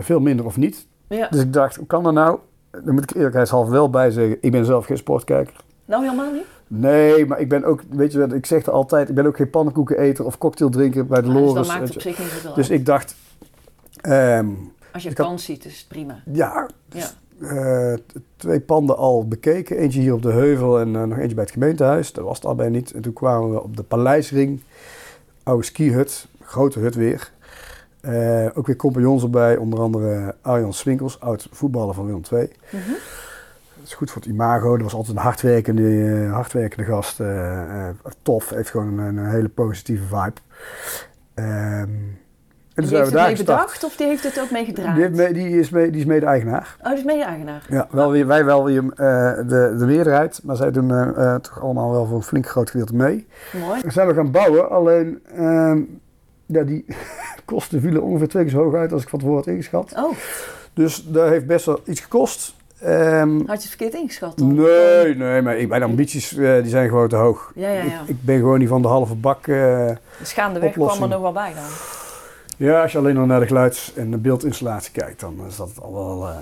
veel 0.00 0.20
minder 0.20 0.46
of 0.46 0.56
niet. 0.56 0.86
Ja. 1.08 1.28
Dus 1.30 1.40
ik 1.40 1.52
dacht, 1.52 1.76
hoe 1.76 1.86
kan 1.86 2.02
dat 2.02 2.12
nou? 2.12 2.38
Dan 2.84 2.94
moet 2.94 3.02
ik 3.10 3.16
eerlijkheidshalve 3.16 3.70
wel 3.70 3.90
bij 3.90 4.10
zeggen, 4.10 4.38
ik 4.40 4.50
ben 4.52 4.64
zelf 4.64 4.86
geen 4.86 4.96
sportkijker. 4.96 5.54
Nou, 5.84 6.02
helemaal 6.04 6.32
niet? 6.32 6.44
Nee, 6.66 7.26
maar 7.26 7.40
ik 7.40 7.48
ben 7.48 7.64
ook, 7.64 7.82
weet 7.90 8.12
je 8.12 8.22
ik 8.34 8.46
zeg 8.46 8.66
er 8.66 8.72
altijd, 8.72 9.08
ik 9.08 9.14
ben 9.14 9.26
ook 9.26 9.36
geen 9.36 9.50
pannenkoekeneter 9.50 10.24
of 10.24 10.38
cocktaildrinker 10.38 11.06
bij 11.06 11.20
de 11.20 11.26
dus 11.26 11.34
Loris. 11.36 11.54
dat 11.54 11.66
maakt 11.66 11.94
op 11.94 12.00
zich 12.00 12.18
niet 12.18 12.28
zoveel 12.28 12.54
Dus 12.54 12.70
uit. 12.70 12.78
ik 12.80 12.86
dacht, 12.86 13.14
ehm, 14.00 14.48
Als 14.92 15.02
je 15.02 15.08
had- 15.08 15.18
kans 15.18 15.44
ziet, 15.44 15.64
is 15.64 15.78
het 15.78 15.88
prima. 15.88 16.22
ja, 16.32 16.68
Ja. 16.88 17.06
eh, 17.40 17.98
twee 18.36 18.60
panden 18.60 18.96
al 18.96 19.28
bekeken. 19.28 19.76
Eentje 19.76 20.00
hier 20.00 20.12
op 20.14 20.22
de 20.22 20.32
Heuvel 20.32 20.80
en 20.80 20.96
eh, 20.96 21.02
nog 21.02 21.18
eentje 21.18 21.34
bij 21.34 21.44
het 21.44 21.52
gemeentehuis. 21.52 22.12
Dat 22.12 22.24
was 22.24 22.36
het 22.36 22.46
allebei 22.46 22.70
niet. 22.70 22.92
En 22.92 23.02
toen 23.02 23.12
kwamen 23.12 23.50
we 23.50 23.62
op 23.62 23.76
de 23.76 23.82
Paleisring. 23.82 24.60
Oude 25.42 25.64
skihut, 25.64 26.28
grote 26.42 26.78
hut 26.78 26.94
weer. 26.94 27.32
Eh, 28.00 28.46
ook 28.54 28.66
weer 28.66 28.76
compagnons 28.76 29.22
erbij, 29.22 29.56
onder 29.56 29.80
andere 29.80 30.34
Arjan 30.40 30.72
Swinkels, 30.72 31.20
oud 31.20 31.48
voetballer 31.50 31.94
van 31.94 32.06
Willem 32.06 32.22
II. 32.32 32.50
Dat 33.84 33.92
is 33.92 33.98
goed 33.98 34.10
voor 34.10 34.22
het 34.22 34.30
imago. 34.30 34.72
Dat 34.72 34.82
was 34.82 34.94
altijd 34.94 35.16
een 35.16 35.22
hardwerkende, 35.22 36.22
eh, 36.24 36.32
hardwerkende 36.32 36.84
gast. 36.84 37.20
eh, 37.20 37.88
eh, 37.88 37.94
tof, 38.22 38.48
heeft 38.50 38.70
gewoon 38.70 38.98
een, 38.98 39.16
een 39.16 39.30
hele 39.30 39.48
positieve 39.48 40.04
vibe. 40.04 40.32
Ehm, 41.34 41.48
en 41.48 41.86
toen 42.74 42.84
Die 42.84 42.96
heeft 42.96 43.10
het 43.10 43.14
mee 43.14 43.36
gestart. 43.36 43.38
bedacht 43.58 43.84
of 43.84 43.96
die 43.96 44.06
heeft 44.06 44.22
het 44.22 44.40
ook 44.40 44.50
mee 44.50 44.64
gedraaid? 44.64 44.94
Die, 44.94 45.04
heeft 45.04 45.16
mee- 45.16 45.32
die 45.32 45.58
is, 45.58 45.70
mee, 45.70 45.90
die 45.90 46.00
is 46.00 46.06
mede-eigenaar. 46.06 46.76
Oh, 46.82 46.88
die 46.88 46.98
is 46.98 47.04
mede-eigenaar. 47.04 47.66
Ja, 47.68 47.86
wel 47.90 48.10
weer, 48.10 48.26
wij 48.26 48.44
wel 48.44 48.64
weer 48.64 48.82
de, 48.82 49.74
de 49.78 49.84
meerderheid, 49.86 50.40
maar 50.44 50.56
zij 50.56 50.70
doen 50.70 50.88
toch 51.42 51.60
allemaal 51.62 51.90
wel 51.90 52.06
voor 52.06 52.16
een 52.16 52.22
flink 52.22 52.46
groot 52.48 52.70
gedeelte 52.70 52.94
mee. 52.94 53.26
Mooi. 53.66 53.80
We 53.80 53.90
zijn 53.90 54.08
we 54.08 54.14
gaan 54.14 54.30
bouwen, 54.30 54.70
alleen 54.70 55.22
ja, 56.46 56.62
die 56.62 56.84
kosten 57.44 57.80
vielen 57.80 58.02
ongeveer 58.02 58.28
twee 58.28 58.42
keer 58.42 58.52
zo 58.52 58.62
hoog 58.62 58.74
uit 58.74 58.92
als 58.92 59.02
ik 59.02 59.08
van 59.08 59.18
tevoren 59.18 59.38
had 59.44 59.48
ingeschat. 59.54 59.92
Oh, 59.96 60.12
Dus 60.72 61.04
dat 61.06 61.28
heeft 61.28 61.46
best 61.46 61.66
wel 61.66 61.80
iets 61.84 62.00
gekost. 62.00 62.54
Ehm, 62.84 63.36
had 63.36 63.46
je 63.46 63.52
het 63.52 63.66
verkeerd 63.68 63.94
ingeschat? 63.94 64.38
dan? 64.38 64.54
nee, 64.54 65.14
nee, 65.14 65.42
maar 65.42 65.56
ik, 65.58 65.68
mijn 65.68 65.82
ambities 65.82 66.36
eh, 66.36 66.54
die 66.62 66.70
zijn 66.70 66.88
gewoon 66.88 67.08
te 67.08 67.16
hoog. 67.16 67.52
Ja, 67.54 67.68
ja, 67.70 67.82
ja. 67.82 68.00
Ik, 68.02 68.08
ik 68.08 68.16
ben 68.24 68.38
gewoon 68.38 68.58
niet 68.58 68.68
van 68.68 68.82
de 68.82 68.88
halve 68.88 69.14
bak. 69.14 69.46
eh, 69.46 69.90
Dus 70.18 70.32
gaandeweg 70.32 70.72
kwam 70.72 71.02
er 71.02 71.08
nog 71.08 71.20
wel 71.20 71.32
bij 71.32 71.52
dan. 71.54 71.62
ja, 72.56 72.82
als 72.82 72.92
je 72.92 72.98
alleen 72.98 73.14
nog 73.14 73.26
naar 73.26 73.40
de 73.40 73.46
geluids- 73.46 73.92
en 73.94 74.10
de 74.10 74.16
beeldinstallatie 74.16 74.92
kijkt, 74.92 75.20
dan 75.20 75.36
is 75.48 75.56
dat 75.56 75.70
al 75.82 75.92
wel. 75.94 76.28
eh, 76.28 76.34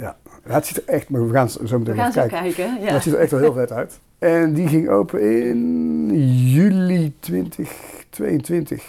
ja. 0.00 0.16
Het 0.42 0.66
ziet 0.66 0.76
er 0.76 0.82
echt, 0.94 1.08
maar 1.08 1.26
we 1.26 1.32
gaan 1.34 1.48
zo 1.50 1.58
meteen 1.78 1.94
We 1.94 2.00
gaan 2.00 2.12
zo 2.12 2.20
kijken. 2.26 2.38
kijken. 2.54 2.80
Ja. 2.80 2.92
Het 2.92 3.02
ziet 3.02 3.12
er 3.12 3.18
echt 3.18 3.30
wel 3.30 3.40
heel 3.40 3.52
vet 3.52 3.72
uit. 3.72 3.98
En 4.18 4.52
die 4.54 4.68
ging 4.68 4.88
open 4.88 5.20
in 5.46 6.10
juli 6.52 7.12
2022. 7.20 8.84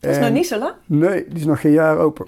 Dat 0.00 0.10
is 0.10 0.16
En- 0.16 0.22
nog 0.22 0.32
niet 0.32 0.46
zo 0.46 0.58
lang. 0.58 0.72
Nee, 0.86 1.24
die 1.28 1.38
is 1.38 1.44
nog 1.44 1.60
geen 1.60 1.72
jaar 1.72 1.98
open. 1.98 2.26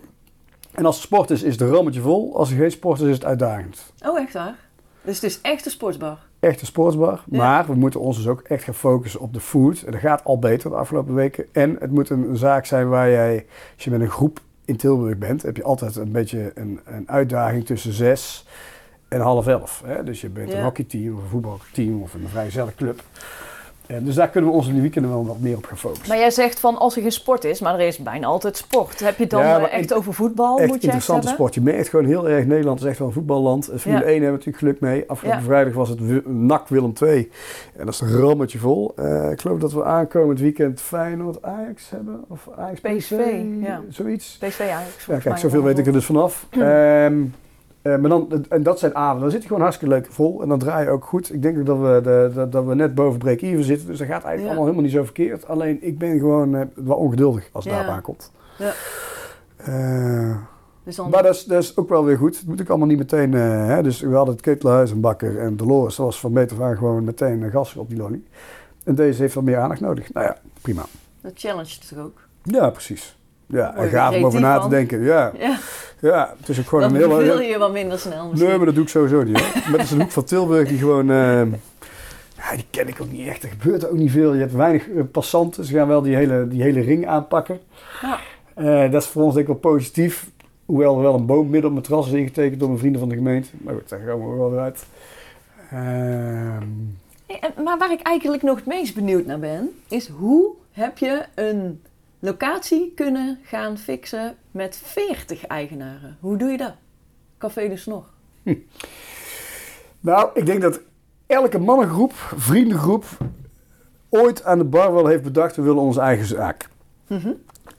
En 0.74 0.86
als 0.86 0.96
er 0.96 1.02
sport 1.02 1.30
is, 1.30 1.42
is 1.42 1.58
het 1.58 1.70
rammetje 1.70 2.00
vol. 2.00 2.36
Als 2.36 2.50
er 2.50 2.56
geen 2.56 2.70
sport 2.70 3.00
is, 3.00 3.06
is 3.08 3.14
het 3.14 3.24
uitdagend. 3.24 3.92
Oh, 4.06 4.18
echt 4.20 4.32
waar? 4.32 4.54
Dus 5.02 5.14
het 5.14 5.24
is 5.30 5.40
echt 5.40 5.64
een 5.64 5.70
sportsbar. 5.70 6.18
Echt 6.40 6.60
een 6.60 6.66
sportsbar. 6.66 7.22
Ja. 7.30 7.38
Maar 7.38 7.66
we 7.66 7.74
moeten 7.74 8.00
ons 8.00 8.16
dus 8.16 8.26
ook 8.26 8.40
echt 8.40 8.64
gaan 8.64 8.74
focussen 8.74 9.20
op 9.20 9.32
de 9.34 9.40
food. 9.40 9.82
En 9.82 9.92
dat 9.92 10.00
gaat 10.00 10.24
al 10.24 10.38
beter 10.38 10.70
de 10.70 10.76
afgelopen 10.76 11.14
weken. 11.14 11.44
En 11.52 11.76
het 11.80 11.90
moet 11.90 12.10
een, 12.10 12.28
een 12.28 12.36
zaak 12.36 12.66
zijn 12.66 12.88
waar 12.88 13.10
jij, 13.10 13.46
als 13.74 13.84
je 13.84 13.90
met 13.90 14.00
een 14.00 14.10
groep 14.10 14.40
in 14.64 14.76
Tilburg 14.76 15.18
bent, 15.18 15.42
heb 15.42 15.56
je 15.56 15.62
altijd 15.62 15.96
een 15.96 16.12
beetje 16.12 16.52
een, 16.54 16.80
een 16.84 17.08
uitdaging 17.08 17.66
tussen 17.66 17.92
zes 17.92 18.46
en 19.08 19.20
half 19.20 19.46
elf. 19.46 19.82
Hè? 19.84 20.04
Dus 20.04 20.20
je 20.20 20.28
bent 20.28 20.50
Ja. 20.50 20.56
een 20.58 20.64
hockeyteam 20.64 21.16
of 21.16 21.22
een 21.22 21.28
voetbalteam 21.28 22.02
of 22.02 22.14
een 22.14 22.28
vrijgezellig 22.28 22.74
club. 22.74 23.02
En 23.86 24.04
dus 24.04 24.14
daar 24.14 24.28
kunnen 24.28 24.50
we 24.50 24.56
ons 24.56 24.66
in 24.66 24.72
die 24.72 24.82
weekenden 24.82 25.10
wel 25.10 25.26
wat 25.26 25.38
meer 25.40 25.56
op 25.56 25.64
gaan 25.64 25.76
focussen. 25.78 26.08
Maar 26.08 26.18
jij 26.18 26.30
zegt 26.30 26.60
van 26.60 26.76
als 26.78 26.96
er 26.96 27.02
geen 27.02 27.12
sport 27.12 27.44
is, 27.44 27.60
maar 27.60 27.74
er 27.74 27.86
is 27.86 27.98
bijna 27.98 28.26
altijd 28.26 28.56
sport. 28.56 29.00
Heb 29.00 29.16
je 29.16 29.22
het 29.22 29.30
dan 29.30 29.42
Ja, 29.42 29.68
eh, 29.68 29.78
echt 29.78 29.92
over 29.94 30.14
voetbal? 30.14 30.58
echt 30.58 30.68
moet 30.68 30.82
je 30.82 30.86
echt 30.88 30.94
interessante 30.94 31.28
sport. 31.28 31.54
Je 31.54 31.60
merkt 31.60 31.88
gewoon 31.88 32.04
heel 32.06 32.28
erg, 32.28 32.46
Nederland 32.46 32.80
is 32.80 32.86
echt 32.86 32.98
wel 32.98 33.06
een 33.08 33.12
voetballand. 33.14 33.68
En 33.68 33.80
Formule 33.80 34.02
Ja. 34.04 34.10
1 34.10 34.22
hebben 34.22 34.40
we 34.40 34.46
natuurlijk 34.46 34.58
geluk 34.78 34.80
mee. 34.80 35.04
Afgelopen 35.10 35.40
Ja. 35.40 35.44
vrijdag 35.46 35.74
was 35.74 35.88
het 35.88 36.26
NAC 36.26 36.68
Willem 36.68 36.92
2. 36.92 37.30
En 37.76 37.84
dat 37.84 37.94
is 37.94 38.00
een 38.00 38.16
rammetje 38.20 38.58
vol. 38.58 38.92
Eh, 38.96 39.30
ik 39.30 39.40
geloof 39.40 39.58
dat 39.58 39.72
we 39.72 39.84
aankomend 39.84 40.40
weekend 40.40 40.80
Feyenoord 40.80 41.42
Ajax 41.42 41.90
hebben. 41.90 42.24
Of 42.28 42.48
Ajax 42.56 42.80
PSV. 42.80 43.20
Zoiets. 43.88 44.36
PSV 44.40 44.60
Ajax. 44.60 45.06
Ja, 45.06 45.18
kijk, 45.18 45.38
zoveel 45.38 45.62
weet 45.62 45.78
ik 45.78 45.86
er 45.86 45.92
dus 45.92 46.04
vanaf. 46.04 46.46
Ehm, 46.50 47.22
eh, 47.84 47.96
maar 47.96 48.10
dan, 48.10 48.44
en 48.48 48.62
dat 48.62 48.78
zijn 48.78 48.94
avonden. 48.94 49.20
Dan 49.22 49.30
zit 49.30 49.40
je 49.42 49.46
gewoon 49.48 49.62
hartstikke 49.62 49.94
leuk 49.94 50.06
vol. 50.10 50.42
En 50.42 50.48
dan 50.48 50.58
draai 50.58 50.84
je 50.84 50.90
ook 50.90 51.04
goed. 51.04 51.32
Ik 51.34 51.42
denk 51.42 51.58
ook 51.58 51.66
dat 51.66 51.78
we, 51.78 52.00
de, 52.02 52.30
dat, 52.34 52.52
dat 52.52 52.64
we 52.64 52.74
net 52.74 52.94
boven 52.94 53.18
break-even 53.18 53.64
zitten. 53.64 53.86
Dus 53.86 53.98
dat 53.98 54.06
gaat 54.06 54.24
eigenlijk 54.24 54.40
Ja. 54.40 54.46
allemaal 54.46 54.64
helemaal 54.64 54.84
niet 54.84 54.92
zo 54.92 55.04
verkeerd. 55.04 55.48
Alleen 55.48 55.78
ik 55.80 55.98
ben 55.98 56.18
gewoon 56.18 56.54
eh, 56.56 56.66
wel 56.74 56.96
ongeduldig 56.96 57.48
als 57.52 57.64
het 57.64 57.72
Ja. 57.72 57.78
daarop 57.78 57.96
aankomt. 57.96 58.32
Ja. 58.58 58.72
Eh, 59.56 60.36
Dus 60.84 60.96
dan, 60.96 61.10
maar 61.10 61.22
dat 61.22 61.34
is, 61.34 61.44
dat 61.44 61.62
is 61.62 61.76
ook 61.76 61.88
wel 61.88 62.04
weer 62.04 62.16
goed. 62.16 62.36
Het 62.38 62.46
moet 62.46 62.60
ook 62.60 62.68
allemaal 62.68 62.86
niet 62.88 62.98
meteen... 62.98 63.32
hè, 63.32 63.82
dus 63.82 64.00
we 64.00 64.14
hadden 64.14 64.34
het 64.34 64.42
Ketelhuis 64.44 64.90
en 64.90 65.00
Bakker 65.00 65.38
en 65.38 65.56
Dolores. 65.56 65.96
Dat 65.96 66.06
was 66.06 66.20
van 66.20 66.32
meter 66.32 66.62
aan 66.62 66.76
gewoon 66.76 67.04
meteen 67.04 67.50
gas 67.50 67.76
op 67.76 67.88
die 67.88 67.98
lolly. 67.98 68.22
En 68.84 68.94
deze 68.94 69.22
heeft 69.22 69.34
wat 69.34 69.44
meer 69.44 69.58
aandacht 69.58 69.80
nodig. 69.80 70.12
Nou 70.12 70.26
ja, 70.26 70.36
prima. 70.62 70.82
dat 71.20 71.32
challenge 71.34 71.78
toch 71.88 71.98
ook. 72.04 72.20
Ja, 72.42 72.70
precies. 72.70 73.18
Ja, 73.54 73.74
en 73.76 73.84
je 73.84 73.90
gaaf 73.90 74.16
om 74.16 74.24
over 74.24 74.40
na 74.40 74.58
te 74.58 74.68
denken. 74.68 75.02
Ja, 75.02 75.32
Ja, 75.38 75.58
ja 76.00 76.34
het 76.38 76.48
is 76.48 76.58
ook 76.58 76.66
gewoon 76.66 76.84
een 76.84 76.94
hele... 76.94 77.22
wil 77.22 77.38
je 77.40 77.58
wat 77.58 77.72
minder 77.72 77.98
snel 77.98 78.28
misschien. 78.28 78.48
Nee, 78.48 78.56
maar 78.56 78.66
dat 78.66 78.74
doe 78.74 78.84
ik 78.84 78.90
sowieso 78.90 79.22
niet. 79.22 79.40
Hoor. 79.40 79.62
Maar 79.70 79.78
het 79.78 79.82
is 79.82 79.90
een 79.90 80.00
hoek 80.00 80.10
van 80.10 80.24
Tilburg 80.24 80.68
die 80.68 80.78
gewoon... 80.78 81.10
eh, 81.10 81.42
ja, 82.36 82.54
die 82.54 82.64
ken 82.70 82.88
ik 82.88 83.00
ook 83.00 83.10
niet 83.10 83.28
echt. 83.28 83.42
Er 83.42 83.48
gebeurt 83.48 83.88
ook 83.88 83.96
niet 83.96 84.10
veel. 84.10 84.34
Je 84.34 84.40
hebt 84.40 84.52
weinig 84.52 84.88
eh, 84.90 85.02
passanten. 85.12 85.64
Ze 85.64 85.74
gaan 85.74 85.88
wel 85.88 86.02
die 86.02 86.14
hele, 86.16 86.48
die 86.48 86.62
hele 86.62 86.80
ring 86.80 87.06
aanpakken. 87.06 87.60
Ja. 88.02 88.18
Eh, 88.54 88.90
dat 88.92 89.02
is 89.02 89.08
voor 89.08 89.22
ons 89.22 89.34
denk 89.34 89.48
ik 89.48 89.52
wel 89.60 89.72
positief. 89.72 90.26
Hoewel 90.64 90.96
er 90.96 91.02
wel 91.02 91.14
een 91.14 91.26
boom 91.26 91.44
midden 91.44 91.64
op 91.64 91.70
mijn 91.72 91.82
terras 91.84 92.06
is 92.06 92.12
ingetekend 92.12 92.58
door 92.58 92.68
mijn 92.68 92.80
vrienden 92.80 93.00
van 93.00 93.08
de 93.08 93.14
gemeente. 93.14 93.48
Maar 93.62 93.74
goed, 93.74 93.88
daar 93.88 94.00
gaan 94.06 94.30
we 94.30 94.36
wel 94.36 94.50
weer 94.50 94.60
uit. 94.60 94.84
Ehm, 95.70 96.62
Hey, 97.26 97.40
maar 97.64 97.78
waar 97.78 97.92
ik 97.92 98.00
eigenlijk 98.02 98.42
nog 98.42 98.56
het 98.56 98.66
meest 98.66 98.94
benieuwd 98.94 99.26
naar 99.26 99.38
ben, 99.38 99.70
is 99.88 100.08
hoe 100.08 100.50
heb 100.72 100.98
je 100.98 101.22
een 101.34 101.80
locatie 102.24 102.92
kunnen 102.94 103.38
gaan 103.42 103.78
fixen 103.78 104.34
met 104.50 104.80
40 104.82 105.46
eigenaren? 105.46 106.16
Hoe 106.20 106.36
doe 106.36 106.50
je 106.50 106.56
dat? 106.56 106.74
Café 107.38 107.68
de 107.68 107.76
Snor. 107.76 108.04
nou, 110.00 110.30
ik 110.34 110.46
denk 110.46 110.62
dat 110.62 110.80
elke 111.26 111.58
mannengroep, 111.58 112.12
vriendengroep, 112.36 113.04
ooit 114.08 114.44
aan 114.44 114.58
de 114.58 114.64
bar 114.64 114.92
wel 114.92 115.06
heeft 115.06 115.22
bedacht, 115.22 115.56
we 115.56 115.62
willen 115.62 115.82
onze 115.82 116.00
eigen 116.00 116.26
zaak. 116.26 116.68
Mhm. 117.06 117.32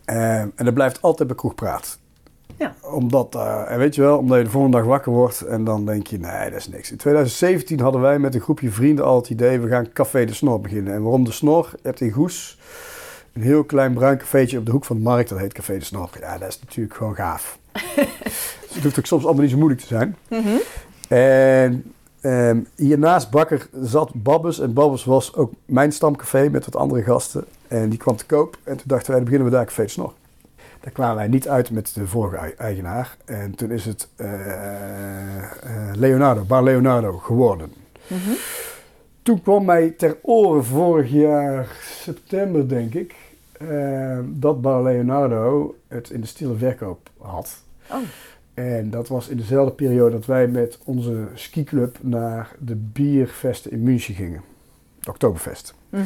Eh, 0.05 0.39
en 0.39 0.53
dat 0.55 0.73
blijft 0.73 1.01
altijd 1.01 1.27
bij 1.27 1.37
kroegpraat. 1.37 1.99
Ja. 2.57 2.75
Omdat, 2.81 3.35
eh, 3.35 3.71
en 3.71 3.77
weet 3.77 3.95
je 3.95 4.01
wel, 4.01 4.17
omdat 4.17 4.37
je 4.37 4.43
de 4.43 4.49
volgende 4.49 4.77
dag 4.77 4.85
wakker 4.85 5.11
wordt 5.11 5.41
en 5.41 5.63
dan 5.63 5.85
denk 5.85 6.07
je, 6.07 6.19
nee, 6.19 6.49
dat 6.49 6.59
is 6.59 6.67
niks. 6.67 6.91
In 6.91 6.97
2017 6.97 7.79
hadden 7.79 8.01
wij 8.01 8.19
met 8.19 8.35
een 8.35 8.41
groepje 8.41 8.71
vrienden 8.71 9.05
al 9.05 9.15
het 9.15 9.29
idee, 9.29 9.59
we 9.59 9.67
gaan 9.67 9.91
Café 9.93 10.25
de 10.25 10.33
Snor 10.33 10.61
beginnen. 10.61 10.93
En 10.93 11.01
waarom 11.01 11.23
de 11.23 11.31
Snor? 11.31 11.69
Je 11.71 11.79
hebt 11.81 12.01
in 12.01 12.11
Goes 12.11 12.57
een 13.35 13.41
heel 13.41 13.63
klein 13.63 13.93
bruin 13.93 14.17
cafeetje 14.17 14.57
op 14.57 14.65
de 14.65 14.71
hoek 14.71 14.85
van 14.85 14.95
de 14.95 15.01
markt, 15.01 15.29
dat 15.29 15.39
heet 15.39 15.53
Café 15.53 15.77
de 15.77 15.83
Snor. 15.85 16.09
Ja, 16.19 16.37
dat 16.37 16.47
is 16.49 16.59
natuurlijk 16.59 16.95
gewoon 16.95 17.15
gaaf. 17.15 17.57
dus 17.71 17.83
het 18.73 18.83
hoeft 18.83 18.99
ook 18.99 19.05
soms 19.05 19.23
allemaal 19.23 19.41
niet 19.41 19.51
zo 19.51 19.57
moeilijk 19.57 19.81
te 19.81 19.87
zijn. 19.87 20.15
Mhm. 20.29 20.57
En 21.07 21.93
ehm, 22.21 22.59
hiernaast 22.75 23.29
Bakker 23.29 23.67
zat 23.81 24.11
Babbes. 24.13 24.59
En 24.59 24.73
Babbes 24.73 25.03
was 25.05 25.35
ook 25.35 25.53
mijn 25.65 25.91
stamcafé 25.91 26.49
met 26.49 26.65
wat 26.65 26.75
andere 26.75 27.03
gasten. 27.03 27.45
En 27.67 27.89
die 27.89 27.99
kwam 27.99 28.15
te 28.15 28.25
koop. 28.25 28.57
En 28.63 28.75
toen 28.77 28.85
dachten 28.87 29.07
wij, 29.07 29.15
dan 29.15 29.23
beginnen 29.25 29.49
we 29.49 29.55
daar 29.55 29.65
Café 29.65 29.81
de 29.83 29.89
Snor. 29.89 30.13
Daar 30.79 30.91
kwamen 30.93 31.15
wij 31.15 31.27
niet 31.27 31.47
uit 31.47 31.71
met 31.71 31.91
de 31.93 32.07
vorige 32.07 32.37
ei- 32.37 32.53
eigenaar. 32.57 33.17
En 33.25 33.55
toen 33.55 33.71
is 33.71 33.85
het 33.85 34.07
eh, 34.15 34.33
eh, 35.37 35.45
Leonardo, 35.93 36.41
Bar 36.43 36.63
Leonardo 36.63 37.17
geworden. 37.17 37.73
Mhm. 38.07 38.29
Toen 39.23 39.41
kwam 39.41 39.65
mij 39.65 39.89
ter 39.97 40.17
oren 40.21 40.65
vorig 40.65 41.09
jaar 41.11 41.67
september, 42.03 42.67
denk 42.69 42.93
ik, 42.93 43.15
eh, 43.59 44.19
dat 44.25 44.61
Bar 44.61 44.83
Leonardo 44.83 45.75
het 45.87 46.09
in 46.09 46.21
de 46.21 46.27
stille 46.27 46.55
verkoop 46.55 47.09
had. 47.17 47.63
Oh. 47.91 47.97
En 48.53 48.89
dat 48.89 49.07
was 49.07 49.27
in 49.27 49.37
dezelfde 49.37 49.73
periode 49.73 50.11
dat 50.11 50.25
wij 50.25 50.47
met 50.47 50.79
onze 50.83 51.27
skiclub 51.33 51.97
naar 52.01 52.55
de 52.59 52.75
biervesten 52.75 53.71
in 53.71 53.83
München 53.83 54.15
gingen. 54.15 54.41
Oktoberfest. 55.09 55.75
Mhm. 55.89 56.03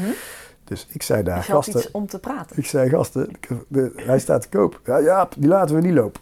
Dus 0.64 0.88
ik 0.90 1.02
zei 1.04 1.24
daar, 1.24 1.44
gasten, 1.44 1.80
iets 1.80 1.92
om 1.92 2.08
te 2.08 2.20
praten. 2.20 2.58
ik 2.58 2.66
zei 2.66 2.90
gasten, 2.90 3.30
de- 3.68 3.92
hij 3.96 4.20
staat 4.20 4.42
te 4.42 4.50
koop. 4.50 4.80
Ja, 4.86 5.02
Jaap, 5.02 5.34
die 5.38 5.48
laten 5.50 5.76
we 5.76 5.82
niet 5.82 5.94
lopen. 5.94 6.22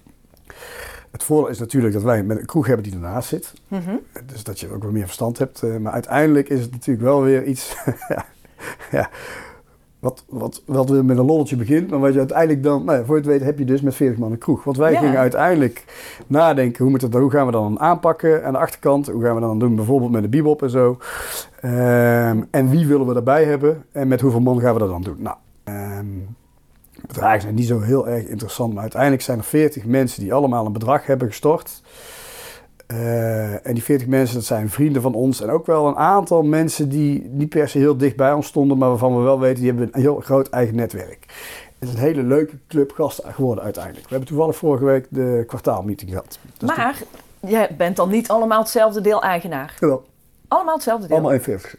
Het 1.12 1.24
voordeel 1.24 1.50
is 1.50 1.60
natuurlijk 1.60 1.94
dat 1.94 2.04
wij 2.04 2.24
met 2.24 2.40
een 2.40 2.46
kroeg 2.46 2.66
hebben 2.68 2.84
die 2.84 2.94
ernaast 2.94 3.30
zit. 3.30 3.54
Mhm. 3.68 3.96
Dus 4.26 4.44
dat 4.44 4.60
je 4.60 4.70
ook 4.72 4.84
wat 4.84 4.92
meer 4.92 5.06
verstand 5.06 5.38
hebt. 5.38 5.64
eh, 5.64 5.78
Maar 5.78 5.94
uiteindelijk 5.94 6.50
is 6.50 6.62
het 6.62 6.72
natuurlijk 6.72 7.06
wel 7.06 7.22
weer 7.22 7.44
iets. 7.44 7.76
ja, 8.92 9.10
wat, 10.00 10.24
wat, 10.30 10.62
wat 10.66 10.90
weer 10.90 11.06
met 11.06 11.18
een 11.18 11.26
lolletje 11.26 11.56
begint. 11.56 11.90
Maar 11.90 12.00
wat 12.00 12.14
je 12.14 12.20
uiteindelijk 12.20 12.64
dan. 12.64 12.84
Nou 12.86 12.98
ja, 12.98 13.06
voor 13.06 13.16
je 13.16 13.22
het 13.22 13.30
weet 13.32 13.42
heb 13.44 13.60
je 13.60 13.66
dus 13.66 13.82
met 13.82 13.96
40 13.96 14.18
man 14.20 14.32
een 14.32 14.38
kroeg. 14.38 14.64
Want 14.64 14.78
wij 14.78 14.92
Ja. 14.92 15.00
gingen 15.00 15.18
uiteindelijk 15.20 15.86
nadenken. 16.28 16.82
Hoe, 16.84 16.92
moet 16.92 17.02
het, 17.02 17.14
hoe 17.14 17.32
gaan 17.32 17.46
we 17.46 17.52
dan 17.52 17.80
aanpakken 17.80 18.46
aan 18.46 18.54
de 18.54 18.60
achterkant? 18.60 19.08
Hoe 19.08 19.24
gaan 19.24 19.36
we 19.36 19.42
dan 19.42 19.60
doen 19.60 19.76
bijvoorbeeld 19.76 20.12
met 20.12 20.22
de 20.22 20.30
bebop 20.30 20.62
en 20.64 20.70
zo? 20.70 20.98
Ehm, 21.62 22.42
en 22.52 22.70
wie 22.70 22.88
willen 22.88 23.08
we 23.08 23.14
daarbij 23.14 23.44
hebben? 23.46 23.86
En 23.92 24.08
met 24.08 24.22
hoeveel 24.22 24.40
man 24.42 24.60
gaan 24.60 24.74
we 24.74 24.80
dat 24.80 24.90
dan 24.90 25.02
doen? 25.04 25.18
Nou. 25.20 25.36
ehm, 25.64 26.06
bedragen 27.08 27.42
zijn 27.42 27.56
niet 27.56 27.68
zo 27.68 27.80
heel 27.82 28.08
erg 28.08 28.26
interessant. 28.26 28.74
Maar 28.74 28.82
uiteindelijk 28.82 29.22
zijn 29.22 29.38
er 29.38 29.44
40 29.44 29.86
mensen 29.86 30.22
die 30.22 30.34
allemaal 30.34 30.66
een 30.66 30.74
bedrag 30.74 31.06
hebben 31.06 31.28
gestort. 31.28 31.82
Eh, 32.88 33.68
en 33.68 33.74
die 33.74 33.84
40 33.84 34.08
mensen, 34.08 34.36
dat 34.36 34.46
zijn 34.46 34.70
vrienden 34.70 35.02
van 35.02 35.14
ons. 35.14 35.42
En 35.42 35.50
ook 35.50 35.66
wel 35.66 35.88
een 35.88 35.96
aantal 35.96 36.44
mensen 36.44 36.90
die 36.90 37.30
niet 37.32 37.50
per 37.50 37.70
se 37.70 37.78
heel 37.78 37.98
dicht 37.98 38.16
bij 38.16 38.34
ons 38.34 38.48
stonden, 38.48 38.78
maar 38.78 38.90
waarvan 38.90 39.18
we 39.18 39.24
wel 39.24 39.40
weten, 39.40 39.60
die 39.62 39.70
hebben 39.72 39.90
een 39.92 40.02
heel 40.02 40.20
groot 40.20 40.50
eigen 40.50 40.76
netwerk. 40.76 41.26
Het 41.80 41.90
is 41.90 41.96
een 41.96 42.02
hele 42.02 42.24
leuke 42.24 42.58
club 42.68 42.92
gasten 42.92 43.34
geworden 43.34 43.64
uiteindelijk. 43.64 44.04
We 44.04 44.10
hebben 44.10 44.28
toevallig 44.30 44.56
vorige 44.56 44.86
week 44.86 45.08
de 45.10 45.44
kwartaalmeeting 45.48 46.10
gehad. 46.10 46.40
Dus 46.58 46.70
Maar 46.70 47.02
jij 47.40 47.70
bent 47.78 47.96
dan 47.96 48.10
niet 48.10 48.28
allemaal 48.28 48.60
hetzelfde 48.60 49.02
deel 49.02 49.22
eigenaar? 49.22 49.76
Jawel, 49.80 50.06
Allemaal 50.48 50.74
hetzelfde 50.74 51.08
deel? 51.08 51.16
allemaal 51.16 51.32
41. 51.36 51.76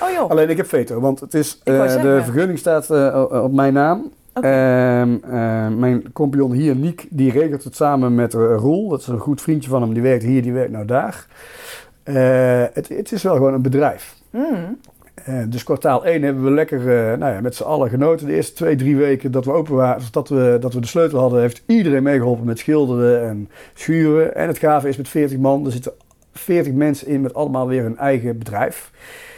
Oh 0.00 0.10
joh. 0.10 0.30
Alleen 0.30 0.50
ik 0.50 0.56
heb 0.56 0.66
veto, 0.66 1.00
want 1.00 1.20
het 1.20 1.34
is, 1.34 1.60
eh, 1.64 1.74
zeggen. 1.74 2.02
de 2.16 2.22
vergunning 2.24 2.58
staat 2.58 2.90
eh, 2.90 3.24
op 3.30 3.52
mijn 3.52 3.72
naam. 3.72 4.12
Ehm, 4.32 5.16
eh, 5.22 5.68
mijn 5.68 6.12
compagnon 6.12 6.52
hier, 6.52 6.76
Niek, 6.76 7.06
die 7.10 7.30
regelt 7.30 7.64
het 7.64 7.76
samen 7.76 8.14
met 8.14 8.34
eh, 8.34 8.54
Roel. 8.56 8.88
Dat 8.88 9.00
is 9.00 9.06
een 9.06 9.18
goed 9.18 9.40
vriendje 9.40 9.70
van 9.70 9.82
hem. 9.82 9.92
Die 9.92 10.02
werkt 10.02 10.22
hier, 10.22 10.42
die 10.42 10.52
werkt 10.52 10.72
nou 10.72 10.84
daar. 10.84 11.26
Eh, 12.02 12.64
het, 12.72 12.88
het 12.88 13.12
is 13.12 13.22
wel 13.22 13.34
gewoon 13.34 13.54
een 13.54 13.62
bedrijf. 13.62 14.16
Mm. 14.30 14.78
Dus 15.48 15.64
kwartaal 15.64 16.06
1 16.06 16.22
hebben 16.22 16.44
we 16.44 16.50
lekker 16.50 16.78
nou 17.18 17.32
ja, 17.34 17.40
met 17.40 17.54
z'n 17.54 17.62
allen 17.62 17.88
genoten. 17.88 18.26
De 18.26 18.34
eerste 18.34 18.52
twee, 18.52 18.76
drie 18.76 18.96
weken 18.96 19.32
dat 19.32 19.44
we 19.44 19.52
open 19.52 19.74
waren, 19.74 20.02
dat 20.10 20.28
we, 20.28 20.56
dat 20.60 20.74
we 20.74 20.80
de 20.80 20.86
sleutel 20.86 21.18
hadden, 21.18 21.40
heeft 21.40 21.62
iedereen 21.66 22.02
meegeholpen 22.02 22.44
met 22.44 22.58
schilderen 22.58 23.28
en 23.28 23.48
schuren. 23.74 24.34
En 24.34 24.46
het 24.46 24.58
gave 24.58 24.88
is 24.88 24.96
met 24.96 25.08
40 25.08 25.38
man, 25.38 25.66
er 25.66 25.72
zitten 25.72 25.92
40 26.32 26.72
mensen 26.72 27.06
in 27.06 27.20
met 27.20 27.34
allemaal 27.34 27.66
weer 27.66 27.82
hun 27.82 27.96
eigen 27.98 28.38
bedrijf. 28.38 28.90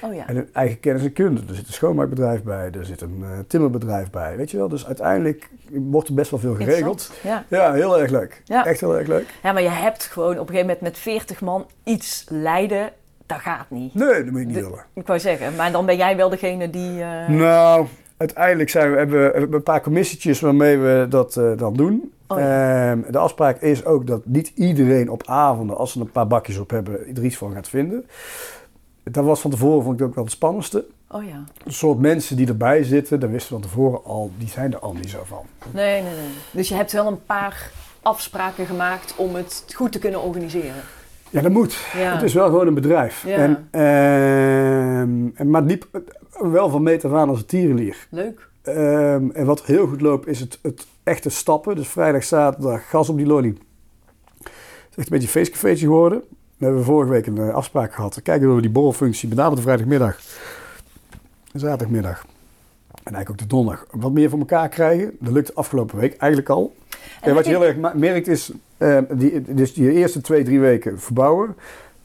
Oh 0.03 0.15
ja. 0.15 0.27
En 0.29 0.35
hun 0.37 0.49
eigen 0.53 0.81
kennis 0.81 1.03
en 1.03 1.13
kunde. 1.13 1.41
Er 1.49 1.55
zit 1.55 1.67
een 1.67 1.73
schoonmaakbedrijf 1.73 2.43
bij, 2.43 2.71
er 2.79 2.85
zit 2.85 3.01
een 3.01 3.19
eh, 3.23 3.29
timmerbedrijf 3.47 4.11
bij. 4.11 4.37
Weet 4.37 4.51
je 4.51 4.57
wel, 4.57 4.69
dus 4.69 4.87
uiteindelijk 4.87 5.49
wordt 5.71 6.09
er 6.09 6.15
best 6.15 6.31
wel 6.31 6.41
veel 6.41 6.55
geregeld. 6.55 7.11
Ja. 7.23 7.45
Ja, 7.49 7.73
heel 7.73 7.99
erg 8.01 8.11
leuk. 8.11 8.43
Ja. 8.45 8.67
Echt 8.67 8.81
heel 8.81 8.99
erg 8.99 9.07
leuk. 9.07 9.27
ja, 9.43 9.53
maar 9.53 9.63
je 9.63 9.69
hebt 9.69 10.05
gewoon 10.05 10.31
op 10.33 10.39
een 10.39 10.47
gegeven 10.47 10.61
moment 10.67 10.81
met 10.81 10.99
40 10.99 11.41
man 11.41 11.67
iets 11.85 12.27
leiden. 12.29 12.91
Dat 13.27 13.39
gaat 13.39 13.71
niet. 13.71 13.95
Nee, 13.95 14.25
dat 14.25 14.31
moet 14.31 14.41
je 14.41 14.47
niet 14.47 14.55
willen. 14.55 14.85
Ik 14.95 15.07
wou 15.07 15.19
zeggen, 15.19 15.57
maar 15.57 15.73
dan 15.73 15.87
ben 15.87 15.97
jij 15.97 16.17
wel 16.17 16.29
degene 16.29 16.71
die... 16.71 17.01
eh, 17.03 17.29
Nou, 17.29 17.87
uiteindelijk 18.17 18.71
zijn 18.71 18.91
we, 18.91 18.97
hebben 18.97 19.51
we 19.51 19.57
een 19.57 19.63
paar 19.63 19.83
commissietjes 19.83 20.41
waarmee 20.41 20.79
we 20.79 21.07
dat 21.09 21.37
eh, 21.37 21.57
dan 21.57 21.75
doen. 21.75 22.13
Oh 22.27 22.39
ja. 22.39 22.91
Ehm, 22.91 23.13
de 23.13 23.19
afspraak 23.19 23.61
is 23.61 23.85
ook 23.85 24.07
dat 24.07 24.27
niet 24.27 24.53
iedereen 24.55 25.11
op 25.11 25.23
avonden, 25.27 25.77
als 25.77 25.93
ze 25.93 26.01
een 26.01 26.11
paar 26.11 26.27
bakjes 26.27 26.59
op 26.59 26.71
hebben, 26.71 27.17
er 27.17 27.25
iets 27.25 27.37
van 27.37 27.53
gaat 27.53 27.69
vinden. 27.69 28.07
Dat 29.03 29.25
was 29.25 29.41
van 29.41 29.51
tevoren, 29.51 29.85
vond 29.85 30.01
ik 30.01 30.07
ook 30.07 30.15
wel 30.15 30.25
het 30.25 30.33
spannendste. 30.33 30.85
Oh 31.11 31.25
ja. 31.25 31.45
Een 31.65 31.73
soort 31.73 31.99
mensen 31.99 32.37
die 32.37 32.47
erbij 32.47 32.83
zitten, 32.83 33.21
daar 33.21 33.31
wisten 33.31 33.57
we 33.57 33.61
van 33.61 33.71
tevoren 33.71 34.05
al, 34.05 34.31
die 34.39 34.49
zijn 34.49 34.73
er 34.73 34.79
al 34.79 34.93
niet 34.93 35.11
zo 35.11 35.23
van. 35.25 35.45
Nee, 35.71 36.03
nee, 36.03 36.15
nee. 36.15 36.31
Dus 36.51 36.69
je 36.69 36.75
hebt 36.75 36.93
wel 36.93 37.07
een 37.07 37.25
paar 37.25 37.71
afspraken 38.03 38.67
gemaakt 38.67 39.15
om 39.17 39.35
het 39.35 39.65
goed 39.75 39.93
te 39.93 39.99
kunnen 39.99 40.23
organiseren. 40.23 40.83
Ja, 41.35 41.41
dat 41.41 41.53
moet. 41.53 41.79
Ja. 41.97 42.13
Het 42.13 42.23
is 42.23 42.35
wel 42.35 42.47
gewoon 42.47 42.67
een 42.67 42.75
bedrijf. 42.75 43.25
Ja. 43.27 43.37
En, 43.37 43.69
ehm, 43.71 45.29
en, 45.35 45.51
maar 45.51 45.63
het 45.63 45.71
liep 45.71 46.03
wel 46.39 46.69
van 46.69 46.83
meet 46.83 47.05
af 47.05 47.13
aan 47.13 47.29
als 47.29 47.39
een 47.39 47.47
tierenlier. 47.47 48.07
Leuk. 48.11 48.49
Ehm, 48.63 49.31
en 49.31 49.45
wat 49.45 49.63
heel 49.63 49.87
goed 49.87 50.01
loopt 50.01 50.27
is 50.27 50.41
het, 50.41 50.59
het 50.63 50.87
echte 51.03 51.29
stappen. 51.29 51.77
Dus 51.77 51.89
vrijdag, 51.89 52.25
zaterdag, 52.25 52.89
gas 52.89 53.09
op 53.09 53.17
die 53.17 53.27
lolly. 53.27 53.49
Het 53.49 54.49
is 54.91 54.97
echt 54.97 54.97
een 54.97 55.05
beetje 55.09 55.23
een 55.23 55.29
feestcafeetje 55.29 55.87
geworden. 55.87 56.23
We 56.57 56.65
hebben 56.65 56.85
vorige 56.85 57.11
week 57.11 57.27
een 57.27 57.39
eh, 57.39 57.55
afspraak 57.55 57.95
gehad. 57.95 58.23
Kijken 58.23 58.49
of 58.49 58.55
we 58.55 58.61
die 58.61 58.71
borrelfunctie, 58.71 59.29
met 59.29 59.39
name 59.39 59.55
de 59.55 59.63
vrijdagmiddag 59.63 60.19
en 61.53 61.61
zaterdagmiddag. 61.61 62.27
En 62.89 63.15
eigenlijk 63.15 63.31
ook 63.31 63.39
de 63.39 63.47
donderdag. 63.47 63.87
Wat 63.91 64.13
meer 64.13 64.31
voor 64.31 64.39
elkaar 64.39 64.69
krijgen. 64.69 65.17
Dat 65.21 65.33
lukt 65.33 65.55
afgelopen 65.55 65.99
week 65.99 66.17
eigenlijk 66.17 66.51
al. 66.51 66.75
En, 67.25 67.35
wat 67.35 67.45
je 67.45 67.51
heel 67.51 67.65
erg 67.65 67.77
merkt 67.95 68.29
is, 68.29 68.53
eh, 68.77 68.99
die, 69.13 69.43
dus 69.55 69.75
die 69.75 69.93
eerste 69.93 70.21
twee, 70.21 70.45
drie 70.45 70.61
weken 70.61 71.01
verbouwen. 71.01 71.57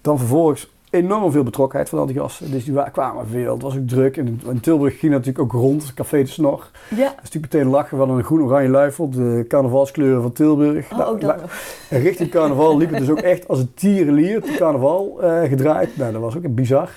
Dan 0.02 0.18
vervolgens 0.18 0.70
enorm 0.90 1.32
veel 1.32 1.44
betrokkenheid 1.44 1.90
van 1.90 2.00
al 2.00 2.06
die 2.06 2.16
gasten. 2.20 2.52
Dus 2.52 2.64
die 2.66 2.74
wa- 2.74 2.90
kwamen 2.90 3.28
veel. 3.28 3.54
Het 3.54 3.62
was 3.62 3.78
ook 3.78 3.88
druk. 3.88 4.18
En 4.18 4.42
in 4.50 4.60
Tilburg 4.60 5.00
ging 5.00 5.12
natuurlijk 5.12 5.40
ook 5.40 5.52
rond. 5.52 5.94
Café 5.94 6.18
de 6.22 6.28
Snor. 6.30 6.70
Ja. 6.90 6.96
Dat 7.04 7.10
is 7.10 7.16
natuurlijk 7.24 7.54
meteen 7.54 7.68
lachen. 7.70 7.98
Hadden 7.98 8.18
een 8.18 8.24
groen-oranje 8.24 8.70
luifel. 8.70 9.10
De 9.10 9.46
carnavalskleuren 9.48 10.22
van 10.22 10.32
Tilburg. 10.32 10.92
Oh, 10.92 10.98
Nou, 10.98 11.14
ook 11.14 11.22
nog. 11.22 11.36
richting 11.90 12.30
carnaval 12.30 12.78
liep 12.78 12.90
het 12.90 13.00
dus 13.00 13.10
ook 13.10 13.20
echt 13.20 13.48
als 13.48 13.60
een 13.60 13.72
tierenlier. 13.74 14.42
De 14.42 14.56
carnaval 14.58 15.18
eh, 15.22 15.50
gedraaid. 15.50 15.98
Nou, 15.98 16.12
dat 16.12 16.22
was 16.22 16.38
ook 16.38 16.56
bizar. 16.56 16.90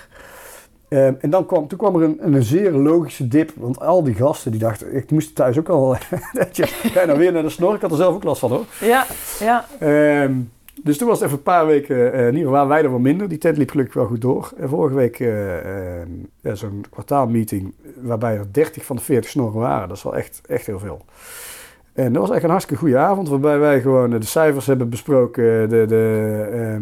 Ehm, 0.93 1.15
en 1.21 1.31
dan 1.31 1.47
kwam, 1.47 1.69
toen 1.69 1.79
kwam 1.79 1.97
er 1.97 2.03
een, 2.03 2.35
een 2.35 2.43
zeer 2.43 2.73
logische 2.73 3.29
dip. 3.29 3.53
Want 3.57 3.81
al 3.81 4.03
die 4.03 4.15
gasten 4.15 4.51
die 4.51 4.61
dachten, 4.61 4.95
ik 4.95 5.11
moest 5.11 5.35
thuis 5.35 5.59
ook 5.59 5.69
al. 5.69 5.89
dat 6.33 6.57
je, 6.57 6.67
ga 6.67 7.01
je 7.01 7.07
nou 7.07 7.19
weer 7.19 7.33
naar 7.33 7.43
de 7.43 7.49
snor? 7.49 7.75
Ik 7.75 7.81
had 7.81 7.91
er 7.91 7.97
zelf 7.97 8.15
ook 8.15 8.25
last 8.25 8.41
van 8.41 8.51
hoor. 8.51 8.65
Ja, 8.81 9.07
ja. 9.41 9.67
Ehm, 9.79 10.35
dus 10.83 10.99
toen 10.99 11.09
was 11.09 11.19
het 11.19 11.27
even 11.27 11.39
een 11.39 11.45
paar 11.45 11.67
weken, 11.67 12.13
eh, 12.13 12.35
geval 12.35 12.51
waren 12.51 12.69
wij 12.69 12.83
er 12.83 12.91
wat 12.91 13.01
minder. 13.01 13.29
Die 13.29 13.39
tent 13.39 13.57
liep 13.57 13.71
gelukkig 13.71 13.95
wel 13.95 14.07
goed 14.07 14.21
door. 14.21 14.53
En 14.57 14.69
vorige 14.69 14.95
week 14.95 15.21
eh, 15.21 16.01
ehm, 16.01 16.09
ja, 16.41 16.55
zo'n 16.55 16.85
kwartaalmeeting 16.91 17.75
waarbij 18.01 18.37
er 18.37 18.53
30 18.53 18.85
van 18.85 18.97
de 18.97 19.03
40 19.03 19.31
snorren 19.31 19.61
waren. 19.61 19.89
Dat 19.89 19.97
is 19.97 20.03
wel 20.03 20.17
echt, 20.17 20.41
echt 20.47 20.67
heel 20.67 20.79
veel. 20.79 21.05
En 21.93 22.13
dat 22.13 22.23
was 22.23 22.31
echt 22.35 22.45
een 22.45 22.51
hartstikke 22.51 22.83
goede 22.83 22.99
avond, 22.99 23.29
waarbij 23.29 23.59
wij 23.59 23.81
gewoon 23.81 24.13
eh, 24.13 24.21
de 24.21 24.27
cijfers 24.27 24.67
hebben 24.67 24.89
besproken, 24.89 25.69
de, 25.69 25.87
de, 25.87 26.81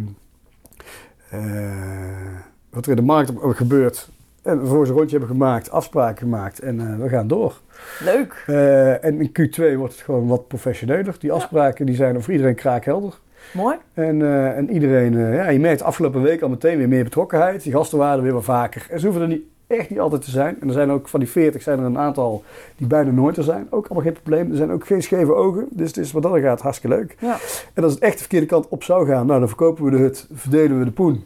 wat 2.70 2.84
er 2.84 2.90
in 2.90 2.96
de 2.96 3.02
markt 3.02 3.30
op- 3.30 3.52
gebeurt. 3.54 4.08
En 4.42 4.58
vervolgens 4.58 4.88
een 4.90 4.96
rondje 4.96 5.18
hebben 5.18 5.36
gemaakt, 5.36 5.70
afspraken 5.70 6.18
gemaakt 6.18 6.58
en 6.60 6.80
eh, 6.80 6.96
we 7.02 7.08
gaan 7.08 7.26
door. 7.28 7.60
Leuk. 8.04 8.44
Eh, 8.46 9.04
en 9.04 9.20
in 9.20 9.28
Q2 9.28 9.76
wordt 9.76 9.92
het 9.92 10.02
gewoon 10.02 10.26
wat 10.26 10.48
professioneler. 10.48 11.14
Die 11.18 11.32
afspraken 11.32 11.86
die 11.86 11.94
zijn 11.94 12.22
voor 12.22 12.32
iedereen 12.32 12.54
kraakhelder. 12.54 13.18
Mooi. 13.52 13.76
En, 13.94 14.22
eh, 14.22 14.56
en 14.56 14.70
iedereen, 14.70 15.18
ja, 15.18 15.48
je 15.48 15.58
merkt 15.60 15.82
afgelopen 15.82 16.22
week 16.22 16.42
al 16.42 16.48
meteen 16.48 16.78
weer 16.78 16.88
meer 16.88 17.04
betrokkenheid. 17.04 17.62
Die 17.62 17.72
gasten 17.72 17.98
waren 17.98 18.16
er 18.16 18.22
weer 18.22 18.32
wat 18.32 18.44
vaker. 18.44 18.86
En 18.90 18.98
ze 19.00 19.04
hoeven 19.06 19.22
er 19.22 19.28
niet, 19.28 19.42
echt 19.66 19.90
niet 19.90 20.00
altijd 20.00 20.22
te 20.22 20.30
zijn. 20.30 20.56
En 20.60 20.66
er 20.66 20.72
zijn 20.72 20.90
ook 20.90 21.08
van 21.08 21.20
die 21.20 21.28
40 21.28 21.62
zijn 21.62 21.78
er 21.78 21.84
een 21.84 21.98
aantal 21.98 22.44
die 22.76 22.86
bijna 22.86 23.10
nooit 23.10 23.36
er 23.36 23.42
zijn. 23.44 23.66
Ook 23.70 23.84
allemaal 23.86 24.04
geen 24.04 24.22
probleem. 24.22 24.50
Er 24.50 24.56
zijn 24.56 24.70
ook 24.72 24.86
geen 24.86 25.02
scheve 25.02 25.34
ogen. 25.34 25.66
Dus 25.70 25.86
het 25.88 25.96
is 25.96 26.12
wat 26.12 26.22
dat 26.22 26.38
gaat 26.40 26.60
hartstikke 26.60 26.96
leuk. 26.96 27.16
Ja. 27.20 27.36
En 27.74 27.82
als 27.82 27.92
het 27.94 28.02
echt 28.02 28.12
de 28.12 28.18
verkeerde 28.18 28.46
kant 28.46 28.68
op 28.68 28.82
zou 28.84 29.06
gaan, 29.06 29.26
nou 29.26 29.38
dan 29.38 29.48
verkopen 29.48 29.84
we 29.84 29.90
de 29.90 29.96
hut, 29.96 30.26
verdelen 30.32 30.78
we 30.78 30.84
de 30.84 30.90
poen. 30.90 31.24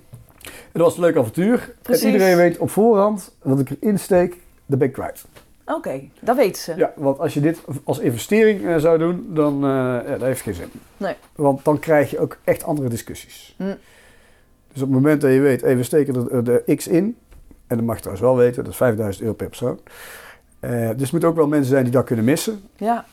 Dat 0.72 0.82
was 0.82 0.94
een 0.96 1.00
leuk 1.00 1.16
avontuur. 1.16 1.74
Precies. 1.82 2.04
En 2.04 2.12
iedereen 2.12 2.36
weet 2.36 2.58
op 2.58 2.70
voorhand, 2.70 3.34
wat 3.42 3.60
ik 3.60 3.70
erin 3.80 3.98
steek, 3.98 4.36
dat 4.66 4.78
ben 4.78 4.88
ik 4.88 4.94
kwijt. 4.94 5.24
Oké, 5.66 6.00
dat 6.20 6.36
weten 6.36 6.62
ze. 6.62 6.74
Ja, 6.76 6.92
want 6.96 7.18
als 7.18 7.34
je 7.34 7.40
dit 7.40 7.60
als 7.84 7.98
investering 7.98 8.66
eh, 8.66 8.76
zou 8.76 8.98
doen, 8.98 9.26
dan 9.34 9.54
eh, 9.54 9.70
ja, 9.70 10.02
dat 10.10 10.20
heeft 10.20 10.40
geen 10.40 10.54
zin. 10.54 10.70
Nee. 10.96 11.14
Want 11.34 11.64
dan 11.64 11.78
krijg 11.78 12.10
je 12.10 12.18
ook 12.18 12.36
echt 12.44 12.64
andere 12.64 12.88
discussies. 12.88 13.54
Hm. 13.58 13.64
Dus 14.72 14.82
op 14.82 14.88
het 14.88 14.90
moment 14.90 15.20
dat 15.20 15.32
je 15.32 15.40
weet, 15.40 15.62
even 15.62 15.76
we 15.76 15.82
steken 15.82 16.30
er 16.30 16.44
de 16.44 16.74
X 16.76 16.86
in, 16.86 17.16
en 17.66 17.76
dat 17.76 17.86
mag 17.86 17.94
je 17.96 18.02
trouwens 18.02 18.26
wel 18.28 18.36
weten, 18.36 18.62
dat 18.64 18.72
is 18.72 18.78
5000 18.78 19.22
euro 19.24 19.36
per 19.36 19.48
persoon. 19.48 19.78
Eh, 20.60 20.70
dus 20.70 21.00
het 21.00 21.10
moeten 21.12 21.28
ook 21.28 21.36
wel 21.36 21.46
mensen 21.46 21.70
zijn 21.70 21.82
die 21.84 21.92
dat 21.92 22.04
kunnen 22.04 22.24
missen. 22.24 22.62
Ja. 22.76 23.04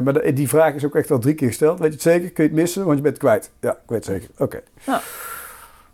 Maar 0.00 0.12
de- 0.12 0.32
die 0.32 0.48
vraag 0.48 0.74
is 0.74 0.84
ook 0.84 0.94
echt 0.94 1.10
al 1.10 1.18
drie 1.18 1.34
keer 1.34 1.48
gesteld. 1.48 1.78
Weet 1.78 1.88
je 1.88 1.94
het 1.94 2.02
zeker? 2.02 2.30
Kun 2.30 2.44
je 2.44 2.50
het 2.50 2.58
missen? 2.58 2.84
Want 2.84 2.96
je 2.96 3.02
bent 3.02 3.14
het 3.14 3.24
kwijt. 3.24 3.50
Ja, 3.60 3.70
ik 3.72 3.78
weet 3.86 4.06
het 4.06 4.14
zeker. 4.16 4.28
Oké. 4.38 4.60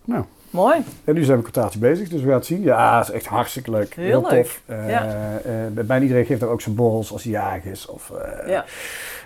Nou, 0.05 0.25
Mooi. 0.51 0.77
En 1.05 1.15
nu 1.15 1.23
zijn 1.25 1.37
we 1.37 1.43
kwartaaltje 1.43 1.79
bezig, 1.79 2.09
dus 2.09 2.21
we 2.21 2.27
gaan 2.27 2.37
het 2.37 2.47
zien. 2.47 2.63
Ja, 2.63 2.99
het 2.99 3.09
is 3.09 3.15
echt 3.15 3.27
hartstikke 3.27 3.71
leuk. 3.71 3.95
Heel 3.95 4.27
leuk. 4.31 4.43
tof. 4.43 4.61
Eh, 4.67 4.89
Ja. 4.91 5.07
eh, 5.45 5.85
bijna 5.85 6.03
iedereen 6.03 6.25
geeft 6.25 6.43
er 6.43 6.49
ook 6.49 6.61
zijn 6.61 6.75
borrels 6.75 7.13
als 7.13 7.23
hij 7.23 7.33
jarig 7.33 7.65
is. 7.65 7.87
Of, 7.87 8.11
eh, 8.11 8.49
Ja. 8.49 8.65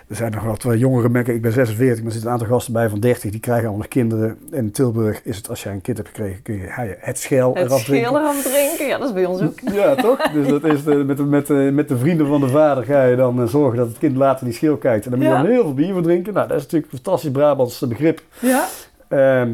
Er 0.07 0.15
zijn 0.15 0.31
nog 0.31 0.43
wat 0.43 0.63
eh, 0.65 0.79
jongere 0.79 1.09
mensen. 1.09 1.33
Ik 1.35 1.41
ben 1.41 1.51
46, 1.51 1.97
maar 1.97 2.05
er 2.05 2.11
zitten 2.11 2.31
een 2.31 2.37
aantal 2.39 2.53
gasten 2.55 2.73
bij 2.73 2.89
van 2.89 2.99
30. 2.99 3.31
Die 3.31 3.39
krijgen 3.39 3.63
allemaal 3.63 3.81
nog 3.81 3.87
kinderen. 3.91 4.37
En 4.51 4.57
in 4.57 4.71
Tilburg 4.71 5.21
is 5.23 5.37
het, 5.37 5.49
als 5.49 5.63
jij 5.63 5.73
een 5.73 5.81
kind 5.81 5.97
hebt 5.97 6.09
gekregen, 6.09 6.41
kun 6.41 6.55
je 6.55 6.65
hij- 6.67 6.97
het 6.99 7.19
schel 7.19 7.53
Het 7.55 7.65
eraf 7.65 7.83
drinken. 7.83 8.07
schil 8.07 8.19
eraf 8.19 8.41
drinken, 8.43 8.87
ja, 8.87 8.97
dat 8.97 9.07
is 9.07 9.13
bij 9.13 9.25
ons 9.25 9.41
ook. 9.41 9.59
Ja, 9.73 9.95
toch? 9.95 10.31
Dus 10.31 10.47
dat 10.47 10.63
is 10.63 10.83
de, 10.83 10.95
met, 10.95 11.17
de, 11.17 11.23
met, 11.23 11.47
de, 11.47 11.53
met 11.53 11.87
de 11.87 11.97
vrienden 11.97 12.27
van 12.27 12.41
de 12.41 12.47
vader 12.47 12.83
ga 12.83 13.03
je 13.03 13.15
dan 13.15 13.41
eh, 13.41 13.47
zorgen 13.47 13.77
dat 13.77 13.87
het 13.87 13.97
kind 13.97 14.15
later 14.15 14.45
die 14.45 14.53
schil 14.53 14.77
kijkt. 14.77 15.05
En 15.05 15.09
dan 15.11 15.19
moet 15.19 15.27
je 15.29 15.35
Ja. 15.35 15.41
dan 15.41 15.51
heel 15.51 15.61
veel 15.63 15.73
bier 15.73 15.93
voor 15.93 16.01
drinken. 16.01 16.33
Nou, 16.33 16.47
dat 16.47 16.57
is 16.57 16.63
natuurlijk 16.63 16.91
een 16.91 16.99
fantastisch 17.03 17.31
Brabants 17.31 17.79
begrip. 17.87 18.21
Ja. 18.39 18.65
Ehm, 19.07 19.53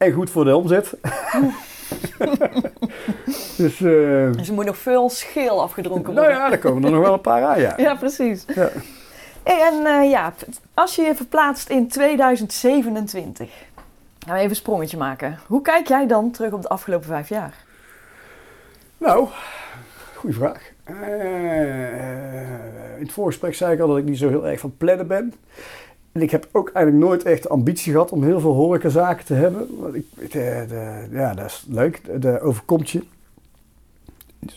en 0.00 0.12
goed 0.12 0.30
voor 0.30 0.44
de 0.44 0.56
omzet. 0.56 0.94
dus, 3.56 3.74
eh, 3.80 4.32
Dus 4.32 4.48
er 4.48 4.54
moet 4.54 4.64
nog 4.64 4.78
veel 4.78 5.10
schil 5.10 5.62
afgedronken 5.62 6.14
nou 6.14 6.26
worden. 6.26 6.44
ja, 6.44 6.48
daar 6.48 6.58
komen 6.58 6.84
er 6.84 6.90
nog 6.90 7.02
wel 7.02 7.12
een 7.12 7.20
paar 7.20 7.42
aan, 7.44 7.60
ja. 7.60 7.74
Ja, 7.76 7.94
precies. 7.94 8.44
Ja. 8.54 8.70
Hey, 9.42 9.60
en 9.72 9.86
eh, 9.86 10.10
ja, 10.10 10.32
als 10.74 10.94
je 10.96 11.02
je 11.02 11.14
verplaatst 11.14 11.68
in 11.68 11.88
2027, 11.88 13.50
gaan 14.18 14.32
we 14.34 14.38
even 14.38 14.50
een 14.50 14.56
sprongetje 14.56 14.96
maken. 14.96 15.38
Hoe 15.46 15.62
kijk 15.62 15.88
jij 15.88 16.06
dan 16.06 16.30
terug 16.30 16.52
op 16.52 16.62
de 16.62 16.68
afgelopen 16.68 17.06
vijf 17.06 17.28
jaar? 17.28 17.54
Nou, 18.98 19.28
goede 20.14 20.36
vraag. 20.36 20.70
Eh, 20.84 20.94
in 22.96 23.02
het 23.06 23.12
voorgesprek 23.12 23.54
zei 23.54 23.72
ik 23.74 23.80
al 23.80 23.88
dat 23.88 23.98
ik 23.98 24.04
niet 24.04 24.18
zo 24.18 24.28
heel 24.28 24.46
erg 24.46 24.60
van 24.60 24.76
plannen 24.76 25.06
ben. 25.06 25.34
En 26.12 26.22
ik 26.22 26.30
heb 26.30 26.48
ook 26.52 26.70
eigenlijk 26.70 27.06
nooit 27.06 27.22
echt 27.22 27.42
de 27.42 27.48
ambitie 27.48 27.92
gehad 27.92 28.10
om 28.12 28.22
heel 28.22 28.40
veel 28.40 28.52
horecazaken 28.54 29.24
te 29.26 29.34
hebben. 29.34 29.66
Want 29.78 29.94
ik, 29.94 30.04
eh, 30.34 30.58
de, 30.68 31.06
ja, 31.10 31.34
dat 31.34 31.44
is 31.46 31.66
leuk. 31.68 32.04
De, 32.04 32.18
de 32.18 32.40
overkomt 32.40 32.90
je. 32.90 33.02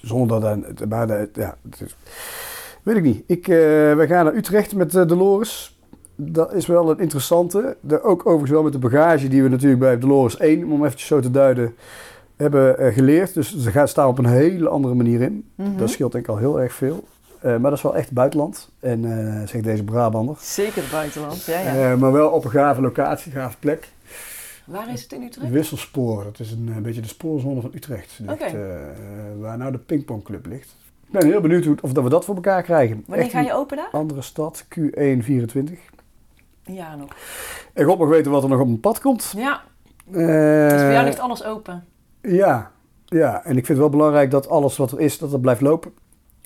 Zonder 0.01 0.41
dat... 0.41 0.77
dan- 0.77 0.87
Maar 0.89 1.07
de, 1.07 1.29
ja, 1.33 1.57
is, 1.79 1.95
weet 2.83 2.95
ik 2.95 3.03
niet. 3.03 3.23
Ik, 3.27 3.47
eh, 3.47 3.55
we 3.95 4.03
gaan 4.07 4.25
naar 4.25 4.35
Utrecht 4.35 4.75
met 4.75 4.95
eh, 4.95 5.07
Dolores. 5.07 5.77
Dat 6.15 6.53
is 6.53 6.65
wel 6.65 6.89
een 6.91 6.99
interessante. 6.99 7.77
De, 7.81 8.01
ook 8.01 8.19
overigens 8.25 8.51
wel 8.51 8.63
met 8.63 8.71
de 8.71 8.79
bagage 8.79 9.27
die 9.27 9.43
we 9.43 9.49
natuurlijk 9.49 9.79
bij 9.79 9.97
Dolores 9.99 10.37
1, 10.37 10.71
om 10.71 10.85
even 10.85 10.99
zo 10.99 11.19
te 11.19 11.31
duiden, 11.31 11.75
hebben 12.35 12.93
geleerd. 12.93 13.33
Dus 13.33 13.57
ze 13.57 13.71
gaan 13.71 13.87
staan 13.87 14.07
op 14.07 14.17
een 14.17 14.25
hele 14.25 14.69
andere 14.69 14.93
manier 14.93 15.21
in. 15.21 15.45
Mhm. 15.55 15.77
Dat 15.77 15.89
scheelt 15.89 16.11
denk 16.11 16.23
ik 16.23 16.29
al 16.29 16.37
heel 16.37 16.61
erg 16.61 16.73
veel. 16.73 17.03
Eh, 17.43 17.51
maar 17.51 17.69
dat 17.69 17.73
is 17.73 17.81
wel 17.81 17.95
echt 17.95 18.11
buitenland. 18.11 18.69
En 18.79 19.05
eh 19.05 19.47
zegt 19.47 19.63
deze 19.63 19.83
Brabander. 19.83 20.35
Zeker 20.39 20.83
buitenland, 20.91 21.45
ja, 21.45 21.59
ja. 21.59 21.91
Eh, 21.91 21.97
maar 21.97 22.11
wel 22.11 22.29
op 22.29 22.45
een 22.45 22.51
gave 22.51 22.81
locatie, 22.81 23.31
gave 23.31 23.57
plek. 23.59 23.89
Waar 24.65 24.93
is 24.93 25.01
het 25.01 25.11
in 25.11 25.21
Utrecht? 25.21 25.51
Wisselspoor. 25.51 26.23
Dat 26.23 26.39
is 26.39 26.51
een, 26.51 26.81
beetje 26.81 27.01
de 27.01 27.07
spoorzone 27.07 27.61
van 27.61 27.71
Utrecht. 27.73 28.19
Ligt, 28.25 28.41
eh, 28.41 28.53
waar 29.39 29.57
nou 29.57 29.71
de 29.71 29.77
pingpongclub 29.77 30.45
ligt. 30.45 30.75
Ik 31.05 31.19
ben 31.19 31.25
heel 31.25 31.41
benieuwd 31.41 31.65
hoe, 31.65 31.77
of 31.81 31.93
dat 31.93 32.03
we 32.03 32.09
dat 32.09 32.25
voor 32.25 32.35
elkaar 32.35 32.63
krijgen. 32.63 33.03
Wanneer 33.07 33.25
Echt 33.25 33.33
ga 33.33 33.41
je 33.41 33.53
open 33.53 33.77
daar? 33.77 33.89
andere 33.91 34.21
stad, 34.21 34.65
Q1 34.79 35.17
24. 35.19 35.79
Ja, 36.63 36.95
nog. 36.95 37.15
En 37.73 37.85
God 37.85 37.99
mag 37.99 38.09
weten 38.09 38.31
wat 38.31 38.43
er 38.43 38.49
nog 38.49 38.59
op 38.59 38.67
mijn 38.67 38.79
pad 38.79 38.99
komt. 38.99 39.33
Ja, 39.37 39.61
dus 40.05 40.25
bij 40.81 40.91
jou 40.91 41.05
ligt 41.05 41.19
alles 41.19 41.43
open. 41.43 41.83
Ja, 42.21 42.71
ja, 43.05 43.43
en 43.43 43.57
ik 43.57 43.65
vind 43.65 43.67
het 43.67 43.77
wel 43.77 43.89
belangrijk 43.89 44.31
dat 44.31 44.49
alles 44.49 44.77
wat 44.77 44.91
er 44.91 44.99
is, 44.99 45.17
dat 45.17 45.31
dat 45.31 45.41
blijft 45.41 45.61
lopen. 45.61 45.93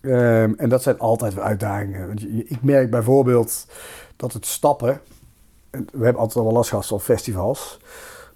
Ehm, 0.01 0.53
en 0.57 0.69
dat 0.69 0.83
zijn 0.83 0.99
altijd 0.99 1.33
weer 1.33 1.43
uitdagingen. 1.43 2.07
Want 2.07 2.21
je- 2.21 2.45
ik 2.47 2.61
merk 2.63 2.89
bijvoorbeeld 2.89 3.65
dat 4.15 4.33
het 4.33 4.45
stappen... 4.45 5.01
en 5.69 5.87
We 5.91 6.03
hebben 6.03 6.21
altijd 6.21 6.37
al 6.37 6.43
wel 6.43 6.53
last 6.53 6.69
gehad 6.69 6.85
van 6.87 7.01
festivals. 7.01 7.79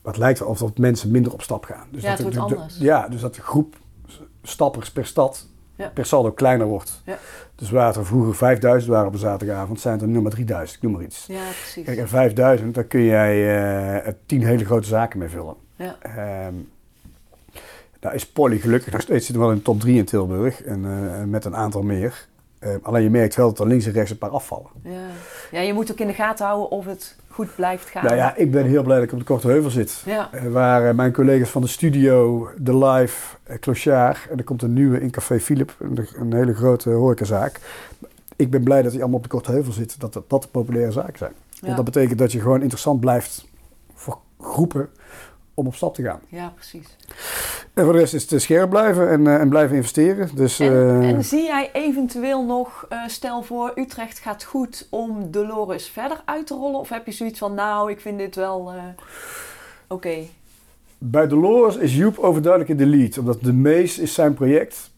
Maar 0.01 0.13
het 0.13 0.21
lijkt 0.21 0.39
wel 0.39 0.47
alsof 0.47 0.77
mensen 0.77 1.11
minder 1.11 1.33
op 1.33 1.41
stap 1.41 1.63
gaan. 1.65 1.87
Dus 1.91 2.01
Ja, 2.01 2.09
dat 2.09 2.17
het 2.17 2.31
de- 2.33 2.39
wordt 2.39 2.53
de- 2.53 2.59
anders. 2.61 2.77
ja, 2.79 3.07
dus 3.07 3.21
dat 3.21 3.35
de 3.35 3.41
groep 3.41 3.75
stappers 4.43 4.91
per 4.91 5.05
stad, 5.05 5.47
Ja. 5.75 5.89
per 5.93 6.05
saldo 6.05 6.31
kleiner 6.31 6.67
wordt. 6.67 7.01
Ja. 7.05 7.17
Dus 7.55 7.69
waar 7.71 7.95
er 7.97 8.05
vroeger 8.05 8.35
5000 8.35 8.91
waren 8.91 9.07
op 9.07 9.13
een 9.13 9.19
zaterdagavond, 9.19 9.79
zijn 9.79 9.93
het 9.93 10.03
er 10.03 10.07
nu 10.09 10.21
maar 10.21 10.31
3000, 10.31 10.77
ik 10.77 10.83
noem 10.83 10.91
maar 10.91 11.03
iets. 11.03 11.25
Ja, 11.27 11.43
precies. 11.61 11.85
Kijk, 11.85 11.97
en 11.97 12.07
5000, 12.07 12.73
daar 12.75 12.83
kun 12.83 13.03
jij 13.03 13.55
eh, 14.03 14.13
tien 14.25 14.45
hele 14.45 14.65
grote 14.65 14.87
zaken 14.87 15.19
mee 15.19 15.29
vullen. 15.29 15.55
Ja. 15.75 15.95
Ehm 16.01 16.53
daar 18.01 18.15
is 18.15 18.27
Polly 18.27 18.57
gelukkig 18.57 18.91
nog 18.91 19.01
steeds 19.01 19.25
zit 19.25 19.35
wel 19.35 19.49
in 19.49 19.55
de 19.55 19.61
top 19.61 19.79
3 19.79 19.97
in 19.97 20.05
Tilburg 20.05 20.63
en 20.63 20.85
eh, 20.85 21.23
met 21.23 21.45
een 21.45 21.55
aantal 21.55 21.81
meer. 21.81 22.27
Ehm, 22.59 22.77
alleen 22.81 23.03
je 23.03 23.09
merkt 23.09 23.35
wel 23.35 23.47
dat 23.47 23.59
er 23.59 23.67
links 23.67 23.85
en 23.85 23.91
rechts 23.91 24.11
een 24.11 24.17
paar 24.17 24.29
afvallen. 24.29 24.69
Ja. 24.83 24.91
ja, 25.51 25.59
je 25.59 25.73
moet 25.73 25.91
ook 25.91 25.99
in 25.99 26.07
de 26.07 26.13
gaten 26.13 26.45
houden 26.45 26.71
of 26.71 26.85
het 26.85 27.15
goed 27.27 27.55
blijft 27.55 27.89
gaan. 27.89 28.03
Nou 28.05 28.15
ja, 28.15 28.35
ik 28.35 28.51
ben 28.51 28.65
heel 28.65 28.83
blij 28.83 28.95
dat 28.95 29.05
ik 29.05 29.11
op 29.11 29.19
de 29.19 29.25
Korte 29.25 29.47
Heuvel 29.47 29.69
zit. 29.69 30.01
Ja. 30.05 30.29
Eh, 30.31 30.47
waar 30.47 30.87
eh, 30.87 30.95
mijn 30.95 31.13
collega's 31.13 31.49
van 31.49 31.61
de 31.61 31.67
studio, 31.67 32.47
de 32.57 32.77
live, 32.77 33.35
uh, 33.49 33.57
Clochard 33.57 34.27
en 34.29 34.37
er 34.37 34.43
komt 34.43 34.61
een 34.61 34.73
nieuwe 34.73 35.01
in 35.01 35.11
Café 35.11 35.39
Philip, 35.39 35.75
een, 35.79 36.07
een 36.15 36.33
hele 36.33 36.53
grote 36.53 36.89
horecazaak. 36.89 37.59
Ik 38.35 38.49
ben 38.49 38.63
blij 38.63 38.81
dat 38.81 38.91
die 38.91 39.01
allemaal 39.01 39.17
op 39.17 39.23
de 39.23 39.29
Korte 39.29 39.51
Heuvel 39.51 39.73
zitten, 39.73 39.99
dat 39.99 40.13
dat, 40.13 40.29
dat 40.29 40.41
de 40.41 40.47
populaire 40.47 40.91
zaken 40.91 41.17
zijn. 41.17 41.33
Ja. 41.49 41.59
Want 41.61 41.75
dat 41.75 41.85
betekent 41.85 42.19
dat 42.19 42.31
je 42.31 42.39
gewoon 42.39 42.61
interessant 42.61 42.99
blijft 42.99 43.47
voor 43.93 44.17
groepen 44.39 44.89
om 45.53 45.67
op 45.67 45.75
stap 45.75 45.93
te 45.95 46.03
gaan. 46.03 46.19
ja, 46.29 46.53
precies. 46.55 46.97
En 47.73 47.83
voor 47.83 47.93
de 47.93 47.99
rest 47.99 48.13
is 48.13 48.21
het 48.21 48.31
eh, 48.31 48.39
scherp 48.39 48.69
blijven 48.69 49.09
en, 49.09 49.27
eh, 49.27 49.35
en 49.39 49.49
blijven 49.49 49.75
investeren. 49.75 50.29
Dus, 50.35 50.59
En, 50.59 50.71
eh, 50.71 51.09
en 51.09 51.23
zie 51.23 51.43
jij 51.43 51.69
eventueel 51.73 52.45
nog, 52.45 52.87
stel 53.07 53.43
voor 53.43 53.71
Utrecht 53.75 54.19
gaat 54.19 54.43
goed 54.43 54.87
om 54.89 55.31
Dolores 55.31 55.87
verder 55.89 56.21
uit 56.25 56.47
te 56.47 56.53
rollen? 56.53 56.79
Of 56.79 56.89
heb 56.89 57.05
je 57.05 57.11
zoiets 57.11 57.39
van, 57.39 57.53
nou, 57.53 57.91
ik 57.91 57.99
vind 58.01 58.17
dit 58.17 58.35
wel 58.35 58.71
oké. 59.87 60.15
Bij 60.97 61.27
Dolores 61.27 61.75
is 61.75 61.95
Joep 61.95 62.17
overduidelijk 62.17 62.71
in 62.71 62.77
de 62.77 62.97
lead, 62.97 63.17
omdat 63.17 63.41
de 63.41 63.53
Mees 63.53 63.99
is 63.99 64.13
zijn 64.13 64.33
project. 64.33 64.91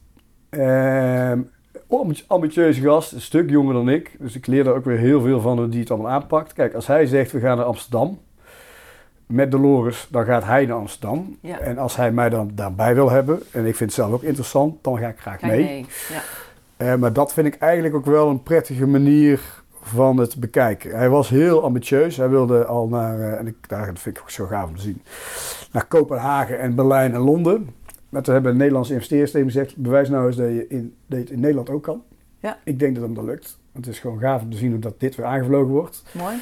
Ehm 0.50 1.40
ambi- 1.88 2.24
ambitieuze 2.26 2.80
gast, 2.80 3.12
een 3.12 3.20
stuk 3.20 3.50
jonger 3.50 3.74
dan 3.74 3.88
ik. 3.88 4.16
Dus 4.18 4.34
ik 4.34 4.46
leer 4.46 4.66
er 4.66 4.74
ook 4.74 4.84
weer 4.84 4.98
heel 4.98 5.20
veel 5.20 5.40
van 5.40 5.58
hoe 5.58 5.68
die 5.68 5.80
het 5.80 5.90
allemaal 5.90 6.10
aanpakt. 6.12 6.52
Kijk, 6.52 6.74
als 6.74 6.86
hij 6.86 7.06
zegt 7.06 7.32
we 7.32 7.40
gaan 7.40 7.56
naar 7.56 7.66
Amsterdam 7.66 8.18
met 9.26 9.50
Dolores, 9.50 10.06
dan 10.10 10.24
gaat 10.24 10.44
hij 10.44 10.66
naar 10.66 10.76
Amsterdam. 10.76 11.36
Ja. 11.40 11.58
En 11.58 11.78
als 11.78 11.96
hij 11.96 12.12
mij 12.12 12.28
dan 12.28 12.50
daarbij 12.54 12.94
wil 12.94 13.10
hebben, 13.10 13.42
en 13.50 13.66
ik 13.66 13.76
vind 13.76 13.90
het 13.90 13.92
zelf 13.92 14.12
ook 14.12 14.22
interessant, 14.22 14.84
dan 14.84 14.98
ga 14.98 15.08
ik 15.08 15.18
graag 15.18 15.40
Ga 15.40 15.46
mee. 15.46 15.64
mee. 15.64 15.86
Ja. 16.10 16.22
Eh, 16.76 16.94
maar 16.94 17.12
dat 17.12 17.32
vind 17.32 17.46
ik 17.46 17.56
eigenlijk 17.56 17.94
ook 17.94 18.04
wel 18.04 18.28
een 18.28 18.42
prettige 18.42 18.86
manier 18.86 19.40
van 19.82 20.16
het 20.16 20.36
bekijken. 20.36 20.96
Hij 20.96 21.08
was 21.08 21.28
heel 21.28 21.62
ambitieus. 21.62 22.16
Hij 22.16 22.28
wilde 22.28 22.64
al 22.64 22.88
naar, 22.88 23.20
eh, 23.20 23.38
en 23.38 23.46
ik, 23.46 23.68
daar 23.68 23.86
dat 23.86 23.98
vind 23.98 24.16
ik 24.16 24.22
ook 24.22 24.30
zo 24.30 24.46
gaaf 24.46 24.68
om 24.68 24.76
te 24.76 24.82
zien, 24.82 25.02
naar 25.72 25.86
Kopenhagen 25.86 26.58
en 26.58 26.74
Berlijn 26.74 27.14
en 27.14 27.20
Londen. 27.20 27.70
Maar 28.08 28.22
toen 28.22 28.34
hebben 28.34 28.52
de 28.52 28.58
Nederlandse 28.58 28.92
investeersteam 28.92 29.44
gezegd, 29.44 29.76
bewijs 29.76 30.08
nou 30.08 30.26
eens 30.26 30.36
dat 30.36 30.46
je, 30.46 30.66
in, 30.68 30.94
dat 31.06 31.18
je 31.18 31.24
het 31.24 31.32
in 31.32 31.40
Nederland 31.40 31.70
ook 31.70 31.82
kan. 31.82 32.02
Ja. 32.38 32.58
Ik 32.64 32.78
denk 32.78 32.94
dat 32.94 33.04
hem 33.04 33.14
dat 33.14 33.24
lukt. 33.24 33.58
Want 33.72 33.84
het 33.84 33.94
is 33.94 34.00
gewoon 34.00 34.18
gaaf 34.18 34.42
om 34.42 34.50
te 34.50 34.56
zien 34.56 34.70
hoe 34.70 34.80
dat 34.80 35.00
dit 35.00 35.14
weer 35.14 35.26
aangevlogen 35.26 35.72
wordt. 35.72 36.02
Mooi. 36.12 36.34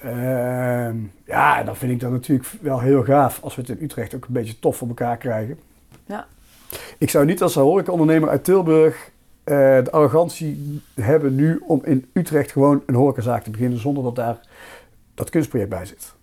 Ehm, 0.00 0.96
ja, 1.26 1.58
en 1.58 1.66
dan 1.66 1.76
vind 1.76 1.92
ik 1.92 2.00
dat 2.00 2.10
natuurlijk 2.10 2.48
wel 2.60 2.80
heel 2.80 3.04
gaaf 3.04 3.40
als 3.42 3.54
we 3.54 3.60
het 3.60 3.70
in 3.70 3.84
Utrecht 3.84 4.14
ook 4.14 4.24
een 4.26 4.32
beetje 4.32 4.58
tof 4.58 4.76
voor 4.76 4.88
elkaar 4.88 5.16
krijgen. 5.16 5.58
Ja. 6.06 6.26
Ik 6.98 7.10
zou 7.10 7.24
niet 7.24 7.42
als 7.42 7.54
horecaondernemer 7.54 8.28
uit 8.28 8.44
Tilburg 8.44 9.10
eh, 9.44 9.54
de 9.56 9.90
arrogantie 9.90 10.82
hebben 10.94 11.34
nu 11.34 11.62
om 11.66 11.80
in 11.84 12.06
Utrecht 12.12 12.52
gewoon 12.52 12.82
een 12.86 12.94
horecazaak 12.94 13.42
te 13.44 13.50
beginnen 13.50 13.78
zonder 13.80 14.02
dat 14.02 14.14
daar 14.16 14.40
dat 15.14 15.30
kunstproject 15.30 15.70
bij 15.70 15.84
zit. 15.86 16.14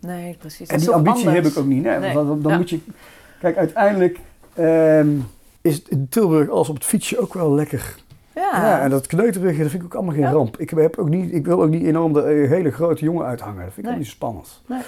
Nee, 0.00 0.36
precies. 0.38 0.68
En 0.68 0.78
die 0.78 0.90
ambitie 0.90 1.26
anders? 1.26 1.44
heb 1.44 1.52
ik 1.52 1.58
ook 1.58 1.66
niet. 1.66 1.82
Nee, 1.82 1.98
Nee. 1.98 2.14
want 2.14 2.26
dan, 2.28 2.42
dan 2.42 2.52
Ja. 2.52 2.58
moet 2.58 2.70
je... 2.70 2.78
Kijk, 3.40 3.56
uiteindelijk 3.56 4.18
ehm, 4.54 5.08
is 5.60 5.82
in 5.82 6.06
Tilburg 6.08 6.48
alles 6.50 6.68
op 6.68 6.74
het 6.74 6.84
fietsje 6.84 7.20
ook 7.20 7.34
wel 7.34 7.54
lekker. 7.54 7.96
Ja. 8.36 8.50
Ja, 8.66 8.80
en 8.80 8.90
dat 8.90 9.06
kneuterige, 9.06 9.60
dat 9.62 9.70
vind 9.70 9.82
ik 9.82 9.88
ook 9.88 9.94
allemaal 9.94 10.14
geen 10.14 10.22
Ja. 10.22 10.30
ramp. 10.30 10.56
Ik, 10.58 10.70
heb 10.70 10.98
ook 10.98 11.08
niet, 11.08 11.32
ik 11.34 11.46
wil 11.46 11.62
ook 11.62 11.70
niet 11.70 11.84
enorm 11.84 12.12
de 12.12 12.22
eh, 12.22 12.48
hele 12.50 12.70
grote 12.70 13.04
jongen 13.04 13.26
uithangen. 13.26 13.64
Dat 13.64 13.72
vind 13.72 13.78
ik 13.78 13.84
Nee. 13.84 13.92
ook 13.92 13.98
niet 13.98 14.08
spannend. 14.08 14.62
Nee. 14.66 14.78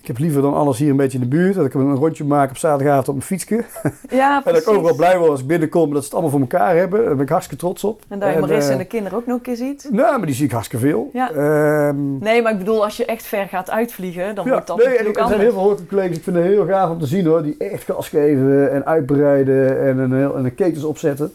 Ik 0.00 0.10
heb 0.10 0.18
liever 0.18 0.42
dan 0.42 0.54
alles 0.54 0.78
hier 0.78 0.90
een 0.90 0.96
beetje 0.96 1.18
in 1.18 1.24
de 1.28 1.36
buurt. 1.36 1.54
Dat 1.54 1.64
ik 1.66 1.74
een 1.74 1.94
rondje 1.94 2.24
maak 2.24 2.50
op 2.50 2.56
zaterdagavond 2.56 3.08
op 3.08 3.14
mijn 3.14 3.26
fietsje. 3.26 3.64
ja, 4.10 4.42
En 4.44 4.52
dat 4.52 4.62
ik 4.62 4.68
overal 4.68 4.94
blij 4.96 5.18
word 5.18 5.30
als 5.30 5.40
ik 5.40 5.46
binnenkom 5.46 5.88
dat 5.92 5.98
ze 5.98 6.04
het 6.04 6.12
allemaal 6.12 6.30
voor 6.30 6.40
elkaar 6.40 6.76
hebben. 6.76 7.04
Daar 7.04 7.14
ben 7.14 7.24
ik 7.24 7.28
hartstikke 7.28 7.64
trots 7.64 7.84
op. 7.84 8.02
En 8.08 8.18
dat 8.18 8.32
je 8.34 8.38
Marissa 8.40 8.66
eh, 8.66 8.72
en 8.72 8.78
de 8.78 8.84
kinderen 8.84 9.18
ook 9.18 9.26
nog 9.26 9.36
een 9.36 9.42
keer 9.42 9.56
ziet. 9.56 9.88
Nou, 9.90 10.16
maar 10.16 10.26
die 10.26 10.34
zie 10.34 10.44
ik 10.44 10.52
hartstikke 10.52 10.86
veel. 10.86 11.10
Ja. 11.12 11.30
Ehm, 11.30 12.18
Nee, 12.18 12.42
maar 12.42 12.52
ik 12.52 12.58
bedoel, 12.58 12.84
als 12.84 12.96
je 12.96 13.04
echt 13.04 13.22
ver 13.22 13.46
gaat 13.48 13.70
uitvliegen, 13.70 14.34
dan 14.34 14.44
ja, 14.44 14.50
wordt 14.50 14.66
dat 14.66 14.76
nee, 14.76 14.86
natuurlijk 14.86 15.16
er 15.16 15.22
zijn 15.22 15.32
anders. 15.34 15.42
heel 15.42 15.52
veel 15.60 15.68
horecacollega's, 15.70 16.16
ik 16.16 16.22
vind 16.22 16.36
het 16.36 16.44
heel 16.44 16.66
gaaf 16.66 16.90
om 16.90 16.98
te 16.98 17.06
zien 17.06 17.26
hoor, 17.26 17.42
die 17.42 17.56
echt 17.58 17.84
gas 17.84 18.08
geven 18.08 18.70
en 18.72 18.86
uitbreiden 18.86 19.80
en 19.80 19.98
een, 19.98 20.12
heel, 20.12 20.36
en 20.36 20.44
een 20.44 20.54
ketens 20.54 20.84
opzetten. 20.84 21.34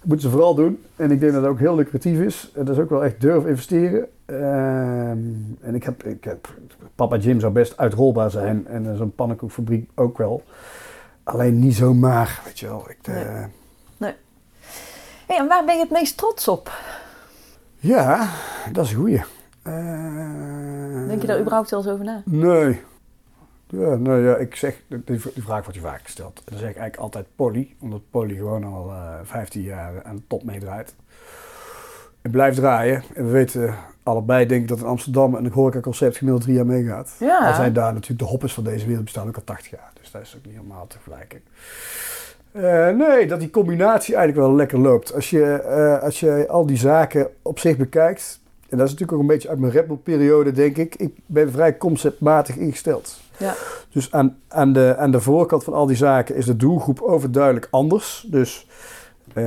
Dat 0.00 0.08
moeten 0.08 0.26
ze 0.28 0.34
vooral 0.34 0.54
doen. 0.54 0.84
En 0.96 1.10
ik 1.10 1.20
denk 1.20 1.32
dat 1.32 1.42
het 1.42 1.50
ook 1.50 1.58
heel 1.58 1.74
lucratief 1.76 2.18
is. 2.20 2.50
En 2.54 2.64
dat 2.64 2.76
is 2.76 2.82
ook 2.82 2.90
wel 2.90 3.04
echt 3.04 3.20
durf 3.20 3.46
investeren. 3.46 4.06
Ehm, 4.24 5.18
en 5.60 5.74
ik 5.74 5.84
heb, 5.84 6.02
ik 6.04 6.24
heb, 6.24 6.48
Papa 6.94 7.16
Jim 7.16 7.40
zou 7.40 7.52
best 7.52 7.76
uitrolbaar 7.76 8.30
zijn 8.30 8.66
en 8.66 8.90
eh, 8.90 8.96
zo'n 8.96 9.14
pannenkoekfabriek 9.14 9.90
ook 9.94 10.18
wel. 10.18 10.42
Alleen 11.22 11.58
niet 11.58 11.74
zomaar, 11.74 12.40
weet 12.44 12.58
je 12.58 12.66
wel. 12.66 12.84
Ik, 12.90 12.98
eh, 13.02 13.44
Nee. 13.96 14.14
Hey, 15.26 15.36
en 15.38 15.48
waar 15.48 15.64
ben 15.64 15.74
je 15.74 15.80
het 15.80 15.90
meest 15.90 16.16
trots 16.16 16.48
op? 16.48 16.70
Ja, 17.76 18.28
dat 18.72 18.84
is 18.84 18.90
een 18.90 18.96
goeie. 18.98 19.22
Eh, 19.62 21.06
Denk 21.08 21.20
je 21.20 21.26
daar 21.26 21.40
überhaupt 21.40 21.70
wel 21.70 21.80
eens 21.80 21.88
over 21.88 22.04
na? 22.04 22.22
Nee. 22.24 22.80
Ja, 23.70 23.94
nou 23.94 24.26
ja, 24.26 24.36
ik 24.36 24.54
zeg, 24.54 24.82
die, 25.04 25.20
vraag 25.20 25.60
wordt 25.60 25.74
je 25.74 25.80
vaak 25.80 26.00
gesteld. 26.02 26.38
En 26.38 26.44
dan 26.44 26.58
zeg 26.58 26.70
ik 26.70 26.76
eigenlijk 26.76 27.02
altijd 27.02 27.26
Polly, 27.36 27.74
omdat 27.80 28.00
Polly 28.10 28.34
gewoon 28.34 28.64
al 28.64 28.90
uh, 28.90 29.14
15 29.22 29.62
jaar 29.62 30.02
aan 30.02 30.16
de 30.16 30.22
top 30.26 30.42
meedraait. 30.42 30.94
En 32.22 32.30
blijft 32.30 32.56
draaien. 32.56 33.02
En 33.14 33.24
we 33.24 33.30
weten 33.30 33.74
allebei, 34.02 34.46
denk 34.46 34.62
ik, 34.62 34.68
dat 34.68 34.78
in 34.78 34.84
Amsterdam 34.84 35.34
een 35.34 35.52
horeca-concept 35.52 36.16
gemiddeld 36.16 36.42
drie 36.42 36.56
jaar 36.56 36.66
meegaat. 36.66 37.16
Ja. 37.18 37.48
Al 37.48 37.54
zijn 37.54 37.72
daar 37.72 37.92
natuurlijk 37.92 38.20
de 38.20 38.26
hoppers 38.26 38.52
van 38.52 38.64
deze 38.64 38.86
wereld 38.86 39.04
bestaan 39.04 39.28
ook 39.28 39.36
al 39.36 39.44
80 39.44 39.70
jaar. 39.70 39.90
Dus 40.00 40.10
dat 40.10 40.22
is 40.22 40.34
ook 40.36 40.44
niet 40.44 40.54
helemaal 40.54 40.86
te 40.86 40.98
vergelijken. 40.98 41.40
Uh, 42.52 42.88
nee, 42.88 43.26
dat 43.26 43.40
die 43.40 43.50
combinatie 43.50 44.14
eigenlijk 44.14 44.46
wel 44.46 44.56
lekker 44.56 44.78
loopt. 44.78 45.14
Als 45.14 45.30
je, 45.30 45.64
uh, 45.64 46.02
als 46.02 46.20
je 46.20 46.48
al 46.48 46.66
die 46.66 46.76
zaken 46.76 47.28
op 47.42 47.58
zich 47.58 47.76
bekijkt, 47.76 48.40
en 48.70 48.78
dat 48.78 48.86
is 48.86 48.92
natuurlijk 48.92 49.12
ook 49.12 49.20
een 49.20 49.26
beetje 49.26 49.48
uit 49.48 49.58
mijn 49.58 49.72
Red 49.72 50.02
periode 50.02 50.52
denk 50.52 50.76
ik. 50.76 50.94
Ik 50.94 51.14
ben 51.26 51.50
vrij 51.50 51.76
conceptmatig 51.76 52.56
ingesteld. 52.56 53.20
Ja. 53.36 53.54
Dus 53.92 54.12
aan, 54.12 54.36
aan, 54.48 54.72
de, 54.72 54.94
aan 54.98 55.10
de 55.10 55.20
voorkant 55.20 55.64
van 55.64 55.72
al 55.72 55.86
die 55.86 55.96
zaken 55.96 56.34
is 56.34 56.46
de 56.46 56.56
doelgroep 56.56 57.00
overduidelijk 57.00 57.68
anders. 57.70 58.26
Dus 58.30 58.66
uh, 59.34 59.44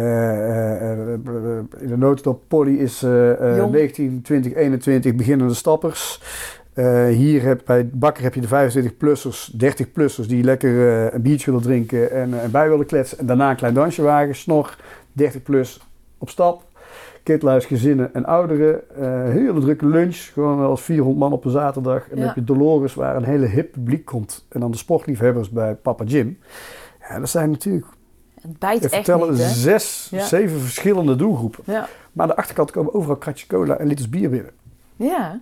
in 1.80 1.88
de 1.88 1.98
notendop 1.98 2.42
Polly 2.48 2.76
is 2.76 3.02
19, 3.02 4.22
20, 4.22 4.54
21 4.54 5.16
beginnende 5.16 5.54
stappers. 5.54 6.20
Uh, 6.76 7.08
hier 7.08 7.42
heb, 7.42 7.62
bij 7.66 7.90
Bakker 7.94 8.24
heb 8.24 8.34
je 8.34 8.42
de 8.42 8.48
25-plussers, 8.48 9.52
30-plussers 9.54 10.28
die 10.28 10.44
lekker 10.44 10.70
uh, 10.70 11.14
een 11.14 11.22
biertje 11.22 11.46
willen 11.46 11.66
drinken 11.66 12.12
en, 12.12 12.30
uh, 12.30 12.44
en 12.44 12.52
bij 12.52 12.70
willen 12.70 12.86
kletsen. 12.86 13.18
En 13.18 13.26
daarna 13.26 13.50
een 13.50 13.56
klein 13.56 13.74
dansje 13.74 14.02
wagen, 14.02 14.36
snor, 14.36 14.78
30-plus 15.22 15.80
op 16.18 16.30
stap. 16.30 16.64
Kitluis, 17.24 17.66
gezinnen 17.66 18.14
en 18.14 18.26
ouderen. 18.26 18.82
hele 19.32 19.60
drukke 19.60 19.86
lunch, 19.86 20.16
gewoon 20.16 20.58
wel 20.60 20.70
als 20.70 20.82
400 20.82 21.20
man 21.20 21.32
op 21.32 21.46
een 21.46 21.52
zaterdag. 21.52 22.10
En 22.10 22.16
dan 22.18 22.26
heb 22.26 22.36
je 22.36 22.44
Dolores 22.44 22.94
waar 22.94 23.16
een 23.16 23.24
hele 23.24 23.46
hip 23.46 23.72
publiek 23.72 24.06
komt. 24.06 24.46
En 24.50 24.60
dan 24.60 24.72
de 24.72 24.78
sportliefhebbers 24.78 25.50
bij 25.50 25.76
Papa 25.76 26.04
Jim. 26.04 26.38
Ja, 27.10 27.20
dat 27.20 27.30
zijn 27.30 27.52
natuurlijk, 27.52 27.86
Het 28.42 28.60
bijt 28.60 28.84
echt 28.84 28.94
vertel 28.94 29.30
niet, 29.30 29.38
hè? 29.40 29.50
zes, 29.50 30.08
Ja. 30.12 30.26
zeven 30.26 30.60
verschillende 30.60 31.16
doelgroepen. 31.16 31.64
Ja. 31.66 31.88
Maar 32.14 32.26
aan 32.26 32.28
de 32.28 32.36
achterkant 32.42 32.72
komen 32.72 32.94
overal 32.94 33.16
kratjes 33.16 33.48
cola 33.48 33.78
en 33.78 33.88
liters 33.88 34.10
bier 34.10 34.30
binnen. 34.30 34.52
Ja. 34.96 35.40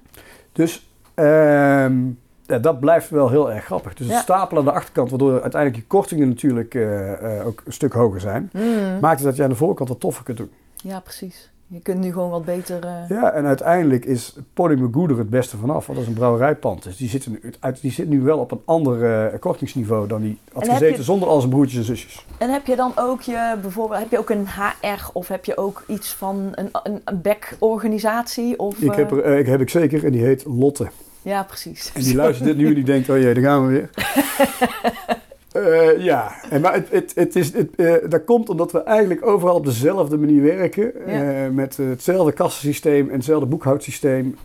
Dus 0.51 0.89
ehm, 1.13 1.99
ja, 2.45 2.59
dat 2.61 2.79
blijft 2.79 3.09
wel 3.09 3.29
heel 3.29 3.51
erg 3.51 3.65
grappig. 3.65 3.93
Dus 3.93 4.07
het 4.07 4.17
stapelen 4.17 4.59
aan 4.63 4.69
de 4.69 4.75
achterkant, 4.79 5.09
waardoor 5.09 5.41
uiteindelijk 5.41 5.81
je 5.81 5.87
kortingen 5.87 6.27
natuurlijk 6.27 6.75
eh, 6.75 7.39
eh, 7.39 7.47
ook 7.47 7.61
een 7.65 7.73
stuk 7.73 7.93
hoger 7.93 8.19
zijn, 8.19 8.49
Mm. 8.53 8.99
maakt 9.01 9.17
het 9.19 9.27
dat 9.27 9.35
je 9.35 9.43
aan 9.43 9.49
de 9.49 9.55
voorkant 9.55 9.89
wat 9.89 9.99
toffer 9.99 10.23
kunt 10.23 10.37
doen. 10.37 10.51
Ja, 10.75 10.99
precies. 10.99 11.50
Je 11.73 11.79
kunt 11.81 11.99
nu 11.99 12.11
gewoon 12.11 12.29
wat 12.29 12.45
beter... 12.45 12.83
eh, 12.85 13.09
Ja, 13.09 13.31
en 13.31 13.45
uiteindelijk 13.45 14.05
is 14.05 14.35
Podium 14.53 14.91
er 14.93 15.17
het 15.17 15.29
beste 15.29 15.57
vanaf, 15.57 15.85
want 15.85 15.97
dat 15.97 16.07
is 16.07 16.07
een 16.07 16.13
brouwerijpand. 16.19 16.83
Dus 16.83 16.97
die 16.97 17.09
zit, 17.09 17.27
nu, 17.27 17.39
uit- 17.59 17.81
die 17.81 17.91
zit 17.91 18.09
nu 18.09 18.21
wel 18.21 18.37
op 18.37 18.51
een 18.51 18.61
ander 18.65 19.25
eh, 19.31 19.39
kortingsniveau 19.39 20.07
dan 20.07 20.21
die 20.21 20.37
had 20.53 20.63
En 20.63 20.71
gezeten 20.71 20.95
je- 20.97 21.03
zonder 21.03 21.27
al 21.27 21.39
zijn 21.39 21.51
broertjes 21.51 21.77
en 21.79 21.85
zusjes. 21.85 22.25
En 22.37 22.49
heb 22.49 22.65
je 22.65 22.75
dan 22.75 22.91
ook 22.95 23.21
je, 23.21 23.55
bijvoorbeeld, 23.61 23.99
heb 23.99 24.11
je 24.11 24.17
ook 24.19 24.29
een 24.29 24.47
HR 24.47 25.09
of 25.13 25.27
heb 25.27 25.45
je 25.45 25.57
ook 25.57 25.83
iets 25.87 26.13
van 26.13 26.49
een, 26.55 26.69
een, 26.83 27.01
een 27.05 27.21
backorganisatie? 27.21 28.59
Of, 28.59 28.77
Ik 28.79 28.91
heb, 28.95 29.11
eh, 29.11 29.17
er, 29.31 29.37
ik 29.39 29.45
heb 29.45 29.61
ik 29.61 29.69
zeker 29.69 30.05
en 30.05 30.11
die 30.11 30.23
heet 30.23 30.43
Lotte. 30.45 30.87
Ja, 31.21 31.43
precies. 31.43 31.91
En 31.93 32.01
die 32.01 32.15
luistert 32.15 32.47
dit 32.47 32.57
nu 32.57 32.67
en 32.67 32.73
die 32.73 32.83
denkt, 32.83 33.09
oh 33.09 33.17
jee, 33.17 33.33
daar 33.33 33.43
gaan 33.43 33.67
we 33.67 33.71
weer. 33.71 33.89
Eh, 35.51 36.03
ja, 36.03 36.31
en 36.49 36.61
maar 36.61 36.73
het, 36.73 36.89
het, 36.89 37.11
het 37.15 37.35
is, 37.35 37.53
het, 37.53 37.75
eh, 37.75 37.93
dat 38.09 38.23
komt 38.23 38.49
omdat 38.49 38.71
we 38.71 38.83
eigenlijk 38.83 39.25
overal 39.25 39.55
op 39.55 39.65
dezelfde 39.65 40.17
manier 40.17 40.41
werken. 40.41 40.91
Ja. 41.07 41.43
eh, 41.43 41.49
met 41.49 41.77
hetzelfde 41.77 42.31
kassensysteem 42.31 43.07
en 43.09 43.15
hetzelfde 43.15 43.45
boekhoudsysteem. 43.45 44.37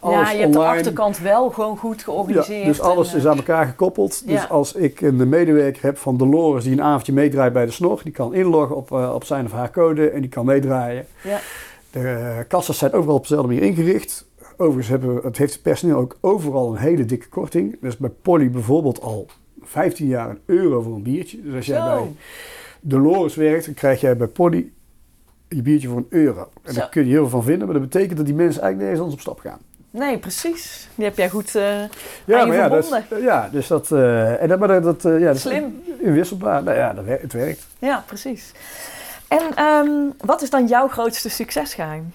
alles 0.00 0.28
ja, 0.28 0.34
je 0.34 0.40
hebt 0.40 0.52
de 0.52 0.58
achterkant 0.58 1.18
wel 1.18 1.50
gewoon 1.50 1.76
goed 1.76 2.02
georganiseerd. 2.02 2.60
Ja, 2.60 2.66
dus 2.66 2.80
alles 2.80 3.12
en, 3.12 3.18
is 3.18 3.26
aan 3.26 3.36
elkaar 3.36 3.66
gekoppeld. 3.66 4.26
Dus 4.26 4.48
als 4.48 4.72
ik 4.72 5.00
een 5.00 5.28
medewerker 5.28 5.82
heb 5.82 5.96
van 5.96 6.16
Dolores 6.16 6.64
die 6.64 6.72
een 6.72 6.82
avondje 6.82 7.12
meedraait 7.12 7.52
bij 7.52 7.64
de 7.64 7.72
snor, 7.72 8.00
die 8.02 8.12
kan 8.12 8.34
inloggen 8.34 8.76
op, 8.76 8.90
op 8.90 9.24
zijn 9.24 9.44
of 9.44 9.52
haar 9.52 9.70
code 9.70 10.10
en 10.10 10.20
die 10.20 10.30
kan 10.30 10.44
meedraaien. 10.44 11.06
Ja. 11.22 11.38
De 11.90 12.44
kassas 12.48 12.78
zijn 12.78 12.92
overal 12.92 13.16
op 13.16 13.22
dezelfde 13.22 13.48
manier 13.48 13.62
ingericht. 13.62 14.26
Overigens 14.56 14.88
hebben 14.88 15.14
we, 15.14 15.20
het 15.26 15.38
heeft 15.38 15.52
het 15.52 15.62
personeel 15.62 15.96
ook 15.96 16.16
overal 16.20 16.70
een 16.70 16.78
hele 16.78 17.04
dikke 17.04 17.28
korting. 17.28 17.76
Dus 17.80 17.96
bij 17.96 18.10
Polly 18.22 18.50
bijvoorbeeld 18.50 19.00
al 19.00 19.26
15 19.66 20.06
jaar 20.06 20.30
een 20.30 20.40
euro 20.46 20.80
voor 20.82 20.94
een 20.94 21.02
biertje. 21.02 21.42
Dus 21.42 21.54
als 21.54 21.66
jij 21.66 21.76
Zo. 21.80 21.84
bij 22.02 22.12
Dolores 22.80 23.34
werkt, 23.34 23.64
dan 23.64 23.74
krijg 23.74 24.00
jij 24.00 24.16
bij 24.16 24.26
Polly 24.26 24.72
je 25.48 25.62
biertje 25.62 25.88
voor 25.88 25.96
een 25.96 26.06
euro. 26.08 26.48
En 26.62 26.72
Zo. 26.72 26.80
daar 26.80 26.88
kun 26.88 27.02
je 27.04 27.10
heel 27.10 27.20
veel 27.20 27.28
van 27.28 27.44
vinden, 27.44 27.64
maar 27.68 27.78
dat 27.80 27.90
betekent 27.90 28.16
dat 28.16 28.26
die 28.26 28.34
mensen 28.34 28.62
eigenlijk 28.62 28.78
nergens 28.90 29.00
anders 29.00 29.14
op 29.14 29.20
stap 29.20 29.50
gaan. 29.50 29.58
Nee, 29.90 30.18
precies. 30.18 30.88
Die 30.94 31.04
heb 31.04 31.16
jij 31.16 31.28
goed... 31.30 31.54
eh, 31.54 31.78
Ja, 32.24 32.44
maar 32.46 32.56
ja, 32.56 32.68
dat, 32.68 33.04
ja, 33.20 33.48
dus 33.52 33.66
dat, 33.66 33.92
eh, 33.92 34.42
en 34.42 34.48
dat, 34.48 34.58
maar 34.58 34.82
dat, 34.82 35.04
eh, 35.04 35.20
ja, 35.20 35.34
Slim. 35.34 35.82
inwisselbaar. 35.98 36.62
Nou 36.62 36.76
ja, 36.76 36.92
dat, 36.92 37.04
het 37.06 37.32
werkt. 37.32 37.66
ja, 37.78 38.04
precies. 38.06 38.52
En 39.28 39.40
ehm, 39.54 39.90
wat 40.20 40.42
is 40.42 40.50
dan 40.50 40.66
jouw 40.66 40.88
grootste 40.88 41.28
succesgeheim? 41.30 42.12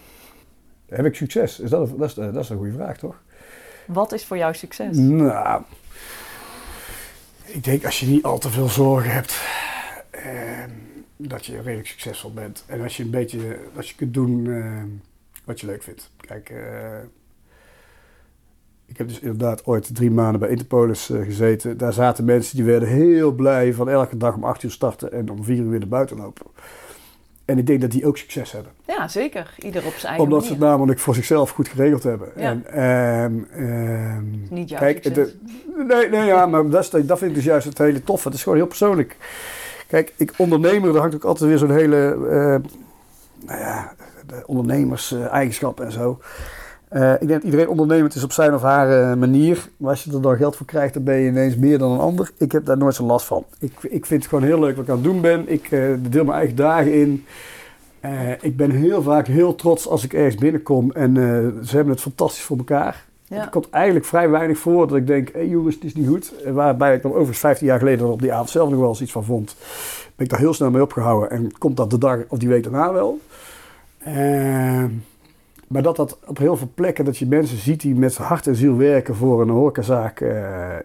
Heb 0.89 1.05
ik 1.05 1.15
succes? 1.15 1.59
Is 1.59 1.69
dat, 1.69 1.89
dat, 1.97 2.07
is, 2.07 2.13
dat 2.13 2.35
is 2.35 2.49
een 2.49 2.57
goede 2.57 2.71
vraag, 2.73 2.97
toch? 2.97 3.15
Wat 3.85 4.11
is 4.11 4.25
voor 4.25 4.37
jou 4.37 4.53
succes? 4.53 4.97
Nou, 4.97 5.61
ik 7.51 7.63
denk 7.63 7.85
als 7.85 7.99
je 7.99 8.05
niet 8.05 8.23
al 8.23 8.37
te 8.37 8.49
veel 8.49 8.69
zorgen 8.69 9.11
hebt, 9.11 9.41
ehm, 10.09 10.69
dat 11.17 11.45
je 11.45 11.61
redelijk 11.61 11.87
succesvol 11.87 12.33
bent. 12.33 12.63
En 12.67 12.81
als 12.81 12.97
je 12.97 13.03
een 13.03 13.09
beetje, 13.09 13.57
als 13.75 13.89
je 13.89 13.95
kunt 13.95 14.13
doen 14.13 14.47
ehm, 14.47 14.87
wat 15.45 15.59
je 15.59 15.65
leuk 15.65 15.83
vindt. 15.83 16.11
Kijk, 16.17 16.49
eh, 16.49 16.99
ik 18.85 18.97
heb 18.97 19.07
dus 19.07 19.19
inderdaad 19.19 19.65
ooit 19.65 19.95
drie 19.95 20.11
maanden 20.11 20.39
bij 20.39 20.49
Interpolis 20.49 21.09
eh, 21.09 21.21
gezeten. 21.21 21.77
Daar 21.77 21.93
zaten 21.93 22.25
mensen 22.25 22.55
die 22.55 22.65
werden 22.65 22.89
heel 22.89 23.31
blij 23.31 23.73
van 23.73 23.89
elke 23.89 24.17
dag 24.17 24.35
om 24.35 24.43
acht 24.43 24.63
uur 24.63 24.71
starten 24.71 25.11
en 25.11 25.29
om 25.29 25.43
vier 25.43 25.57
uur 25.57 25.69
weer 25.69 25.79
naar 25.79 25.87
buiten 25.87 26.17
lopen. 26.17 26.45
En 27.49 27.57
ik 27.57 27.67
denk 27.67 27.81
dat 27.81 27.91
die 27.91 28.05
ook 28.05 28.17
succes 28.17 28.51
hebben. 28.51 28.71
Ja, 28.87 29.07
zeker. 29.07 29.53
Ieder 29.57 29.85
op 29.85 29.93
zijn 29.93 30.05
eigen 30.05 30.23
Omdat 30.23 30.43
ze 30.45 30.51
het 30.51 30.59
namelijk 30.59 30.99
voor 30.99 31.15
zichzelf 31.15 31.49
goed 31.49 31.67
geregeld 31.67 32.03
hebben. 32.03 32.29
Ja. 32.35 32.43
En, 32.49 32.65
ehm, 32.71 33.63
ehm, 33.69 34.23
Niet 34.49 34.69
jouw 34.69 34.79
kijk, 34.79 35.13
de- 35.13 35.35
nee, 35.87 36.09
nee, 36.09 36.25
ja, 36.25 36.45
maar 36.45 36.69
dat, 36.69 36.83
is, 36.83 36.89
dat 36.89 37.17
vind 37.17 37.29
ik 37.29 37.35
dus 37.35 37.45
juist 37.45 37.67
het 37.67 37.77
hele 37.77 38.03
toffe. 38.03 38.27
Het 38.27 38.37
is 38.37 38.43
gewoon 38.43 38.57
heel 38.57 38.67
persoonlijk. 38.67 39.17
Kijk, 39.87 40.13
ik 40.15 40.33
ondernemer, 40.37 40.91
daar 40.91 41.01
hangt 41.01 41.15
ook 41.15 41.23
altijd 41.23 41.49
weer 41.49 41.57
zo'n 41.57 41.71
hele, 41.71 42.11
eh, 42.11 42.71
nou 43.47 43.59
ja, 43.59 43.93
de 44.27 44.43
ondernemers-eigenschap 44.45 45.79
en 45.79 45.91
zo. 45.91 46.19
Eh, 46.89 47.13
ik 47.13 47.27
denk 47.27 47.29
dat 47.29 47.43
iedereen 47.43 47.67
ondernemend 47.67 48.15
is 48.15 48.23
op 48.23 48.31
zijn 48.31 48.53
of 48.53 48.61
haar 48.61 49.11
eh, 49.11 49.17
manier. 49.17 49.69
Maar 49.77 49.89
als 49.89 50.03
je 50.03 50.13
er 50.13 50.21
dan 50.21 50.37
geld 50.37 50.55
voor 50.55 50.65
krijgt, 50.65 50.93
dan 50.93 51.03
ben 51.03 51.15
je 51.15 51.29
ineens 51.29 51.55
meer 51.55 51.77
dan 51.77 51.91
een 51.91 51.99
ander. 51.99 52.31
Ik 52.37 52.51
heb 52.51 52.65
daar 52.65 52.77
nooit 52.77 52.95
zo'n 52.95 53.07
last 53.07 53.25
van. 53.25 53.45
Ik, 53.59 53.71
ik 53.81 54.05
vind 54.05 54.21
het 54.21 54.29
gewoon 54.29 54.43
heel 54.43 54.59
leuk 54.59 54.75
wat 54.75 54.83
ik 54.83 54.89
aan 54.89 54.95
het 54.95 55.05
doen 55.05 55.21
ben. 55.21 55.49
Ik 55.51 55.71
eh, 55.71 55.81
deel 55.99 56.23
mijn 56.23 56.37
eigen 56.37 56.55
dagen 56.55 56.93
in. 56.93 57.25
Ik 58.41 58.57
ben 58.57 58.71
heel 58.71 59.01
vaak 59.01 59.27
heel 59.27 59.55
trots 59.55 59.87
als 59.87 60.03
ik 60.03 60.13
ergens 60.13 60.35
binnenkom 60.35 60.91
en 60.91 61.15
ze 61.63 61.75
hebben 61.75 61.93
het 61.93 62.01
fantastisch 62.01 62.43
voor 62.43 62.57
elkaar. 62.57 63.05
Ja. 63.27 63.41
Er 63.41 63.49
komt 63.49 63.69
eigenlijk 63.69 64.05
vrij 64.05 64.29
weinig 64.29 64.57
voor 64.57 64.87
dat 64.87 64.97
ik 64.97 65.07
denk, 65.07 65.29
hé 65.33 65.39
jongens, 65.39 65.75
het 65.75 65.83
is 65.83 65.95
niet 65.95 66.07
goed. 66.07 66.33
Waarbij 66.45 66.95
ik 66.95 67.01
dan 67.01 67.11
overigens 67.11 67.39
15 67.39 67.67
jaar 67.67 67.79
geleden 67.79 68.11
op 68.11 68.21
die 68.21 68.33
avond 68.33 68.49
zelf 68.49 68.69
nog 68.69 68.79
wel 68.79 68.89
eens 68.89 69.01
iets 69.01 69.11
van 69.11 69.23
vond. 69.23 69.55
Ben 70.15 70.25
ik 70.25 70.31
daar 70.31 70.39
heel 70.39 70.53
snel 70.53 70.71
mee 70.71 70.81
opgehouden 70.81 71.29
en 71.29 71.57
komt 71.57 71.77
dat 71.77 71.89
de 71.89 71.97
dag 71.97 72.19
of 72.27 72.37
die 72.37 72.49
week 72.49 72.63
daarna 72.63 72.93
wel. 72.93 73.19
Ehm, 73.97 74.89
maar 75.69 75.81
dat 75.81 75.95
dat 75.95 76.17
op 76.25 76.37
heel 76.37 76.57
veel 76.57 76.71
plekken, 76.75 77.05
dat 77.05 77.17
je 77.17 77.25
mensen 77.25 77.57
ziet 77.57 77.81
die 77.81 77.95
met 77.95 78.17
hart 78.17 78.47
en 78.47 78.55
ziel 78.55 78.77
werken 78.77 79.15
voor 79.15 79.41
een 79.41 79.49
horecazaak 79.49 80.19
eh, 80.21 80.75
eh, 80.77 80.81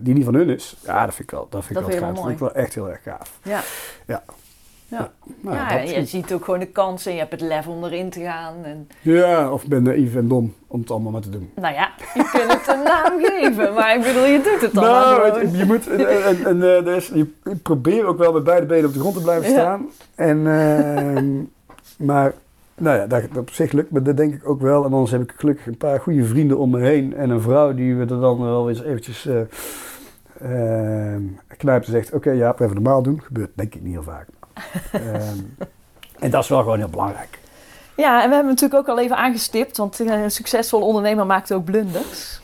die 0.00 0.14
niet 0.14 0.24
van 0.24 0.34
hun 0.34 0.48
is. 0.48 0.76
Ja, 0.84 1.04
dat 1.04 1.14
vind 1.14 1.28
ik 1.28 1.34
wel, 1.34 1.46
dat 1.50 1.64
vind 1.64 1.78
Dat 1.78 1.88
ik 1.88 1.98
wel 1.98 2.00
gaaf. 2.08 2.14
Dat 2.16 2.24
vind 2.24 2.34
ik 2.34 2.38
wel 2.38 2.54
echt 2.54 2.74
heel 2.74 2.90
erg 2.90 3.02
gaaf. 3.02 3.38
Ja. 3.42 3.60
Ja. 4.06 4.22
Ja. 4.88 5.10
Nou, 5.40 5.56
ja, 5.56 5.68
dat 5.68 5.78
en 5.90 6.00
je 6.00 6.06
ziet 6.06 6.32
ook 6.32 6.44
gewoon 6.44 6.60
de 6.60 6.66
kansen 6.66 7.10
en 7.10 7.16
je 7.16 7.22
hebt 7.22 7.32
het 7.40 7.40
lef 7.48 7.66
om 7.66 7.84
erin 7.84 8.10
te 8.10 8.20
gaan. 8.20 8.54
En, 8.64 8.88
Ja, 9.00 9.52
of 9.52 9.66
ben 9.66 9.82
naïef 9.82 10.14
en 10.16 10.28
dom 10.28 10.54
om 10.66 10.80
het 10.80 10.90
allemaal 10.90 11.12
maar 11.12 11.20
te 11.20 11.30
doen. 11.30 11.50
nou 11.54 11.74
ja, 11.74 11.90
je 12.14 12.28
kunt 12.32 12.52
het 12.52 12.68
een 12.76 12.82
naam 12.82 13.12
geven, 13.24 13.74
maar 13.74 13.96
ik 13.96 14.02
bedoel, 14.02 14.24
je 14.24 14.40
doet 14.40 14.60
het 14.60 14.72
dan 14.74 14.84
Nou, 14.84 15.40
het- 15.40 15.56
je 15.58 15.64
moet, 15.64 15.88
en, 15.88 16.24
en, 16.24 16.44
en, 16.44 16.76
eh, 16.76 16.84
dus 16.84 17.08
je 17.14 17.26
ik 17.44 17.62
probeer 17.62 18.04
ook 18.06 18.18
wel 18.18 18.32
met 18.32 18.44
beide 18.44 18.66
benen 18.66 18.86
op 18.86 18.92
de 18.94 19.00
grond 19.00 19.14
te 19.14 19.22
blijven 19.22 19.50
Ja. 19.50 19.58
staan. 19.58 19.86
En, 20.14 20.46
ehm, 20.46 21.30
maar, 22.06 22.32
nou 22.82 22.98
ja, 22.98 23.06
dat, 23.06 23.22
op 23.36 23.50
zich 23.50 23.72
lukt 23.72 23.90
me, 23.90 24.02
dat 24.02 24.16
denk 24.16 24.34
ik 24.34 24.48
ook 24.48 24.60
wel. 24.60 24.84
En 24.84 24.92
anders 24.92 25.10
heb 25.10 25.22
ik 25.22 25.32
gelukkig 25.36 25.66
een 25.66 25.76
paar 25.76 26.00
goede 26.00 26.24
vrienden 26.24 26.58
om 26.58 26.70
me 26.70 26.80
heen. 26.80 27.14
En 27.16 27.30
een 27.30 27.40
vrouw 27.40 27.74
die 27.74 27.94
we 27.96 28.00
er 28.00 28.20
dan 28.20 28.40
wel 28.40 28.68
eens 28.68 28.82
eventjes 28.82 29.26
eh 29.26 29.40
ehm, 30.40 31.22
knijpt 31.56 31.86
en 31.86 31.92
zegt... 31.92 32.12
Oké, 32.12 32.30
ja, 32.30 32.52
even 32.58 32.74
normaal 32.74 33.02
doen. 33.02 33.20
Gebeurt 33.22 33.50
denk 33.54 33.74
ik 33.74 33.82
niet 33.82 33.92
heel 33.92 34.02
vaak. 34.02 34.26
Ehm, 34.92 35.38
en 36.18 36.30
dat 36.30 36.42
is 36.42 36.48
wel 36.48 36.58
gewoon 36.62 36.78
heel 36.78 36.88
belangrijk. 36.88 37.38
Ja, 37.96 38.22
en 38.22 38.28
we 38.28 38.34
hebben 38.34 38.52
natuurlijk 38.52 38.80
ook 38.80 38.96
al 38.96 39.02
even 39.02 39.16
aangestipt, 39.16 39.76
want 39.76 40.00
eh, 40.00 40.22
een 40.22 40.30
succesvol 40.30 40.80
ondernemer 40.80 41.26
maakt 41.26 41.52
ook 41.52 41.64
blunders. 41.64 42.40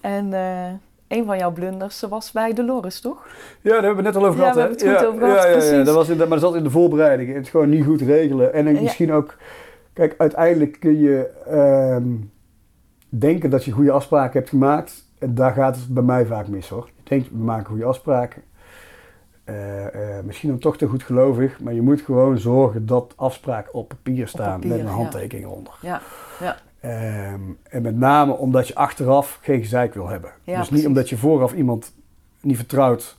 En 0.00 0.32
eh, 0.32 0.66
een 1.08 1.24
van 1.24 1.38
jouw 1.38 1.50
blunders 1.52 2.00
was 2.08 2.32
bij 2.32 2.52
Dolores, 2.52 3.00
toch? 3.00 3.26
Ja, 3.60 3.70
daar 3.72 3.82
hebben 3.84 3.96
we 4.04 4.08
het 4.08 4.14
net 4.14 4.22
al 4.22 4.28
over 4.28 4.40
Ja, 4.44 4.52
gehad. 4.52 4.54
we 4.54 4.60
hè? 4.60 4.66
hebben 4.68 4.86
het 4.88 4.98
goed 4.98 5.00
ja, 5.00 5.06
over 5.06 5.20
gehad, 5.20 5.36
ja, 5.42 5.48
ja, 5.48 5.54
ja, 5.54 5.58
precies. 5.68 5.84
dat 5.86 5.94
was 5.94 6.08
in, 6.08 6.18
de- 6.18 6.26
maar 6.26 6.38
dat 6.40 6.48
zat 6.48 6.54
in 6.58 6.62
de 6.64 6.70
voorbereiding. 6.70 7.34
Het 7.34 7.48
gewoon 7.48 7.68
niet 7.68 7.84
goed 7.84 8.00
regelen. 8.00 8.52
En 8.52 8.74
Ja. 8.74 8.80
misschien 8.80 9.12
ook... 9.12 9.36
Kijk, 10.00 10.14
uiteindelijk 10.18 10.76
kun 10.80 10.98
je 10.98 11.30
ehm, 11.46 12.08
denken 13.08 13.50
dat 13.50 13.64
je 13.64 13.70
goede 13.70 13.90
afspraken 13.90 14.38
hebt 14.38 14.48
gemaakt. 14.48 15.04
En 15.18 15.34
daar 15.34 15.52
gaat 15.52 15.76
het 15.76 15.88
bij 15.88 16.02
mij 16.02 16.26
vaak 16.26 16.48
mis, 16.48 16.68
hoor. 16.68 16.90
denkt, 17.02 17.30
we 17.30 17.36
maken 17.36 17.66
goede 17.66 17.84
afspraken. 17.84 18.42
Eh, 19.44 19.54
misschien 20.24 20.48
dan 20.48 20.58
toch 20.58 20.76
te 20.76 20.86
goed 20.86 21.02
gelovig, 21.02 21.60
maar 21.60 21.74
je 21.74 21.82
moet 21.82 22.00
gewoon 22.00 22.38
zorgen 22.38 22.86
dat 22.86 23.12
afspraken 23.16 23.74
op 23.74 23.88
papier 23.88 24.28
staan 24.28 24.60
papier, 24.60 24.70
met 24.70 24.78
een 24.78 24.86
ja. 24.86 24.92
handtekening 24.92 25.46
eronder. 25.46 25.78
Ja, 25.80 26.00
ja. 26.40 26.56
Ehm, 26.80 27.40
en 27.62 27.82
met 27.82 27.96
name 27.96 28.32
omdat 28.32 28.68
je 28.68 28.74
achteraf 28.74 29.38
geen 29.42 29.60
gezeik 29.60 29.94
wil 29.94 30.08
hebben. 30.08 30.30
Ja, 30.42 30.58
dus 30.58 30.70
niet 30.70 30.86
omdat 30.86 31.08
je 31.08 31.16
vooraf 31.16 31.52
iemand 31.52 31.94
niet 32.40 32.56
vertrouwt 32.56 33.16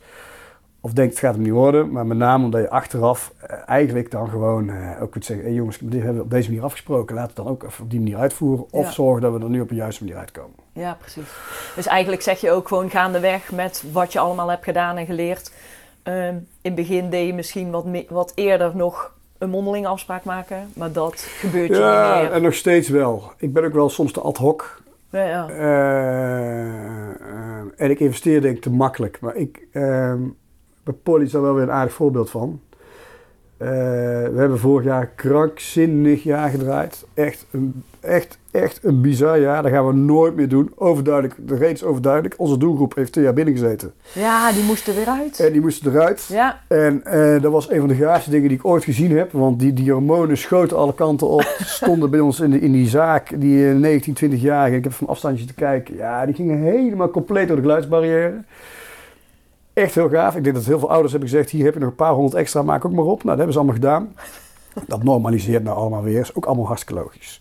of 0.84 0.92
denkt 0.92 1.12
het 1.12 1.20
gaat 1.24 1.34
hem 1.34 1.44
niet 1.44 1.52
worden, 1.54 1.92
maar 1.92 2.06
met 2.06 2.18
name 2.18 2.44
omdat 2.46 2.62
je 2.62 2.70
achteraf 2.70 3.34
eh, 3.40 3.58
eigenlijk 3.66 4.12
dan 4.12 4.30
gewoon 4.30 4.70
eh, 4.70 5.02
ook 5.02 5.12
kunt 5.12 5.26
zeggen: 5.26 5.46
hé 5.46 5.52
jongens, 5.52 5.78
dit 5.82 6.00
hebben 6.02 6.18
we 6.18 6.24
op 6.24 6.30
deze 6.30 6.50
manier 6.50 6.64
afgesproken, 6.64 7.16
laten 7.16 7.36
we 7.36 7.42
het 7.42 7.48
dan 7.48 7.56
ook 7.56 7.64
even 7.72 7.84
op 7.84 7.90
die 7.90 8.00
manier 8.00 8.18
uitvoeren. 8.18 8.66
Of 8.72 8.86
Ja. 8.86 8.92
zorgen 8.92 9.22
dat 9.22 9.34
we 9.34 9.40
er 9.40 9.50
nu 9.50 9.62
op 9.62 9.70
een 9.70 9.76
juiste 9.76 10.04
manier 10.04 10.20
uitkomen. 10.20 10.56
Ja, 10.74 10.98
precies. 11.00 11.24
Dus 11.76 11.88
eigenlijk 11.88 12.22
zeg 12.22 12.42
je 12.42 12.52
ook 12.52 12.68
gewoon 12.68 12.90
gaandeweg 12.90 13.52
met 13.52 13.84
wat 13.92 14.14
je 14.14 14.20
allemaal 14.20 14.50
hebt 14.50 14.64
gedaan 14.64 14.98
en 14.98 15.06
geleerd. 15.06 15.54
Ehm, 16.04 16.18
in 16.36 16.46
het 16.62 16.76
begin 16.76 17.10
deed 17.10 17.28
je 17.28 17.34
misschien 17.34 17.72
wat, 17.72 17.86
wat 18.10 18.32
eerder 18.36 18.76
nog 18.76 19.14
een 19.38 19.50
mondelinge 19.50 19.88
afspraak 19.88 20.24
maken, 20.24 20.70
maar 20.74 20.92
dat 20.92 21.16
gebeurt 21.16 21.68
je 21.68 21.74
niet 21.74 21.82
Ja, 21.82 22.20
meer. 22.22 22.32
en 22.32 22.42
nog 22.42 22.54
steeds 22.54 22.90
wel. 22.90 23.32
Ik 23.38 23.54
ben 23.54 23.64
ook 23.66 23.74
wel 23.74 23.90
soms 23.90 24.12
te 24.12 24.22
ad 24.22 24.38
hoc. 24.38 24.82
Ja, 25.10 25.24
ja. 25.24 25.50
Eh, 25.50 26.66
en 27.78 27.90
ik 27.90 28.00
investeer 28.00 28.42
denk 28.42 28.56
ik 28.56 28.62
te 28.62 28.72
makkelijk. 28.72 29.20
Maar 29.20 29.36
ik, 29.36 29.68
ehm 29.72 30.22
bij 30.84 30.94
Polly 31.04 31.24
is 31.24 31.32
daar 31.32 31.42
wel 31.42 31.54
weer 31.54 31.64
een 31.64 31.72
aardig 31.72 31.94
voorbeeld 31.94 32.30
van. 32.30 32.60
Eh, 33.58 33.68
we 33.68 34.34
hebben 34.36 34.60
vorig 34.60 34.86
jaar 34.86 35.02
een 35.02 35.16
krankzinnig 35.16 36.24
jaar 36.24 36.50
gedraaid. 36.50 37.06
Echt 37.14 37.46
een, 37.52 37.84
echt, 38.00 38.38
echt 38.52 38.80
een 38.84 39.02
bizar 39.02 39.40
jaar. 39.40 39.64
Dat 39.64 39.72
gaan 39.72 39.88
we 39.88 39.94
nooit 39.94 40.36
meer 40.36 40.48
doen. 40.48 40.72
Overduidelijk, 40.76 41.36
de 41.48 41.56
reden 41.56 41.74
is 41.74 41.84
overduidelijk. 41.84 42.34
Onze 42.38 42.58
doelgroep 42.58 42.96
heeft 42.96 43.12
twee 43.12 43.24
jaar 43.24 43.34
binnengezeten. 43.34 43.94
ja, 44.14 44.52
die 44.52 44.64
moest 44.64 44.88
er 44.88 44.96
weer 44.96 45.08
uit. 45.08 45.40
En 45.40 45.52
die 45.52 45.62
moesten 45.62 45.92
eruit. 45.92 46.28
Ja, 46.30 46.62
En 46.68 47.06
eh, 47.06 47.42
dat 47.42 47.52
was 47.52 47.70
een 47.70 47.80
van 47.80 47.88
de 47.88 47.96
gaafste 47.96 48.30
dingen 48.30 48.48
die 48.48 48.58
ik 48.58 48.66
ooit 48.66 48.84
gezien 48.84 49.18
heb. 49.18 49.32
Want 49.32 49.60
die, 49.60 49.74
die 49.74 49.92
hormonen 49.92 50.38
schoten 50.38 50.78
alle 50.78 50.94
kanten 50.94 51.28
op. 51.28 51.56
Stonden 51.64 52.10
bij 52.10 52.20
ons 52.20 52.40
in, 52.40 52.52
de, 52.52 52.60
in 52.60 52.72
die 52.72 52.88
zaak, 52.88 53.42
die 53.42 53.70
eh, 53.70 53.76
19, 53.76 54.14
20 54.14 54.42
jaar. 54.42 54.72
Ik 54.72 54.84
heb 54.84 54.94
van 54.94 55.08
afstandje 55.08 55.46
te 55.46 55.54
kijken. 55.54 55.96
Ja, 55.96 56.26
die 56.26 56.36
gingen 56.36 56.58
helemaal 56.58 57.10
compleet 57.10 57.48
door 57.48 57.56
de 57.56 57.62
geluidsbarrière. 57.62 58.44
Echt 59.74 59.96
heel 59.96 60.10
gaaf. 60.10 60.36
Ik 60.36 60.44
denk 60.44 60.56
dat 60.56 60.66
heel 60.66 60.80
veel 60.80 60.90
ouders 60.90 61.12
hebben 61.12 61.30
gezegd: 61.30 61.50
hier 61.50 61.66
heb 61.66 61.74
je 61.74 61.80
nog 61.80 61.90
een 61.90 61.96
paar 61.96 62.14
honderd 62.14 62.36
extra, 62.36 62.62
maak 62.62 62.86
ook 62.86 62.92
maar 62.92 63.06
op. 63.06 63.24
Nou, 63.24 63.38
dat 63.38 63.38
hebben 63.38 63.54
ze 63.54 63.58
allemaal 63.60 63.76
gedaan. 63.76 64.14
Dat 64.88 65.04
normaliseert 65.04 65.64
nou 65.64 65.78
allemaal 65.78 66.04
weer. 66.04 66.20
Is 66.20 66.36
ook 66.36 66.46
allemaal 66.46 66.66
hartstikke 66.68 67.02
logisch. 67.02 67.40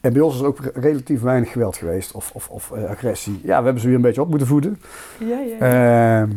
En 0.00 0.12
bij 0.12 0.22
ons 0.22 0.34
is 0.34 0.40
er 0.40 0.46
ook 0.46 0.58
re- 0.58 0.70
relatief 0.74 1.20
weinig 1.20 1.52
geweld 1.52 1.76
geweest 1.76 2.12
of, 2.12 2.30
of, 2.34 2.48
of 2.48 2.70
eh, 2.72 2.90
agressie. 2.90 3.40
Ja, 3.42 3.58
we 3.58 3.64
hebben 3.64 3.80
ze 3.80 3.86
weer 3.86 3.96
een 3.96 4.02
beetje 4.02 4.20
op 4.20 4.28
moeten 4.28 4.46
voeden. 4.46 4.80
ja, 5.18 5.38
ja. 5.38 5.58
Ehm, 5.58 6.28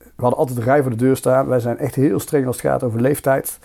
we 0.00 0.26
hadden 0.26 0.38
altijd 0.38 0.58
een 0.58 0.64
rij 0.64 0.82
voor 0.82 0.90
de 0.90 0.96
deur 0.96 1.16
staan. 1.16 1.46
Wij 1.46 1.60
zijn 1.60 1.78
echt 1.78 1.94
heel 1.94 2.20
streng 2.20 2.46
als 2.46 2.56
het 2.62 2.66
gaat 2.70 2.82
over 2.82 3.00
leeftijd. 3.00 3.58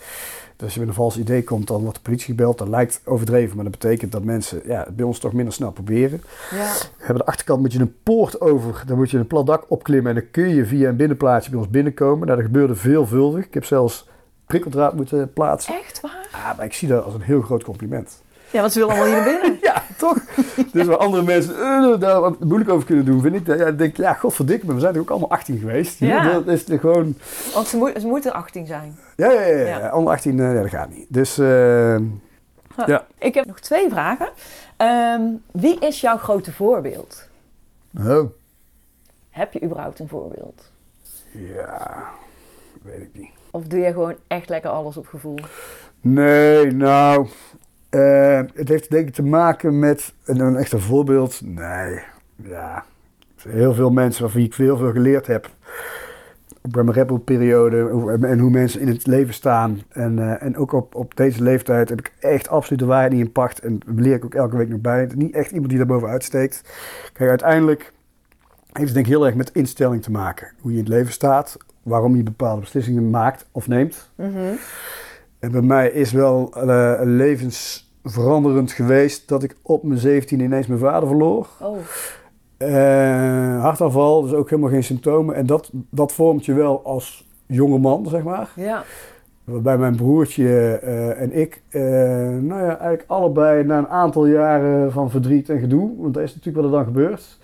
Dus 0.56 0.64
als 0.64 0.74
je 0.74 0.80
met 0.80 0.88
een 0.88 0.94
vals 0.94 1.18
idee 1.18 1.44
komt, 1.44 1.66
dan 1.66 1.82
wordt 1.82 1.96
de 1.96 2.02
politie 2.02 2.26
gebeld. 2.26 2.58
Dat 2.58 2.68
lijkt 2.68 3.00
overdreven, 3.04 3.54
maar 3.56 3.64
dat 3.64 3.78
betekent 3.78 4.12
dat 4.12 4.24
mensen 4.24 4.60
ja, 4.64 4.84
het 4.84 4.96
bij 4.96 5.04
ons 5.04 5.18
toch 5.18 5.32
minder 5.32 5.54
snel 5.54 5.72
proberen. 5.72 6.22
ja. 6.50 6.72
Hebben 6.96 7.24
de 7.24 7.30
achterkant 7.30 7.60
moet 7.60 7.72
je 7.72 7.78
een 7.78 7.96
poort 8.02 8.40
over. 8.40 8.82
Dan 8.86 8.96
moet 8.96 9.10
je 9.10 9.18
een 9.18 9.26
plat 9.26 9.46
dak 9.46 9.64
opklimmen 9.68 10.14
en 10.14 10.20
dan 10.20 10.30
kun 10.30 10.48
je 10.48 10.66
via 10.66 10.88
een 10.88 10.96
binnenplaatsje 10.96 11.50
bij 11.50 11.58
ons 11.58 11.68
binnenkomen. 11.68 12.26
Nou, 12.26 12.38
dat 12.38 12.46
gebeurde 12.46 12.74
veelvuldig. 12.74 13.44
Ik 13.44 13.54
heb 13.54 13.64
zelfs 13.64 14.08
prikkeldraad 14.46 14.94
moeten 14.94 15.32
plaatsen. 15.32 15.74
Echt 15.74 16.00
waar? 16.00 16.28
Ah, 16.32 16.56
maar 16.56 16.66
ik 16.66 16.72
zie 16.72 16.88
dat 16.88 17.04
als 17.04 17.14
een 17.14 17.20
heel 17.20 17.42
groot 17.42 17.64
compliment. 17.64 18.22
Ja, 18.56 18.60
want 18.62 18.72
ze 18.72 18.78
willen 18.78 18.94
allemaal 18.94 19.14
hier 19.14 19.24
naar 19.24 19.40
binnen. 19.40 19.58
Ja, 19.70 19.82
toch? 19.96 20.16
dus 20.72 20.86
waar 20.86 20.96
andere 20.96 21.22
mensen 21.22 21.54
eh, 21.60 22.00
daar 22.00 22.20
wat 22.20 22.40
moeilijk 22.40 22.70
over 22.70 22.86
kunnen 22.86 23.04
doen, 23.04 23.20
vind 23.20 23.34
ik. 23.34 23.46
dat- 23.46 23.58
Ja, 23.58 23.66
ik 23.66 23.78
denk 23.78 23.96
ja, 23.96 24.12
godverdikke, 24.12 24.66
maar 24.66 24.74
we 24.74 24.80
zijn 24.80 24.94
er 24.94 25.00
ook 25.00 25.10
allemaal 25.10 25.30
18 25.30 25.58
geweest. 25.58 25.98
Ja. 25.98 26.32
Dat 26.32 26.46
is 26.46 26.68
er 26.68 26.78
gewoon... 26.78 27.16
Want 27.54 27.66
ze, 27.66 27.76
moet, 27.76 27.92
ze 28.00 28.06
moeten 28.06 28.32
18 28.32 28.66
zijn. 28.66 28.98
Ja, 29.16 29.30
ja, 29.32 29.40
ja. 29.40 29.56
ja. 29.58 29.78
Ja. 29.78 29.94
Onder 29.96 30.12
18, 30.12 30.40
eh, 30.40 30.46
nee, 30.46 30.62
dat 30.62 30.70
gaat 30.70 30.88
niet. 30.90 31.06
Dus 31.08 31.38
eh, 31.38 31.96
Ik 33.18 33.34
heb 33.34 33.44
nog 33.46 33.60
twee 33.60 33.88
vragen. 33.88 34.28
Ehm, 34.76 35.22
wie 35.50 35.78
is 35.78 36.00
jouw 36.00 36.16
grote 36.16 36.52
voorbeeld? 36.52 37.28
oh, 38.06 38.24
Heb 39.30 39.52
je 39.52 39.62
überhaupt 39.62 39.98
een 39.98 40.08
voorbeeld? 40.08 40.70
ja, 41.54 42.04
weet 42.82 43.00
ik 43.00 43.10
niet. 43.12 43.30
Of 43.50 43.64
doe 43.64 43.80
je 43.80 43.92
gewoon 43.92 44.14
echt 44.26 44.48
lekker 44.48 44.70
alles 44.70 44.96
op 44.96 45.06
gevoel? 45.06 45.38
Nee, 46.00 46.66
nou, 46.70 47.28
eh, 47.96 48.40
het 48.54 48.68
heeft 48.68 48.90
denk 48.90 49.08
ik 49.08 49.14
te 49.14 49.22
maken 49.22 49.78
met 49.78 50.14
een, 50.24 50.40
een 50.40 50.56
echt 50.56 50.72
een 50.72 50.80
voorbeeld. 50.80 51.40
Nee, 51.44 52.00
ja. 52.36 52.84
Heel 53.48 53.74
veel 53.74 53.90
mensen 53.90 54.30
van 54.30 54.40
wie 54.40 54.46
ik 54.46 54.54
heel 54.54 54.76
veel 54.76 54.92
geleerd 54.92 55.26
heb. 55.26 55.50
Op 56.62 56.74
mijn 56.74 56.92
rebelperiode 56.92 57.76
en 58.20 58.38
hoe 58.38 58.50
mensen 58.50 58.80
in 58.80 58.88
het 58.88 59.06
leven 59.06 59.34
staan. 59.34 59.80
En, 59.88 60.18
eh, 60.18 60.42
en 60.42 60.56
ook 60.56 60.72
op, 60.72 60.94
op 60.94 61.16
deze 61.16 61.42
leeftijd 61.42 61.88
heb 61.88 61.98
ik 61.98 62.12
echt 62.20 62.48
absoluut 62.48 62.78
de 62.78 62.86
waarheid 62.86 63.12
niet 63.12 63.20
in 63.20 63.32
pacht. 63.32 63.58
En 63.58 63.78
leer 63.86 64.14
ik 64.14 64.24
ook 64.24 64.34
elke 64.34 64.56
week 64.56 64.68
nog 64.68 64.80
bij. 64.80 65.10
Niet 65.14 65.34
echt 65.34 65.50
iemand 65.50 65.68
die 65.68 65.78
daar 65.78 65.86
bovenuit 65.86 66.24
steekt. 66.24 66.62
Kijk, 67.12 67.28
uiteindelijk 67.28 67.92
heeft 68.72 68.86
het 68.86 68.94
denk 68.94 69.06
ik 69.06 69.12
heel 69.12 69.26
erg 69.26 69.34
met 69.34 69.50
instelling 69.52 70.02
te 70.02 70.10
maken. 70.10 70.52
Hoe 70.60 70.70
je 70.70 70.78
in 70.78 70.84
het 70.84 70.92
leven 70.92 71.12
staat. 71.12 71.56
Waarom 71.82 72.16
je 72.16 72.22
bepaalde 72.22 72.60
beslissingen 72.60 73.10
maakt 73.10 73.46
of 73.52 73.68
neemt. 73.68 74.10
Mhm. 74.14 74.54
En 75.38 75.50
bij 75.50 75.62
mij 75.62 75.90
is 75.90 76.12
wel 76.12 76.52
eh, 76.54 77.00
levensveranderend 78.10 78.72
geweest 78.72 79.28
dat 79.28 79.42
ik 79.42 79.56
op 79.62 79.82
mijn 79.82 79.98
17 80.00 80.40
ineens 80.40 80.66
mijn 80.66 80.80
vader 80.80 81.08
verloor. 81.08 81.46
Oh, 81.60 81.76
hartaanval, 83.62 84.22
dus 84.22 84.32
ook 84.32 84.50
helemaal 84.50 84.70
geen 84.70 84.84
symptomen. 84.84 85.34
En 85.34 85.46
dat, 85.46 85.70
dat 85.90 86.12
vormt 86.12 86.44
je 86.44 86.54
wel 86.54 86.80
als 86.84 87.26
jonge 87.46 87.78
man, 87.78 88.06
zeg 88.08 88.22
maar. 88.22 88.50
ja. 88.56 88.82
Waarbij 89.44 89.78
mijn 89.78 89.96
broertje 89.96 90.78
eh, 90.82 91.20
en 91.20 91.32
ik, 91.32 91.62
eh, 91.68 91.80
nou 92.40 92.60
ja, 92.60 92.68
eigenlijk 92.68 93.04
allebei 93.06 93.64
na 93.64 93.78
een 93.78 93.88
aantal 93.88 94.26
jaren 94.26 94.92
van 94.92 95.10
verdriet 95.10 95.48
en 95.48 95.58
gedoe, 95.58 95.90
want 95.98 96.14
dat 96.14 96.22
is 96.22 96.34
natuurlijk 96.34 96.56
wat 96.64 96.64
er 96.64 96.78
dan 96.78 96.84
gebeurt, 96.94 97.38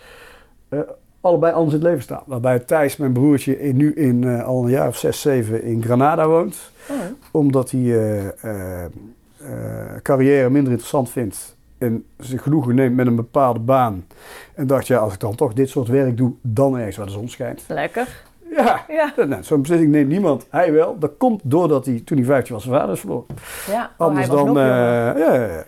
allebei 1.21 1.53
anders 1.53 1.75
in 1.75 1.79
het 1.81 1.89
leven 1.89 2.03
staan. 2.03 2.23
Waarbij 2.27 2.59
Thijs, 2.59 2.97
mijn 2.97 3.13
broertje, 3.13 3.61
in- 3.61 3.77
nu 3.77 3.93
in, 3.95 4.43
al 4.43 4.63
een 4.65 4.71
jaar 4.71 4.89
of 4.89 4.97
zes, 4.97 5.21
zeven 5.21 5.63
in 5.63 5.83
Granada 5.83 6.29
woont 6.29 6.71
Oh. 6.91 6.97
omdat 7.33 7.71
hij 7.71 7.81
carrière 10.03 10.51
minder 10.51 10.71
interessant 10.73 11.11
vindt 11.11 11.57
en 11.79 12.05
zich 12.19 12.43
genoegen 12.43 12.75
neemt 12.75 12.95
met 12.97 13.07
een 13.07 13.17
bepaalde 13.17 13.61
baan. 13.61 14.07
En 14.55 14.67
dacht, 14.67 14.87
ja, 14.87 14.99
als 14.99 15.13
ik 15.15 15.21
dan 15.21 15.35
toch 15.35 15.53
dit 15.53 15.69
soort 15.69 15.89
werk 15.89 16.17
doe, 16.17 16.33
dan 16.43 16.77
ergens 16.79 16.97
waar 16.97 17.07
de 17.07 17.13
zon 17.13 17.29
schijnt. 17.29 17.65
Lekker. 17.69 18.23
Ja, 18.57 18.85
Ja. 18.89 19.25
nou, 19.25 19.43
zo'n 19.43 19.61
beslissing 19.61 19.91
neemt 19.91 20.09
niemand. 20.09 20.47
Hij 20.51 20.73
wel. 20.73 20.99
Dat 20.99 21.11
komt 21.19 21.41
doordat 21.45 21.87
hij, 21.87 22.03
toen 22.05 22.17
hij 22.17 22.27
15 22.27 22.55
was, 22.55 22.63
zijn 22.65 22.75
vader 22.77 22.95
is 22.95 23.01
verloren. 23.01 23.27
ja. 23.71 23.91
Oh, 23.99 24.07
Anders 24.07 24.29
dan... 24.29 24.49
eh, 24.49 24.65
ja, 25.19 25.35
ja. 25.35 25.65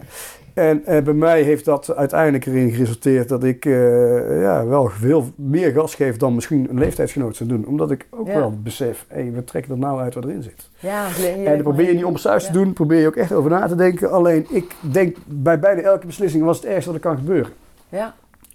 En 0.55 0.83
bij 1.05 1.13
mij 1.15 1.43
heeft 1.43 1.65
dat 1.65 1.97
uiteindelijk 1.97 2.47
erin 2.47 2.71
geresulteerd 2.71 3.29
dat 3.29 3.45
ik 3.45 3.65
eh, 3.65 4.41
ja, 4.41 4.67
wel 4.67 4.89
veel 4.89 5.31
meer 5.35 5.73
gas 5.73 5.95
geef 5.95 6.17
dan 6.17 6.35
misschien 6.35 6.67
een 6.71 6.79
leeftijdsgenoot 6.79 7.37
zou 7.37 7.49
doen. 7.49 7.67
Omdat 7.67 7.91
ik 7.91 8.07
ook 8.11 8.27
Ja. 8.27 8.35
wel 8.35 8.59
besef, 8.63 9.05
hé, 9.09 9.31
we 9.31 9.45
trekken 9.45 9.73
er 9.73 9.79
nou 9.79 10.01
uit 10.01 10.15
wat 10.15 10.25
erin 10.25 10.43
zit. 10.43 10.69
Ja, 10.79 11.07
En 11.27 11.45
dan 11.45 11.63
probeer 11.63 11.87
je 11.87 12.05
niet 12.05 12.21
te 12.23 12.29
Ja. 12.29 12.53
doen, 12.53 12.73
probeer 12.73 13.01
je 13.01 13.07
ook 13.07 13.17
echt 13.17 13.33
over 13.33 13.51
na 13.51 13.67
te 13.67 13.75
denken. 13.75 14.11
Alleen 14.11 14.47
ik 14.49 14.75
denk 14.81 15.17
bij 15.27 15.59
bijna 15.59 15.81
elke 15.81 16.07
beslissing 16.07 16.45
was 16.45 16.57
het 16.57 16.67
ergste 16.67 16.87
wat 16.93 16.95
er 16.95 17.09
kan 17.09 17.17
gebeuren. 17.17 17.53
Ja, 17.89 18.15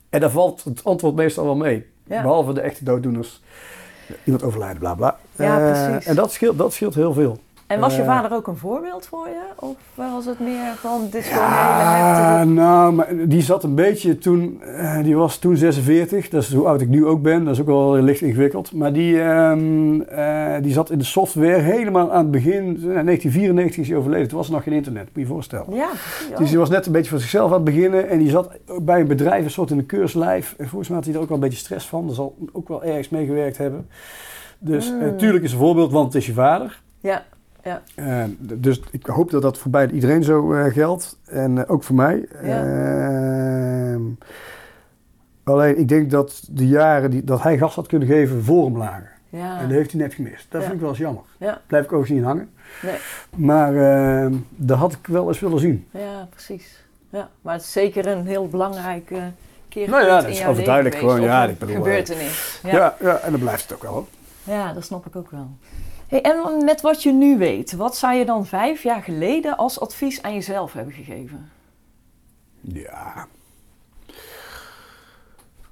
En 0.09 0.19
daar 0.19 0.29
valt 0.31 0.63
het 0.63 0.83
antwoord 0.83 1.15
meestal 1.15 1.45
wel 1.45 1.55
mee. 1.55 1.85
Behalve 2.07 2.53
de 2.53 2.61
echte 2.61 2.83
dooddoeners. 2.83 3.41
Iemand 4.23 4.43
overlijden, 4.43 4.79
bla 4.79 4.93
bla. 4.95 5.17
Ja, 5.35 5.59
Eh, 5.59 5.85
precies. 5.85 6.05
En 6.07 6.15
dat 6.15 6.31
scheelt, 6.31 6.57
dat 6.57 6.73
scheelt 6.73 6.95
heel 6.95 7.13
veel. 7.13 7.39
En 7.69 7.79
was 7.79 7.95
je 7.95 8.01
Eh, 8.01 8.07
vader 8.07 8.33
ook 8.33 8.47
een 8.47 8.57
voorbeeld 8.57 9.05
voor 9.07 9.27
je? 9.27 9.41
Of 9.65 9.75
was 9.95 10.25
het 10.25 10.39
meer 10.39 10.73
van, 10.75 11.07
dit 11.11 11.25
Ja, 11.25 12.43
nou, 12.43 12.93
maar 12.93 13.07
die 13.27 13.41
zat 13.41 13.63
een 13.63 13.75
beetje 13.75 14.17
toen, 14.17 14.61
eh, 14.61 15.03
die 15.03 15.15
was 15.15 15.37
toen 15.37 15.57
46, 15.57 16.29
dat 16.29 16.43
is 16.43 16.53
hoe 16.53 16.65
oud 16.67 16.81
ik 16.81 16.87
nu 16.87 17.05
ook 17.05 17.21
ben, 17.21 17.43
dat 17.43 17.53
is 17.53 17.61
ook 17.61 17.67
wel 17.67 17.91
licht 18.01 18.21
ingewikkeld. 18.21 18.73
Maar 18.73 18.93
die, 18.93 19.21
ehm, 19.21 20.01
eh, 20.01 20.53
die 20.61 20.73
zat 20.73 20.89
in 20.89 20.97
de 20.97 21.03
software 21.03 21.59
helemaal 21.59 22.11
aan 22.11 22.21
het 22.21 22.31
begin, 22.31 22.65
eh, 22.75 22.81
1994 22.81 23.81
is 23.81 23.87
hij 23.89 23.97
overleden, 23.97 24.27
toen 24.27 24.37
was 24.37 24.47
er 24.47 24.53
nog 24.53 24.63
geen 24.63 24.73
internet, 24.73 25.03
moet 25.03 25.13
je 25.13 25.21
je 25.21 25.27
voorstellen. 25.27 25.65
Ja, 25.75 25.87
precies. 25.87 26.37
Dus 26.37 26.49
die 26.49 26.57
was 26.57 26.69
net 26.69 26.85
een 26.85 26.91
beetje 26.91 27.09
voor 27.09 27.19
zichzelf 27.19 27.47
aan 27.49 27.55
het 27.55 27.63
beginnen 27.63 28.09
en 28.09 28.19
die 28.19 28.29
zat 28.29 28.49
bij 28.81 28.99
een 28.99 29.07
bedrijf 29.07 29.43
een 29.43 29.51
soort 29.51 29.71
in 29.71 29.77
een 29.77 29.85
keurslijf. 29.85 30.55
En 30.57 30.67
volgens 30.67 30.87
mij 30.89 30.97
had 30.97 31.05
hij 31.07 31.15
er 31.15 31.21
ook 31.21 31.27
wel 31.27 31.37
een 31.37 31.43
beetje 31.43 31.59
stress 31.59 31.87
van, 31.87 32.05
daar 32.05 32.15
zal 32.15 32.35
ook 32.51 32.67
wel 32.67 32.83
ergens 32.83 33.09
meegewerkt 33.09 33.57
hebben. 33.57 33.87
Dus 34.59 34.91
Mm. 34.91 34.99
natuurlijk 34.99 35.43
is 35.43 35.51
een 35.51 35.57
voorbeeld, 35.57 35.91
want 35.91 36.05
het 36.13 36.15
is 36.21 36.25
je 36.27 36.33
vader. 36.33 36.81
Ja, 36.99 37.23
Dus 38.39 38.81
ik 38.91 39.05
hoop 39.05 39.31
dat 39.31 39.41
dat 39.41 39.57
voor 39.57 39.71
bij 39.71 39.89
iedereen 39.89 40.23
zo 40.23 40.53
eh, 40.53 40.73
geldt. 40.73 41.17
En 41.25 41.57
eh, 41.57 41.71
ook 41.71 41.83
voor 41.83 41.95
mij. 41.95 42.27
Ja. 42.43 42.63
Ehm, 42.63 44.01
alleen 45.43 45.77
ik 45.79 45.87
denk 45.87 46.11
dat 46.11 46.47
de 46.51 46.67
jaren 46.67 47.11
die, 47.11 47.23
dat 47.23 47.41
hij 47.43 47.57
gas 47.57 47.75
had 47.75 47.87
kunnen 47.87 48.07
geven 48.07 48.43
voor 48.43 48.65
hem 48.65 48.77
lagen. 48.77 49.09
ja. 49.29 49.57
En 49.59 49.67
dat 49.67 49.77
heeft 49.77 49.91
hij 49.91 50.01
net 50.01 50.13
gemist. 50.13 50.45
Dat 50.49 50.61
Ja. 50.61 50.67
vind 50.67 50.73
ik 50.73 50.79
wel 50.81 50.89
eens 50.89 50.99
jammer. 50.99 51.23
Ja. 51.37 51.61
Blijf 51.67 51.83
ik 51.85 51.93
ook 51.93 52.09
niet 52.09 52.17
in 52.17 52.23
hangen. 52.23 52.49
Nee. 52.81 52.97
Maar 53.35 53.75
ehm 53.75 54.33
dat 54.55 54.77
had 54.77 54.93
ik 54.93 55.07
wel 55.07 55.27
eens 55.27 55.39
willen 55.39 55.59
zien. 55.59 55.87
Ja, 55.91 56.27
precies. 56.29 56.83
Ja, 57.09 57.29
maar 57.41 57.53
het 57.53 57.63
is 57.63 57.71
zeker 57.71 58.07
een 58.07 58.25
heel 58.25 58.47
belangrijk 58.47 59.11
eh, 59.11 59.23
keer 59.69 59.89
Nou 59.89 60.05
ja, 60.05 60.21
dat 60.21 60.29
is 60.29 60.45
overduidelijk 60.45 60.95
gewoon, 60.95 61.21
ja, 61.21 61.43
ik 61.43 61.57
bedoel, 61.59 61.75
eh, 61.75 61.81
gebeurtenis. 61.81 62.59
Ja. 62.63 62.75
Ja. 62.75 62.95
Ja, 62.99 63.17
en 63.17 63.31
dan 63.31 63.39
blijft 63.39 63.61
het 63.63 63.73
ook 63.73 63.81
wel. 63.83 63.91
hoor. 63.93 64.05
ja, 64.43 64.73
dat 64.73 64.83
snap 64.83 65.05
ik 65.05 65.15
ook 65.15 65.31
wel. 65.31 65.47
Hey, 66.09 66.21
en 66.21 66.63
met 66.65 66.81
wat 66.81 67.03
je 67.03 67.11
nu 67.11 67.37
weet, 67.37 67.71
wat 67.71 67.97
zou 67.97 68.13
je 68.13 68.25
dan 68.25 68.45
vijf 68.45 68.83
jaar 68.83 69.01
geleden 69.01 69.57
als 69.57 69.79
advies 69.79 70.21
aan 70.21 70.33
jezelf 70.33 70.73
hebben 70.73 70.93
gegeven? 70.93 71.49
Ja. 72.61 73.27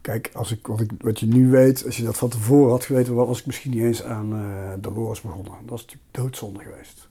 Kijk, 0.02 0.30
als 0.34 0.52
ik, 0.52 0.68
wat, 0.68 0.80
ik, 0.80 0.92
wat 1.00 1.20
je 1.20 1.26
nu 1.26 1.50
weet, 1.50 1.86
als 1.86 1.98
je 1.98 2.04
dat 2.04 2.18
van 2.18 2.30
tevoren 2.30 2.72
had 2.72 2.86
geweten, 2.86 3.16
was 3.16 3.40
ik 3.40 3.46
misschien 3.46 3.72
niet 3.72 3.84
eens 3.84 4.04
aan 4.04 4.34
eh 4.34 4.74
Dolores 4.80 5.22
begonnen. 5.22 5.54
Dat 5.66 5.78
is 5.78 5.86
natuurlijk 5.86 6.12
doodzonde 6.12 6.60
geweest. 6.60 7.10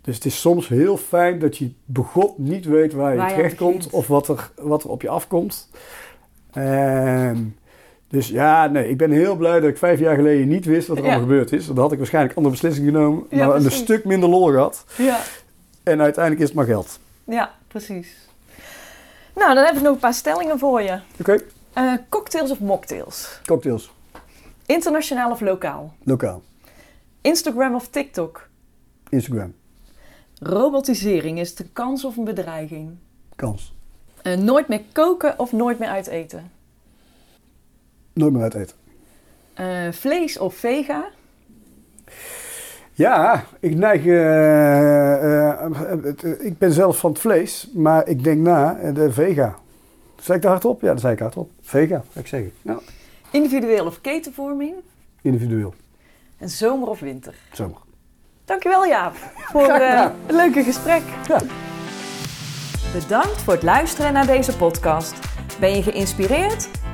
Dus 0.00 0.14
het 0.14 0.24
is 0.24 0.40
soms 0.40 0.68
heel 0.68 0.96
fijn 0.96 1.38
dat 1.38 1.56
je 1.56 1.72
begot 1.84 2.38
niet 2.38 2.64
weet 2.64 2.92
waar 2.92 3.14
je 3.14 3.34
terecht 3.34 3.56
komt 3.56 3.74
begint. 3.74 3.92
of 3.92 4.06
wat 4.06 4.28
er, 4.28 4.50
wat 4.56 4.82
er 4.84 4.90
op 4.90 5.02
je 5.02 5.08
afkomt. 5.08 5.70
Ehm, 6.50 7.38
dus 8.10 8.28
ja, 8.28 8.66
nee, 8.66 8.88
ik 8.88 8.96
ben 8.96 9.10
heel 9.10 9.36
blij 9.36 9.60
dat 9.60 9.70
ik 9.70 9.78
vijf 9.78 9.98
jaar 9.98 10.14
geleden 10.14 10.48
niet 10.48 10.64
wist 10.64 10.88
wat 10.88 10.96
er 10.96 11.02
allemaal 11.02 11.20
gebeurd 11.22 11.52
is. 11.52 11.66
Dan 11.66 11.78
had 11.78 11.92
ik 11.92 11.98
waarschijnlijk 11.98 12.36
andere 12.36 12.54
beslissingen 12.54 12.92
genomen, 12.92 13.24
maar 13.30 13.54
een 13.54 13.70
stuk 13.70 14.04
minder 14.04 14.28
lol 14.28 14.46
gehad. 14.50 14.84
Ja. 14.96 15.20
En 15.82 16.00
uiteindelijk 16.00 16.42
is 16.42 16.48
het 16.48 16.56
maar 16.56 16.66
geld. 16.66 16.98
Ja, 17.24 17.50
precies. 17.68 18.14
Nou, 19.34 19.54
dan 19.54 19.64
heb 19.64 19.74
ik 19.76 19.82
nog 19.82 19.92
een 19.92 19.98
paar 19.98 20.14
stellingen 20.14 20.58
voor 20.58 20.82
je. 20.82 20.98
Oké, 21.20 21.38
Eh, 21.72 21.92
cocktails 22.08 22.50
of 22.50 22.58
mocktails? 22.60 23.40
cocktails, 23.46 23.90
Internationaal 24.66 25.30
of 25.30 25.40
lokaal? 25.40 25.94
lokaal, 26.02 26.42
Instagram 27.20 27.74
of 27.74 27.88
TikTok? 27.88 28.48
Instagram, 29.08 29.54
Robotisering, 30.40 31.38
is 31.40 31.50
het 31.50 31.58
een 31.60 31.70
kans 31.72 32.04
of 32.04 32.16
een 32.16 32.24
bedreiging? 32.24 32.90
kans. 33.36 33.74
Eh, 34.22 34.36
nooit 34.36 34.68
meer 34.68 34.82
koken 34.92 35.38
of 35.38 35.52
nooit 35.52 35.78
meer 35.78 35.88
uit 35.88 36.06
eten? 36.06 36.50
Nooit 38.20 38.32
meer 38.32 38.42
uit 38.42 38.54
eten. 38.54 38.76
Eh, 39.54 39.92
vlees 39.92 40.38
of 40.38 40.54
vega? 40.54 41.04
Ja, 42.92 43.44
ik 43.60 43.74
neig. 43.74 44.06
eh, 44.06 45.50
eh, 45.64 45.70
ik 46.38 46.58
ben 46.58 46.72
zelf 46.72 46.98
van 46.98 47.10
het 47.10 47.20
vlees, 47.20 47.68
maar 47.74 48.08
ik 48.08 48.24
denk 48.24 48.40
na, 48.40 48.78
de 48.94 49.12
vega. 49.12 49.56
Zeg 50.20 50.36
ik 50.36 50.42
daar 50.42 50.50
hardop? 50.50 50.80
Ja, 50.80 50.88
dat 50.88 51.00
zei 51.00 51.12
ik 51.12 51.18
hardop. 51.18 51.50
Vega, 51.62 52.02
ga 52.12 52.20
ik 52.20 52.26
zeggen. 52.26 52.52
Ja, 52.62 52.78
Individueel 53.30 53.86
of 53.86 54.00
ketenvorming? 54.00 54.74
individueel. 55.22 55.74
En 56.38 56.48
zomer 56.48 56.88
of 56.88 57.00
winter? 57.00 57.34
Zomer. 57.52 57.78
Dankjewel 58.44 58.86
Jaap 58.86 59.14
voor 59.52 59.68
een 59.68 60.10
leuke 60.28 60.62
gesprek. 60.62 61.02
Ja. 61.28 61.40
Bedankt 62.92 63.42
voor 63.42 63.52
het 63.52 63.62
luisteren 63.62 64.12
naar 64.12 64.26
deze 64.26 64.56
podcast. 64.56 65.14
Ben 65.60 65.76
je 65.76 65.82
geïnspireerd 65.82 66.68